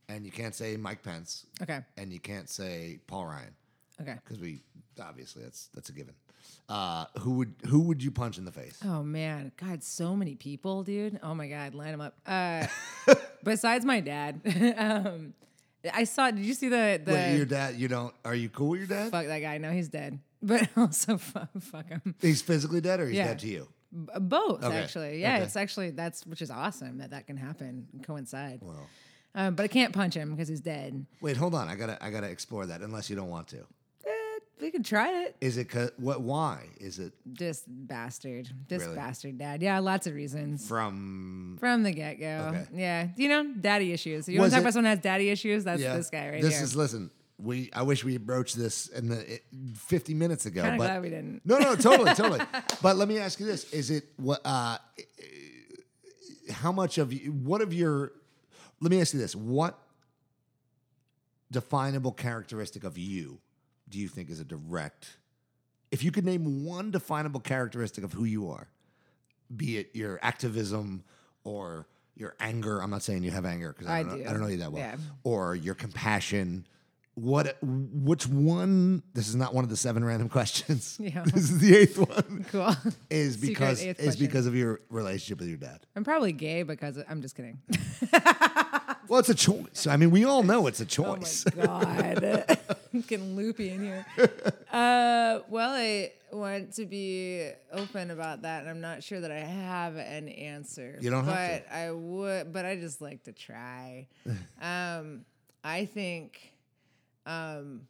[0.08, 1.80] and you can't say Mike Pence, Okay.
[1.96, 3.54] and you can't say Paul Ryan,
[4.00, 4.14] Okay.
[4.24, 4.62] because we
[5.02, 6.14] obviously that's that's a given.
[6.68, 8.78] Uh, who would who would you punch in the face?
[8.84, 11.18] Oh man, God, so many people, dude.
[11.22, 12.14] Oh my God, line them up.
[12.24, 12.66] Uh,
[13.44, 14.40] besides my dad,
[14.78, 15.34] um,
[15.92, 16.30] I saw.
[16.30, 17.76] Did you see the the Wait, your dad?
[17.76, 18.14] You don't?
[18.24, 19.10] Are you cool with your dad?
[19.10, 19.58] fuck that guy?
[19.58, 20.18] No, he's dead.
[20.42, 22.14] But also fuck, fuck him.
[22.20, 23.26] He's physically dead, or he's Yeah.
[23.28, 23.68] dead to you?
[23.92, 24.78] B- Both Okay.
[24.78, 25.20] actually.
[25.20, 25.44] Yeah, Okay.
[25.44, 28.60] it's actually that's which is awesome that that can happen and coincide.
[28.62, 28.86] Well,
[29.34, 31.04] Um, but I can't punch him because he's dead.
[31.20, 31.68] wait, hold on.
[31.68, 32.80] I gotta I gotta explore that.
[32.80, 33.66] Unless you don't want to.
[34.60, 35.36] We could try it.
[35.40, 36.20] Is it 'cause- what?
[36.20, 38.48] Why is it Just bastard.
[38.68, 38.96] Just Really?
[38.96, 39.62] bastard dad.
[39.62, 40.66] Yeah, lots of reasons.
[40.68, 41.56] from?
[41.60, 42.52] From the get go.
[42.52, 42.66] Okay.
[42.74, 43.08] Yeah.
[43.16, 44.28] You know, daddy issues.
[44.28, 45.64] You want Was to talk it- about someone who has daddy issues?
[45.64, 46.42] That's this guy right here.
[46.42, 46.64] this here.
[46.64, 47.10] is listen.
[47.38, 50.84] We I wish we had broached this in the it, 50 minutes ago, Kinda but
[50.84, 51.40] glad we didn't.
[51.46, 52.40] no, no, totally, totally.
[52.82, 54.42] But let me ask you this: Is it what?
[54.44, 54.76] Uh,
[56.50, 57.32] how much of you?
[57.32, 58.12] What of your?
[58.82, 59.78] Let me ask you this: What
[61.50, 63.38] definable characteristic of you
[63.90, 65.18] do you think is a direct?
[65.90, 68.68] If you could name one definable characteristic of who you are,
[69.54, 71.02] be it your activism
[71.44, 71.86] or
[72.16, 72.80] your anger.
[72.80, 74.28] I'm not saying you have anger because I, I don't know, do.
[74.28, 74.82] I don't know you that well.
[74.82, 74.96] Yeah.
[75.24, 76.66] Or your compassion.
[77.14, 77.56] What?
[77.62, 79.02] Which one?
[79.14, 80.98] This is not one of the seven random questions.
[81.02, 81.22] Yeah.
[81.24, 82.46] This is the eighth one.
[82.50, 82.74] Cool.
[83.10, 84.26] Is because is question.
[84.26, 85.80] because of your relationship with your dad.
[85.96, 87.58] I'm probably gay because of, I'm just kidding.
[89.10, 89.88] Well, it's a choice.
[89.88, 91.44] I mean, we all know it's a choice.
[91.58, 92.58] Oh my god,
[93.08, 94.06] getting loopy in here.
[94.72, 99.40] Uh, well, I want to be open about that, and I'm not sure that I
[99.40, 100.96] have an answer.
[101.00, 101.76] You don't but have to.
[101.76, 104.06] I would, but I just like to try.
[104.62, 105.24] um,
[105.64, 106.52] I think,
[107.26, 107.88] um,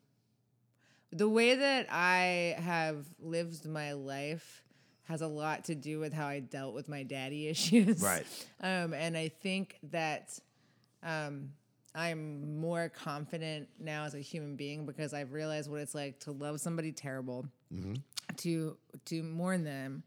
[1.13, 4.63] the way that I have lived my life
[5.05, 8.01] has a lot to do with how I dealt with my daddy issues.
[8.01, 8.25] Right.
[8.63, 10.41] Um, and I think that
[11.03, 11.51] um,
[11.95, 16.33] I'm more confident now as a human being because I've realized what it's like to
[16.33, 17.47] love somebody terrible,
[18.39, 20.03] to to mourn them,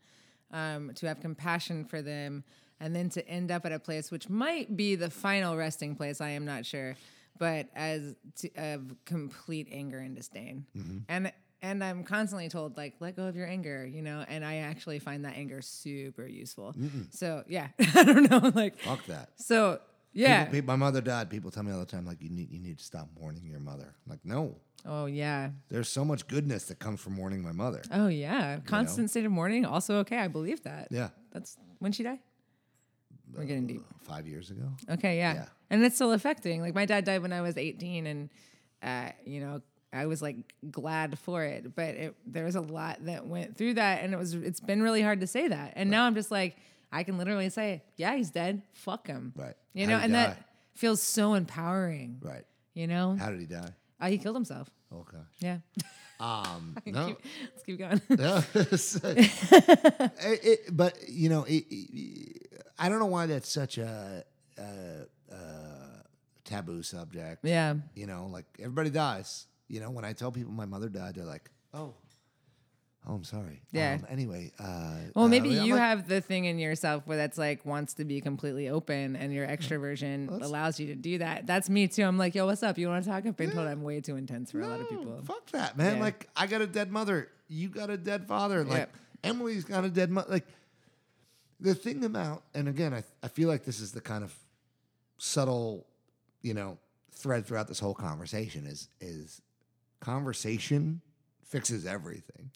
[0.51, 2.43] um, to have compassion for them,
[2.79, 6.21] and then to end up at a place which might be the final resting place.
[6.21, 6.95] I am not sure,
[7.37, 10.65] but as to, of complete anger and disdain,
[11.09, 11.31] and.
[11.65, 14.99] And I'm constantly told, like, let go of your anger, you know, and I actually
[14.99, 16.75] find that anger super useful.
[17.11, 18.51] So, yeah, I don't know.
[18.53, 19.29] Like, Fuck that.
[19.37, 19.79] so,
[20.13, 20.45] yeah.
[20.45, 21.29] People- people- my mother died.
[21.29, 23.59] People tell me all the time, like, you need you need to stop mourning your
[23.59, 23.93] mother.
[24.05, 24.55] I'm like, no.
[24.85, 25.49] Oh yeah.
[25.69, 27.81] There's so much goodness that comes from mourning my mother.
[27.91, 28.59] Oh yeah.
[28.65, 29.65] Constant state of mourning.
[29.65, 30.17] Also okay.
[30.17, 30.87] I believe that.
[30.91, 31.09] Yeah.
[31.31, 32.19] That's when she died.
[33.35, 33.83] We're getting deep.
[34.03, 34.69] Five years ago.
[34.91, 35.17] Okay.
[35.17, 35.33] Yeah.
[35.33, 35.45] yeah.
[35.69, 36.61] And it's still affecting.
[36.61, 38.29] Like my dad died when I was 18, and
[38.83, 39.61] uh, you know
[39.91, 40.35] I was like
[40.69, 44.17] glad for it, but it, there was a lot that went through that, and it
[44.17, 45.73] was it's been really hard to say that.
[45.75, 46.57] And now I'm just like
[46.93, 48.61] I can literally say, yeah, he's dead.
[48.73, 49.33] Fuck him.
[49.35, 49.55] Right.
[49.73, 50.25] You know, and die?
[50.27, 50.43] that
[50.75, 52.19] feels so empowering.
[52.21, 52.45] Right.
[52.75, 53.15] You know.
[53.19, 53.69] How did he die?
[53.99, 54.69] Oh, he killed himself.
[54.91, 55.21] Oh gosh.
[55.39, 55.57] Yeah.
[56.19, 57.07] Um, no.
[57.07, 57.17] Keep-
[57.51, 58.01] let's keep going.
[58.09, 58.41] No.
[58.53, 62.47] It- it- but you know, it-
[62.79, 64.23] I don't know why that's such a,
[64.57, 64.63] a,
[65.33, 65.37] a
[66.45, 67.43] taboo subject.
[67.43, 67.75] yeah.
[67.95, 69.47] You know, like everybody dies.
[69.67, 71.95] You know, when I tell people my mother died, they're like, "Oh,
[73.07, 73.95] oh, I'm sorry." Yeah.
[73.95, 74.51] Um, anyway.
[74.59, 77.65] Uh, Well, uh, maybe I'm you like, have the thing in yourself where that's like
[77.65, 81.45] wants to be completely open, and your extroversion allows you to do that.
[81.45, 82.03] That's me too.
[82.03, 82.77] I'm like, yo, what's up?
[82.77, 83.25] You want to talk?
[83.25, 85.19] I've been told I'm way too intense for a lot of people.
[85.25, 85.97] Fuck that, man.
[85.97, 86.03] Yeah.
[86.03, 87.29] Like I got a dead mother.
[87.47, 88.63] You got a dead father.
[88.63, 88.95] Like Yep.
[89.23, 90.31] Emily's got a dead mother.
[90.31, 90.45] Like
[91.59, 94.33] the thing about, and again, I I feel like this is the kind of
[95.17, 95.85] subtle,
[96.41, 96.77] you know,
[97.11, 99.41] thread throughout this whole conversation is is
[100.01, 101.01] conversation
[101.45, 102.51] fixes everything.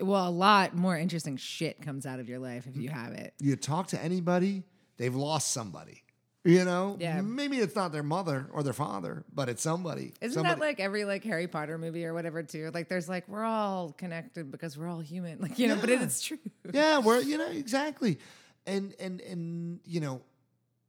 [0.00, 3.34] Well, a lot more interesting shit comes out of your life if you have it.
[3.40, 4.62] You talk to anybody,
[4.98, 6.02] they've lost somebody.
[6.42, 7.20] You know, Yeah.
[7.20, 10.14] Maybe it's not their mother or their father, but it's somebody.
[10.22, 10.54] Isn't somebody.
[10.54, 12.70] that like every like Harry Potter movie or whatever too?
[12.72, 15.38] Like, there's like we're all connected because we're all human.
[15.42, 16.02] Like, you know, but Yeah.
[16.02, 16.38] it's true.
[16.72, 18.18] yeah, we're you know exactly,
[18.66, 20.22] and and and you know,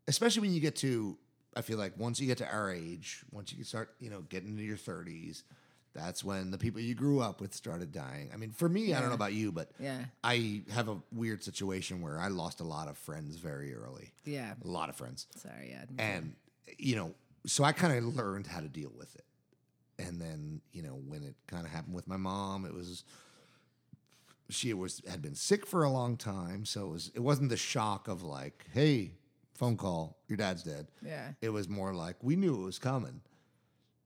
[0.07, 1.18] especially when you get to,
[1.53, 4.51] I feel like once you get to our age, once you start, you know, getting
[4.51, 5.43] into your thirties,
[5.93, 8.30] that's when the people you grew up with started dying.
[8.34, 10.05] I mean, for me, I don't know about you, but Yeah.
[10.23, 14.53] I have a weird situation where I lost a lot of friends very early, Yeah.
[14.63, 15.69] a lot of friends, Sorry.
[15.72, 15.85] Yeah.
[15.99, 16.35] and
[16.77, 17.13] you know,
[17.45, 19.26] so I kind of learned how to deal with it.
[19.99, 23.03] and then you know when it kind of happened with my mom, it was
[24.49, 27.57] she was had been sick for a long time, so it was it wasn't the
[27.57, 29.11] shock of like, hey,
[29.53, 30.88] phone call, your dad's dead.
[31.05, 31.34] Yeah.
[31.41, 33.22] It was more like we knew it was coming,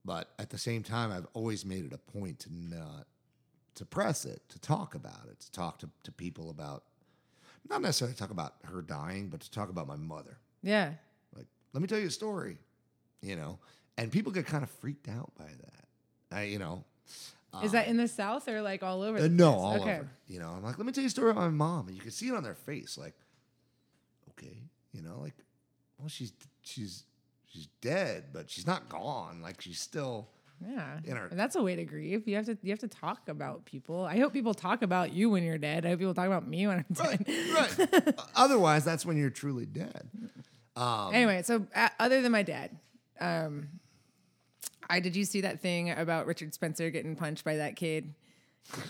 [0.06, 3.06] but at the same time, I've always made it a point to not
[3.74, 6.84] suppress it, to talk about it, to talk to, to people about,
[7.68, 10.38] not necessarily talk about her dying, but to talk about my mother.
[10.62, 10.92] Yeah.
[11.34, 12.58] Like, let me tell you a story,
[13.20, 13.58] you know,
[13.98, 16.36] and people get kind of freaked out by that.
[16.36, 16.84] I, you know,
[17.62, 19.18] Is that in the South or like all over?
[19.18, 19.62] uh, no, place?
[19.62, 19.94] all okay.
[19.96, 20.10] over.
[20.28, 22.02] You know, I'm like, let me tell you a story about my mom, and you
[22.02, 23.14] can see it on their face, like,
[24.30, 24.56] okay,
[24.92, 25.34] you know, like,
[25.98, 27.04] well, she's she's
[27.56, 29.40] she's dead, but she's not gone.
[29.42, 30.28] Like, she's still.
[30.66, 31.00] Yeah.
[31.04, 32.26] In our- That's a way to grieve.
[32.26, 34.04] You have to you have to talk about people.
[34.04, 35.84] I hope people talk about you when you're dead.
[35.84, 37.26] I hope people talk about me when I'm dead.
[37.54, 38.14] Right, right.
[38.36, 40.08] Otherwise, that's when you're truly dead.
[40.74, 42.70] Um, Anyway, so uh, other than my dad,
[43.20, 43.68] um,
[44.88, 48.14] I did you see that thing about Richard Spencer getting punched by that kid?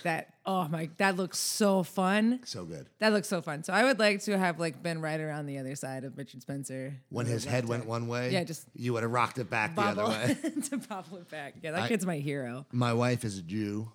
[0.02, 2.40] That oh my, that looks so fun.
[2.44, 2.86] So good.
[2.98, 3.62] That looks so fun.
[3.64, 6.42] So I would like to have like been right around the other side of Richard
[6.42, 6.94] Spencer.
[7.10, 9.82] When his head went one way, Yeah, just you would have rocked it back the
[9.82, 10.36] other way.
[10.70, 11.54] to bobble it back.
[11.62, 12.66] Yeah, that I- kid's my hero.
[12.72, 13.90] My wife is a Jew,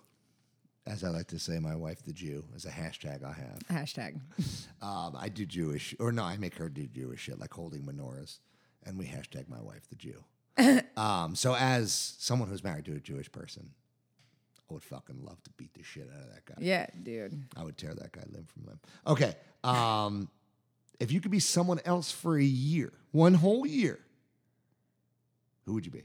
[0.86, 1.58] as I like to say.
[1.58, 3.58] My wife, the Jew, is a hashtag I have.
[3.84, 4.20] Hashtag.
[4.82, 8.38] Um, I do Jewish, or no, I make her do Jewish shit, like holding menorahs,
[8.84, 10.24] and we hashtag my wife the Jew.
[11.00, 13.70] um, so as someone who's married to a Jewish person,
[14.72, 16.54] I would fucking love to beat the shit out of that guy.
[16.58, 17.44] Yeah, dude.
[17.54, 18.80] I would tear that guy limb from limb.
[19.06, 20.30] Okay, um,
[20.98, 23.98] if you could be someone else for a year, one whole year,
[25.66, 26.04] who would you be?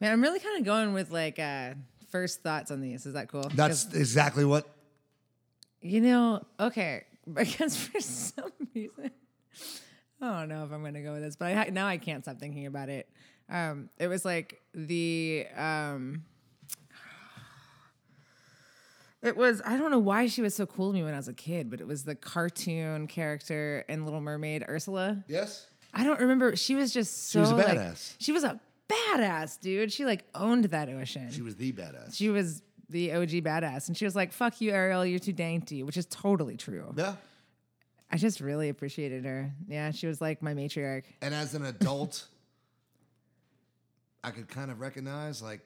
[0.00, 1.74] Man, I'm really kind of going with like uh,
[2.12, 3.04] first thoughts on these.
[3.04, 3.50] Is that cool?
[3.52, 4.68] That's exactly what.
[5.82, 7.02] you know, okay,
[7.34, 9.10] because for some reason,
[10.20, 12.24] I don't know if I'm going to go with this, but I now I can't
[12.24, 13.08] stop thinking about it.
[13.50, 16.22] Um, it was like the um,
[19.24, 21.28] it was I don't know why she was so cool to me when I was
[21.28, 25.24] a kid, but it was the cartoon character in Little Mermaid, Ursula.
[25.28, 25.66] Yes.
[25.92, 26.56] I don't remember.
[26.56, 28.14] She was just so She was a like- badass.
[28.18, 29.92] she was a badass, dude.
[29.92, 31.30] She like owned that ocean.
[31.30, 32.14] She was the badass.
[32.16, 35.06] She was the OG badass, and she was like, "Fuck you, Ariel.
[35.06, 36.92] You're too dainty," which is totally true.
[36.96, 37.16] yeah.
[38.12, 39.50] I just really appreciated her.
[39.66, 41.04] Yeah, she was like my matriarch.
[41.22, 42.26] And as an adult,
[44.22, 45.60] I could kind of recognize like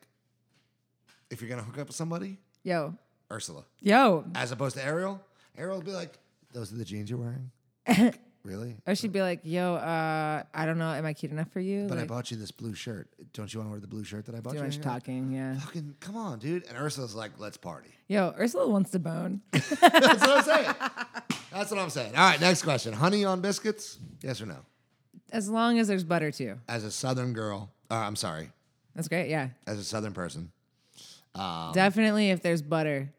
[1.30, 2.94] if you're gonna hook up with somebody, Yo,
[3.30, 4.24] Ursula, yo.
[4.34, 5.20] as opposed to Ariel.
[5.56, 6.18] Ariel would be like,
[6.52, 7.50] "Those are the jeans you're wearing."
[8.44, 8.76] really?
[8.86, 10.90] Or she'd be like, "Yo, uh, I don't know.
[10.90, 13.09] Am I cute enough for you?" But I bought you this blue shirt.
[13.32, 14.64] Don't you want to wear the blue shirt that I bought too you?
[14.64, 15.32] much talking.
[15.32, 15.59] Yeah.
[15.59, 16.66] Fucking come on, dude.
[16.68, 17.90] And Ursula's like, let's party.
[18.09, 19.42] Yo, Ursula wants to bone.
[19.52, 20.74] That's what I'm saying.
[21.52, 22.14] That's what I'm saying.
[22.14, 22.92] All right, next question.
[22.94, 23.98] Honey on biscuits?
[24.22, 24.56] Yes or no?
[25.30, 26.56] as long as there's butter too.
[26.68, 28.50] As a southern girl, uh, I'm sorry,
[28.94, 29.28] That's great.
[29.28, 30.52] Yeah, as a southern person,
[31.74, 32.30] definitely.
[32.30, 33.12] If there's butter,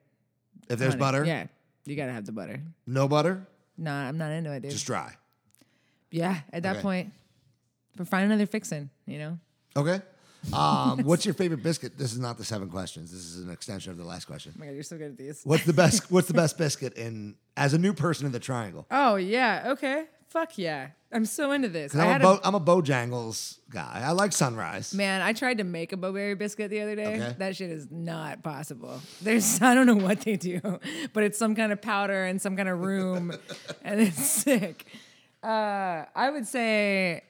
[0.69, 0.99] if there's honey.
[0.99, 1.47] butter, Yeah,
[1.85, 2.61] you gotta have the butter.
[2.87, 3.45] no butter,
[3.77, 4.71] Nah, I'm not into it, dude.
[4.71, 5.13] just dry.
[6.11, 6.81] yeah, at that Okay.
[6.81, 7.13] point,
[7.95, 8.89] but find another fixin'.
[9.05, 9.39] You know.
[9.75, 10.01] Okay.
[10.53, 11.97] Um, what's your favorite biscuit?
[11.97, 13.11] This is not the seven questions.
[13.11, 14.53] This is an extension of the last question.
[14.55, 15.41] Oh my god, you're so good at these.
[15.43, 16.09] What's the best?
[16.11, 18.85] What's the best biscuit in as a new person in the triangle?
[18.91, 20.05] Oh yeah, okay.
[20.29, 20.89] Fuck yeah.
[21.11, 21.91] I'm so into this.
[21.93, 24.01] 'Cause I I'm, had a a, Bo, I'm a Bojangles guy.
[24.05, 24.93] I like Sunrise.
[24.93, 27.15] man, I tried to make a Bo-Berry biscuit the other day.
[27.15, 27.35] Okay.
[27.39, 29.01] That shit is not possible.
[29.21, 30.61] There's I don't know what they do,
[31.13, 33.33] but it's some kind of powder and some kind of room
[33.83, 34.85] and it's sick.
[35.41, 37.23] Uh, I would say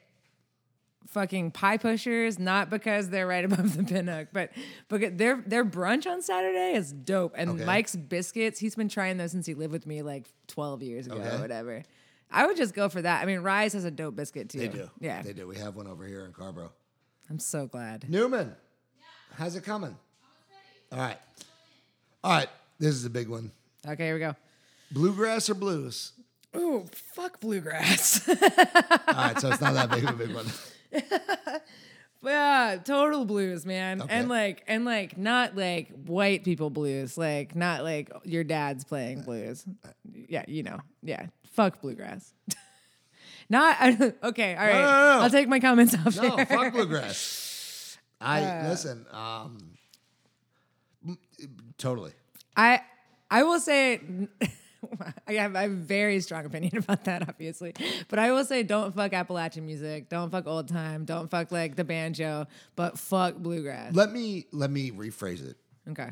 [1.08, 4.50] fucking pie pushers, not because they're right above the pinhook, but
[4.88, 7.32] because their their brunch on Saturday is dope.
[7.36, 7.64] And Okay.
[7.64, 11.16] Mike's biscuits, he's been trying those since he lived with me like 12 years ago
[11.16, 11.36] Okay.
[11.36, 11.82] or whatever.
[12.30, 13.22] I would just go for that.
[13.22, 14.58] I mean, Rise has a dope biscuit too.
[14.58, 14.90] They do.
[15.00, 15.22] Yeah.
[15.22, 15.46] They do.
[15.46, 16.70] We have one over here in Carrboro.
[17.28, 18.08] I'm so glad.
[18.08, 18.54] Newman,
[19.36, 19.96] how's it coming?
[20.92, 21.18] All right.
[22.24, 22.48] All right.
[22.78, 23.50] This is a big one.
[23.86, 24.34] Okay, here we go.
[24.90, 26.12] Bluegrass or blues?
[26.56, 28.28] Ooh, fuck bluegrass.
[28.28, 29.38] All right.
[29.40, 30.46] So it's not that big of a big one.
[32.22, 34.02] yeah, total blues, man.
[34.02, 34.12] Okay.
[34.14, 39.22] And like and like not like white people blues, like not like your dad's playing
[39.22, 39.64] blues.
[40.28, 40.80] Yeah, you know.
[41.02, 41.26] Yeah.
[41.52, 42.32] Fuck bluegrass.
[43.50, 43.76] not
[44.22, 44.72] okay, all right.
[44.72, 44.80] no,
[45.18, 45.20] no.
[45.22, 46.46] I'll take my comments off No, there.
[46.46, 47.98] fuck bluegrass.
[48.20, 49.06] I listen.
[49.10, 49.58] Um,
[51.78, 52.12] totally.
[52.56, 52.80] I
[53.30, 54.00] I will say
[55.28, 57.74] I have, I have a very strong opinion about that, obviously.
[58.08, 60.08] But I will say, don't fuck Appalachian music.
[60.08, 61.04] Don't fuck old time.
[61.04, 62.46] Don't fuck like the banjo.
[62.76, 63.94] But fuck bluegrass.
[63.94, 65.56] Let me let me rephrase it.
[65.90, 66.10] Okay.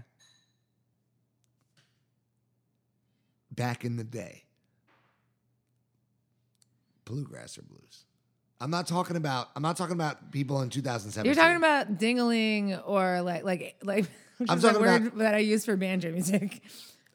[3.55, 4.45] Back in the day,
[7.05, 8.05] bluegrass or blues?
[8.61, 9.49] I'm not talking about.
[9.57, 11.25] I'm not talking about people in 2007.
[11.27, 14.07] You're talking about dingling or like like like
[14.49, 16.63] I'm talking word about- that I use for banjo music.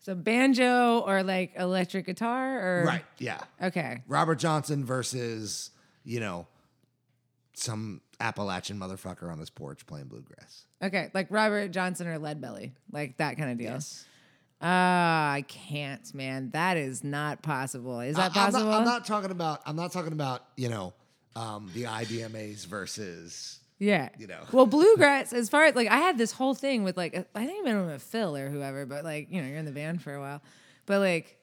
[0.03, 3.05] So banjo or like electric guitar or right.
[3.19, 3.39] Yeah.
[3.61, 4.03] Okay.
[4.07, 5.71] Robert Johnson versus
[6.03, 6.47] you know
[7.53, 10.65] some Appalachian motherfucker on his porch playing bluegrass.
[10.81, 11.09] Okay.
[11.13, 12.73] Like Robert Johnson or Lead Belly.
[12.91, 13.71] Like that kind of deal.
[13.71, 14.05] Yes.
[14.61, 16.51] Ah, I can't, man.
[16.51, 17.99] That is not possible.
[17.99, 18.65] Is that I- I'm possible?
[18.71, 19.61] not, I'm not talking about.
[19.65, 20.93] I'm not talking about you know
[21.35, 23.59] um, the IBMAs versus.
[23.83, 24.09] Yeah.
[24.17, 24.39] you know.
[24.51, 27.59] Well, bluegrass, as far as like, I had this whole thing with like, I think
[27.67, 30.19] even with Phil or whoever, but like, you know, you're in the band for a
[30.19, 30.41] while.
[30.85, 31.37] But like,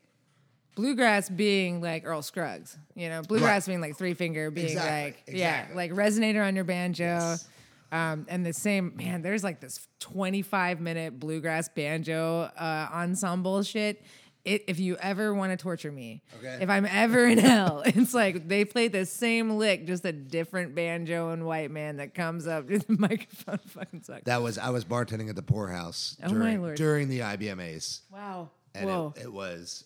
[0.77, 5.23] bluegrass being like Earl Scruggs, you know, bluegrass being like three finger, being Exactly, like,
[5.27, 5.39] exactly.
[5.41, 7.05] yeah, like resonator on your banjo.
[7.05, 7.49] Yes.
[7.93, 14.03] Um, and the same, man, there's like this 25 minute bluegrass banjo uh, ensemble shit.
[14.45, 16.59] It, if you ever want to torture me, Okay.
[16.63, 20.75] if I'm ever in hell, it's like they play the same lick, just a different
[20.75, 23.59] banjo and white man that comes up to the microphone.
[23.67, 24.25] Fucking sucks.
[24.25, 26.77] That was I was bartending at the Pour House Oh, my during, lord.
[26.77, 28.01] during the IBMAs.
[28.11, 28.49] wow.
[28.75, 29.13] And Whoa.
[29.17, 29.85] it, it was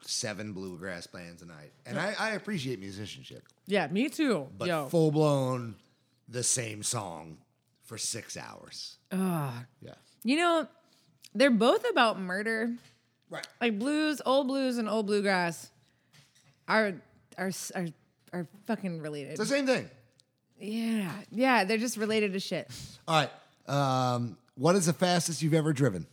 [0.00, 1.72] seven bluegrass bands a night.
[1.86, 3.42] And I, I appreciate musicianship.
[3.66, 4.48] yeah, me too.
[4.56, 4.86] But Yo.
[4.88, 5.74] full blown
[6.26, 7.36] the same song
[7.82, 8.96] for six hours.
[9.12, 9.52] Ugh.
[9.82, 9.92] Yeah.
[10.24, 10.66] You know,
[11.34, 12.72] they're both about murder.
[13.34, 13.46] Right.
[13.60, 15.70] Like blues, old blues, and old bluegrass
[16.68, 16.94] are
[17.36, 17.86] are are,
[18.32, 19.32] are fucking related.
[19.32, 19.90] It's the same thing.
[20.58, 22.70] Yeah, yeah, they're just related to shit.
[23.08, 23.30] All right.
[23.68, 26.06] Um, what is the fastest you've ever driven?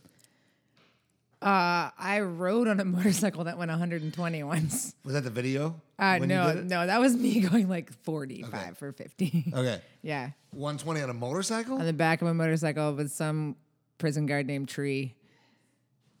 [1.40, 4.94] Uh, I rode on a motorcycle that went 120 once.
[5.04, 5.80] Was that the video?
[5.98, 8.70] Uh, no, no, that was me going like 45 Okay.
[8.86, 9.44] or 50.
[9.56, 9.80] Okay.
[10.02, 11.78] yeah, 120 on a motorcycle?
[11.78, 13.56] on the back of a motorcycle with some
[13.98, 15.14] prison guard named Tree.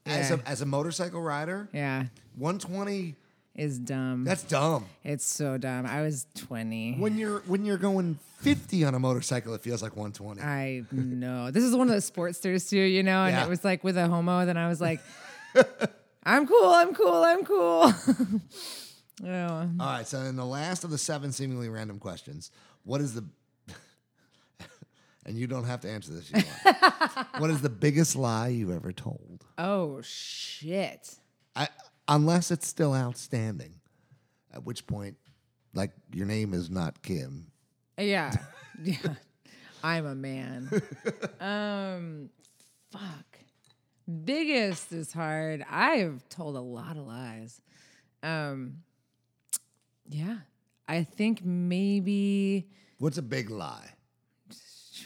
[0.06, 1.68] As, a, as a motorcycle rider?
[1.72, 2.06] Yeah,
[2.36, 3.14] 120,
[3.54, 4.24] is dumb.
[4.24, 4.86] that's dumb.
[5.04, 5.86] it's so dumb.
[5.86, 6.94] I was 20.
[6.98, 10.40] When you're when you're going 50 on a motorcycle, it feels like 120.
[10.40, 11.50] I know.
[11.50, 13.44] This is one of those sportsters too, you know, and Yeah.
[13.44, 14.44] it was like with a homo.
[14.46, 15.00] Then I was like,
[16.24, 17.92] I'm cool, I'm cool, I'm cool.
[19.24, 22.50] oh, All right, so in the last of the seven seemingly random questions,
[22.84, 23.24] what is the
[25.24, 26.30] and you don't have to answer this.
[26.30, 26.42] You
[27.38, 29.44] what is the biggest lie you've ever told?
[29.58, 31.14] oh shit.
[31.54, 31.68] I,
[32.08, 33.74] unless it's still outstanding,
[34.52, 35.16] at which point,
[35.74, 37.44] like your name is not Kym.
[37.98, 38.34] Yeah,
[38.82, 38.96] yeah.
[39.84, 40.70] I'm a man.
[41.40, 42.30] um,
[42.90, 43.38] fuck.
[44.24, 45.64] Biggest is hard.
[45.70, 47.60] I've told a lot of lies.
[48.22, 48.78] Um,
[50.08, 50.38] yeah.
[50.88, 52.68] I think maybe
[52.98, 53.90] What's a big lie?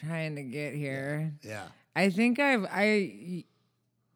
[0.01, 1.32] Trying to get here.
[1.43, 1.66] Yeah.
[1.94, 3.44] I think I've I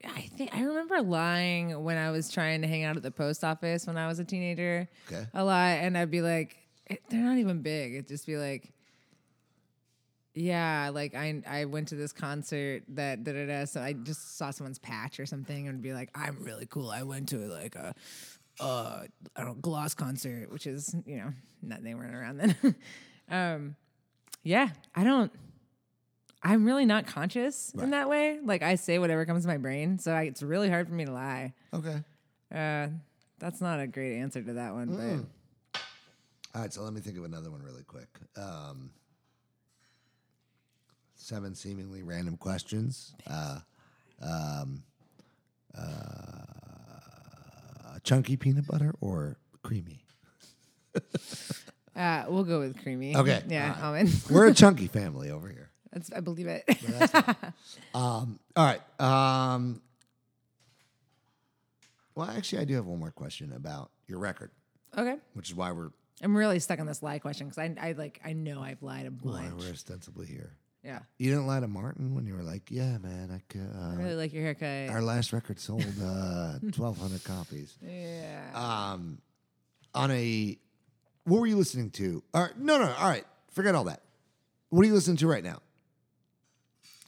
[0.04, 3.44] I think I remember lying when I was trying to hang out at the post
[3.44, 4.88] office when I was a teenager.
[5.10, 5.26] Okay.
[5.34, 6.56] A lot, and I'd be like,
[6.88, 7.94] "Eh, they're not even big.
[7.94, 8.72] It'd just be like,
[10.34, 13.64] yeah, like I I went to this concert that da da da.
[13.64, 16.90] So I just saw someone's patch or something and be like, I'm really cool.
[16.90, 17.94] I went to like a
[18.60, 19.02] uh
[19.36, 21.32] I don't know, gloss concert, which is you know
[21.62, 22.74] not they weren't around then.
[23.30, 23.76] um,
[24.42, 25.32] yeah, I don't.
[26.42, 28.38] I'm really not conscious in that way.
[28.42, 31.04] Like I say whatever comes to my brain, so I, it's really hard for me
[31.04, 31.52] to lie.
[31.74, 32.02] Okay.
[32.54, 32.88] Uh,
[33.38, 35.26] that's not a great answer to that one,
[35.72, 35.80] But
[36.54, 38.08] All right, so let me think of another one really quick.
[38.36, 38.90] Um,
[41.14, 43.14] seven seemingly random questions.
[43.26, 43.58] Uh,
[44.22, 44.82] um,
[45.76, 45.82] uh,
[48.02, 50.04] chunky peanut butter or creamy?
[51.96, 53.16] uh, we'll go with creamy.
[53.16, 53.82] Okay, yeah, right.
[53.82, 54.22] almond.
[54.30, 55.69] We're a chunky family over here.
[55.92, 56.64] That's I believe it.
[57.94, 58.80] Um, all right.
[59.00, 59.82] Um,
[62.14, 64.50] well, actually, I do have one more question about your record,
[64.96, 65.90] okay, which is why we're
[66.22, 69.06] I'm really stuck on this lie question because I, I like I know I've lied
[69.06, 69.62] a why bunch.
[69.62, 70.56] we're ostensibly here.
[70.84, 73.92] Yeah, You didn't lie to Martin when you were like, "Yeah, man, I could." I
[73.92, 74.88] Uh, really like your haircut.
[74.94, 77.76] our last record sold uh, 1,200 copies.
[77.86, 78.48] yeah.
[78.54, 79.18] Um,
[79.94, 80.56] on a,
[81.24, 82.22] what were you listening to?
[82.32, 84.00] All right, no, no, all right, forget all that.
[84.70, 85.60] What are you listening to right now?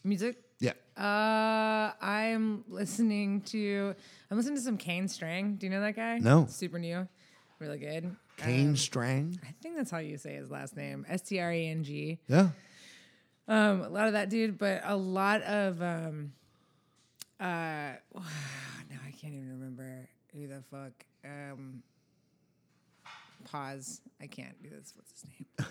[0.04, 0.36] Music.
[0.60, 0.72] Yeah.
[0.96, 3.94] Uh, I'm listening to.
[4.30, 5.56] I'm listening to some Kane Strang.
[5.56, 6.18] Do you know that guy?
[6.18, 6.46] No.
[6.48, 7.08] Super new,
[7.58, 8.14] really good.
[8.36, 9.38] Kane Um, Strang.
[9.46, 11.04] I think that's how you say his last name.
[11.08, 12.18] S T R A N G.
[12.28, 12.50] Yeah.
[13.48, 16.32] Um, a lot of that dude, but a lot of um,
[17.40, 17.44] uh,
[18.14, 20.92] now I can't even remember who the fuck.
[21.24, 21.82] Um,
[23.44, 24.00] pause.
[24.20, 24.92] I can't do this.
[24.96, 25.46] What's his name?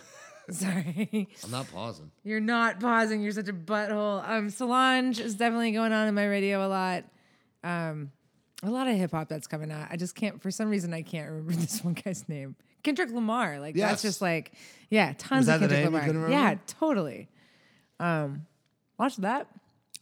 [0.59, 2.11] Sorry, I'm not pausing.
[2.23, 3.21] you're not pausing.
[3.21, 4.27] You're such a butthole.
[4.27, 7.03] Um, Solange is definitely going on in my radio a lot.
[7.63, 8.11] Um,
[8.63, 9.87] a lot of hip hop that's coming out.
[9.89, 10.41] I just can't.
[10.41, 12.55] For some reason, I can't remember this one guy's name.
[12.83, 13.59] Kendrick Lamar.
[13.59, 13.89] Like Yes.
[13.89, 14.53] that's just like
[14.89, 16.27] yeah, tons Was of that the Kendrick name Lamar.
[16.27, 17.29] couldn't Yeah, totally.
[17.99, 18.45] Um,
[18.97, 19.47] watch that.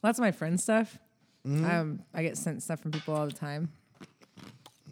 [0.01, 0.97] Lots of my friends' stuff.
[1.45, 1.65] Mm-hmm.
[1.69, 3.71] Um, I get sent stuff from people all the time.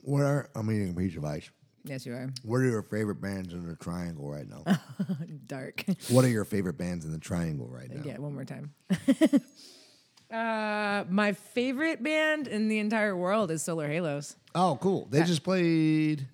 [0.02, 1.50] What are I'm eating a piece of ice.
[1.88, 4.64] Yes, you are What are your favorite bands in the triangle right now?
[5.48, 5.86] dark.
[6.10, 8.02] what are your favorite bands in the triangle right now?
[8.04, 8.74] Yeah, one more time.
[10.32, 14.36] uh, my favorite band in the entire world is Solar Halos.
[14.54, 15.08] Oh, cool.
[15.10, 16.28] They just played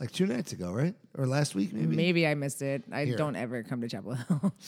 [0.00, 0.94] like two nights ago, right?
[1.16, 1.94] Or last week, maybe.
[1.94, 2.82] Maybe I missed it.
[2.90, 3.16] I Here.
[3.16, 4.52] don't ever come to Chapel Hill.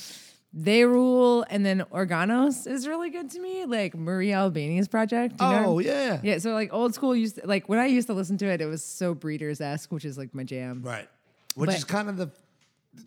[0.57, 5.35] they rule, and then Organos is really good to me, like Maria Albani's project.
[5.41, 5.65] you know?
[5.67, 6.21] Oh yeah.
[6.23, 6.39] yeah.
[6.39, 8.67] So like old school used to, like when I used to listen to it, it
[8.67, 10.83] was so Breeders esque, which is like my jam.
[10.83, 11.09] Right.
[11.57, 12.31] Which But- is kind of the.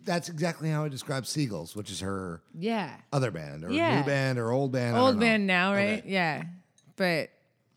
[0.04, 4.00] That's exactly how I describe Seagulls, which is her Yeah, other band or Yeah.
[4.00, 4.94] new band or old band.
[4.94, 5.20] I old know.
[5.20, 6.00] band now, right?
[6.00, 6.10] Okay.
[6.10, 6.42] Yeah,
[6.96, 7.30] but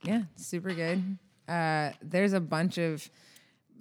[0.03, 1.17] yeah, super good.
[1.47, 3.09] Uh, there's a bunch of.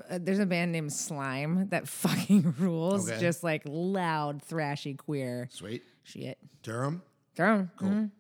[0.09, 3.11] Uh, there's a band named Slime that fucking rules.
[3.11, 3.21] Okay.
[3.21, 5.83] Just like loud, thrashy, queer Sweet.
[6.05, 6.39] shit.
[6.63, 7.03] Durham.
[7.37, 8.11] Girl, Cool.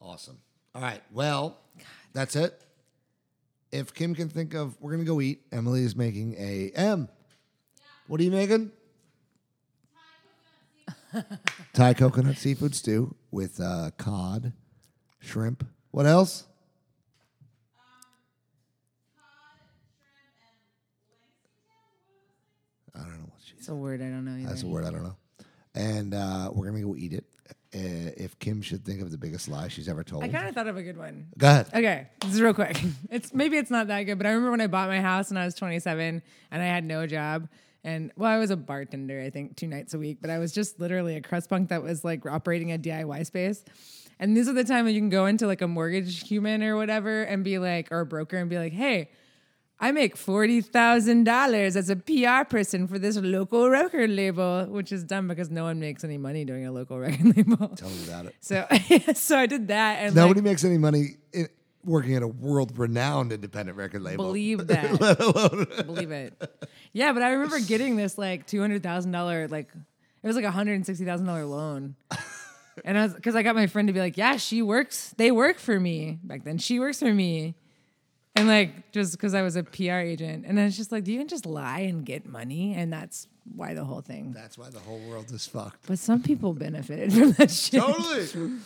[0.00, 0.38] Awesome.
[0.74, 1.02] All right.
[1.12, 1.58] Well,
[2.12, 2.62] that's it.
[3.72, 5.42] If Kym can think of, we're gonna go eat.
[5.52, 7.08] Emily is making a M.
[8.06, 8.72] What are you making?
[11.72, 14.52] Thai coconut seafood stew with uh, cod,
[15.18, 15.66] shrimp.
[15.90, 16.44] What else?
[22.94, 24.48] I don't know what she It's a word I don't know either.
[24.48, 25.16] That's a word I don't know.
[25.74, 27.24] And uh, we're gonna go eat it.
[27.72, 30.54] Uh, if Kym should think of the biggest lie she's ever told, I kind of
[30.56, 31.28] thought of a good one.
[31.38, 31.68] go ahead.
[31.72, 32.80] Okay, this is real quick.
[33.10, 35.36] It's maybe it's not that good, but I remember when I bought my house when
[35.38, 37.48] I was 27 and I had no job.
[37.84, 40.52] And well, I was a bartender, I think, two nights a week, but I was
[40.52, 43.64] just literally a crust punk that was like operating a DIY space.
[44.18, 46.76] And these are the time when you can go into like a mortgage human or
[46.76, 49.10] whatever and be like, or a broker and be like, hey,
[49.82, 54.92] I make forty thousand dollars as a PR person for this local record label, which
[54.92, 57.68] is dumb because no one makes any money doing a local record label.
[57.68, 58.36] Tell me about it.
[58.40, 58.66] So,
[59.14, 61.48] so I did that, and Nobody like, makes any money in,
[61.82, 64.26] working at a world-renowned independent record label.
[64.26, 65.84] believe that.
[65.86, 66.68] believe it.
[66.92, 69.70] Yeah, but I remember getting this like two hundred thousand dollar like
[70.22, 71.96] it was like a hundred and sixty thousand dollar loan.
[72.84, 75.14] And I was because I got my friend to be like, yeah, she works.
[75.16, 76.58] They work for me back then.
[76.58, 77.54] She works for me,
[78.40, 81.12] and like just because I was a PR agent, and I was just like, do
[81.12, 84.32] you can just lie and get money, and that's why the whole thing.
[84.32, 85.86] That's why the whole world is fucked.
[85.86, 87.80] But some people benefited from that shit.
[87.80, 88.58] Totally.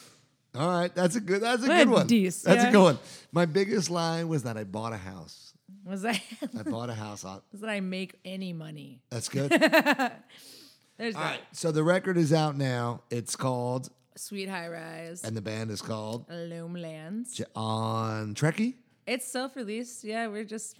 [0.56, 1.40] All right, that's a good.
[1.40, 2.06] That's a What good one.
[2.06, 2.68] That's yeah.
[2.68, 2.98] a good one.
[3.32, 5.52] My biggest lie was that I bought a house.
[5.84, 6.20] Was that
[6.58, 7.42] I bought a house on.
[7.52, 9.00] was that I make any money?
[9.10, 9.50] That's good.
[10.96, 13.02] There's All that right, so the record is out now.
[13.10, 17.34] It's called, sweet high rise, and the band is called Loamlands.
[17.34, 18.74] J- on Trekkie.
[19.06, 20.04] It's self-released.
[20.04, 20.78] Yeah, we're just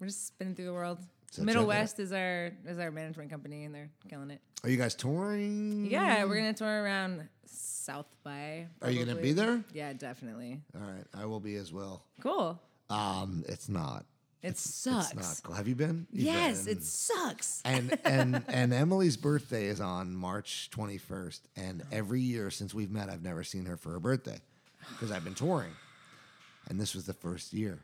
[0.00, 0.98] we're just spinning through the world.
[1.30, 1.80] So Middle check it out.
[1.80, 4.40] West is our is our management company, and they're killing it.
[4.64, 5.86] Are you guys touring?
[5.90, 8.66] Yeah, we're gonna tour around South by.
[8.82, 9.62] Are you gonna be there?
[9.72, 10.60] Yeah, definitely.
[10.74, 12.04] All right, I will be as well.
[12.20, 12.60] Cool.
[12.88, 14.04] Um, it's not.
[14.42, 15.12] It sucks.
[15.12, 15.54] It's not cool.
[15.56, 16.06] Have you been?
[16.12, 16.76] You've yes, been.
[16.76, 17.62] it sucks.
[17.64, 21.40] and and and Emily's birthday is on March 21st.
[21.56, 24.38] And every year since we've met, I've never seen her for her birthday
[24.90, 25.72] because I've been touring.
[26.68, 27.80] And this was the first year.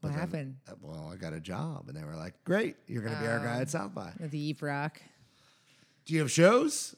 [0.00, 0.56] What then, happened?
[0.68, 3.26] uh, well, I got a job, and they were like, "Great, you're going to be
[3.26, 5.00] our guy at South by." The Eve Rock.
[6.04, 6.94] Do you have shows?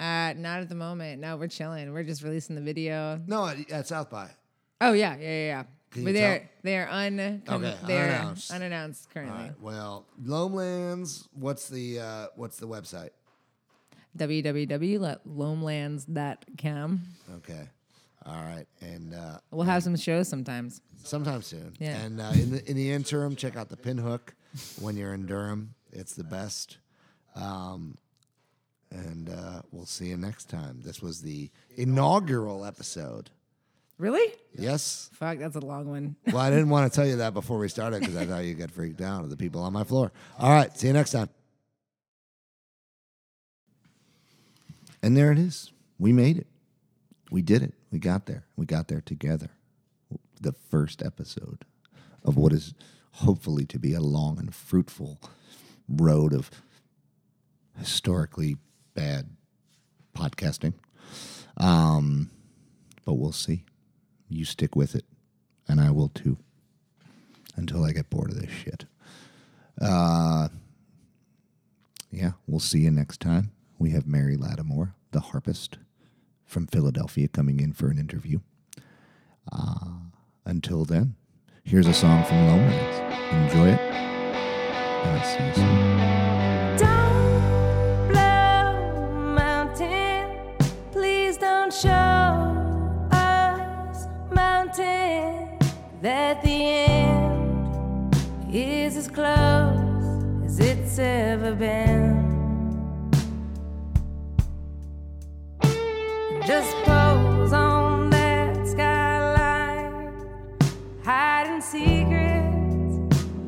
[0.00, 1.20] Uh, not at the moment.
[1.20, 1.92] No, we're chilling.
[1.92, 3.20] We're just releasing the video.
[3.28, 4.30] No, at, at South by.
[4.80, 5.46] Oh yeah, yeah, yeah.
[5.46, 5.62] yeah.
[5.92, 6.48] Can but they're tell?
[6.62, 8.50] they're un Okay, they're unannounced.
[8.50, 9.42] unannounced All currently.
[9.44, 9.60] right.
[9.60, 11.28] Well, Loamlands.
[11.34, 13.10] What's the uh, what's the website?
[14.18, 17.00] www.loamlands.com.
[17.36, 17.68] Okay.
[18.24, 20.80] All right, and uh, We'll have some shows sometimes.
[21.02, 21.74] sometime soon.
[21.80, 21.96] Yeah.
[22.02, 24.34] And uh, in the in the interim, check out the Pinhook
[24.80, 25.74] when you're in Durham.
[25.92, 26.78] It's the best.
[27.34, 27.98] Um,
[28.90, 30.80] and uh, we'll see you next time.
[30.84, 33.30] This was the inaugural episode.
[33.98, 34.34] Really?
[34.56, 35.10] Yes.
[35.14, 36.16] Fuck, that's a long one.
[36.26, 38.58] Well, I didn't want to tell you that before we started because I thought you'd
[38.58, 40.12] get freaked out of the people on my floor.
[40.38, 40.76] All right.
[40.76, 41.28] See you next time.
[45.02, 45.72] And there it is.
[45.98, 46.46] We made it.
[47.30, 47.74] We did it.
[47.92, 48.46] We got there.
[48.56, 49.50] We got there together.
[50.40, 51.64] The first episode
[52.24, 52.74] of what is
[53.12, 55.20] hopefully to be a long and fruitful
[55.86, 56.50] road of
[57.78, 58.56] historically
[58.94, 59.28] bad
[60.16, 60.72] podcasting.
[61.58, 62.30] Um,
[63.04, 63.64] but we'll see.
[64.28, 65.04] You stick with it,
[65.68, 66.38] and I will too,
[67.56, 68.86] until I get bored of this shit.
[69.80, 70.48] Uh,
[72.10, 73.52] yeah, we'll see you next time.
[73.78, 75.78] We have Mary Lattimore, the harpist
[76.52, 78.38] from Philadelphia, coming in for an interview.
[79.50, 80.10] Uh,
[80.44, 81.16] until then,
[81.64, 82.98] here's a song from Loamlands.
[83.32, 83.80] Enjoy it.
[85.02, 86.78] That's so sweet.
[86.78, 90.26] Don't blow mountain.
[90.92, 91.88] Please don't show
[93.10, 95.58] us mountain
[96.02, 98.14] that the end
[98.52, 102.21] is as close as it's ever been.
[106.52, 110.12] Just pose on that skyline,
[111.02, 112.98] hiding secrets,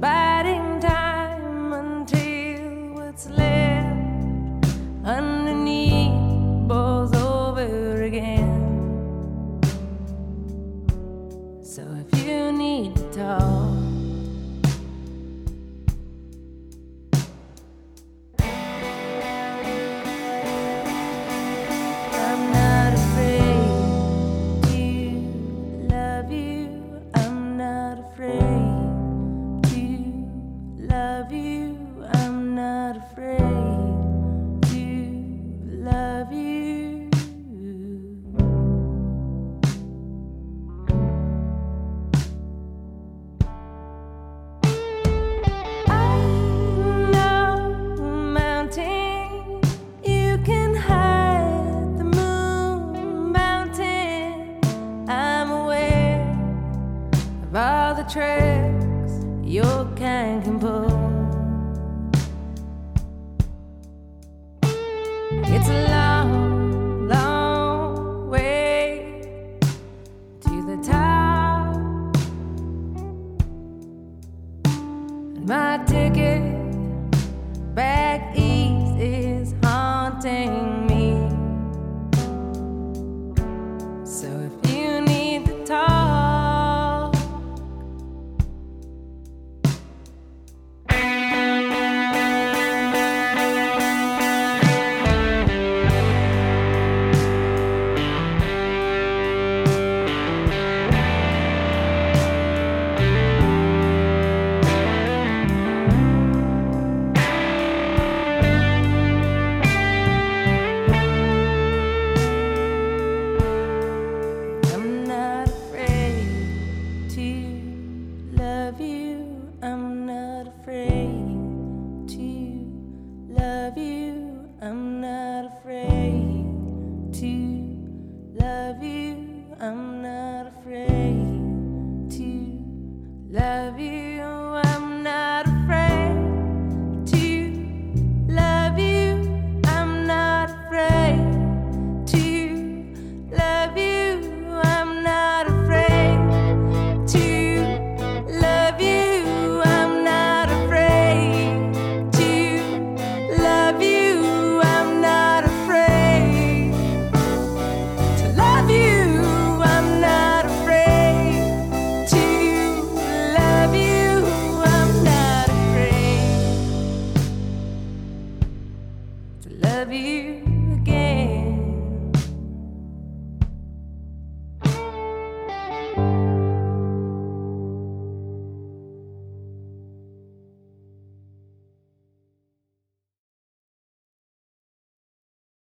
[0.00, 4.66] biding time until what's left
[5.04, 6.16] underneath
[6.66, 9.60] boils over again.
[11.62, 13.83] So if you need to talk.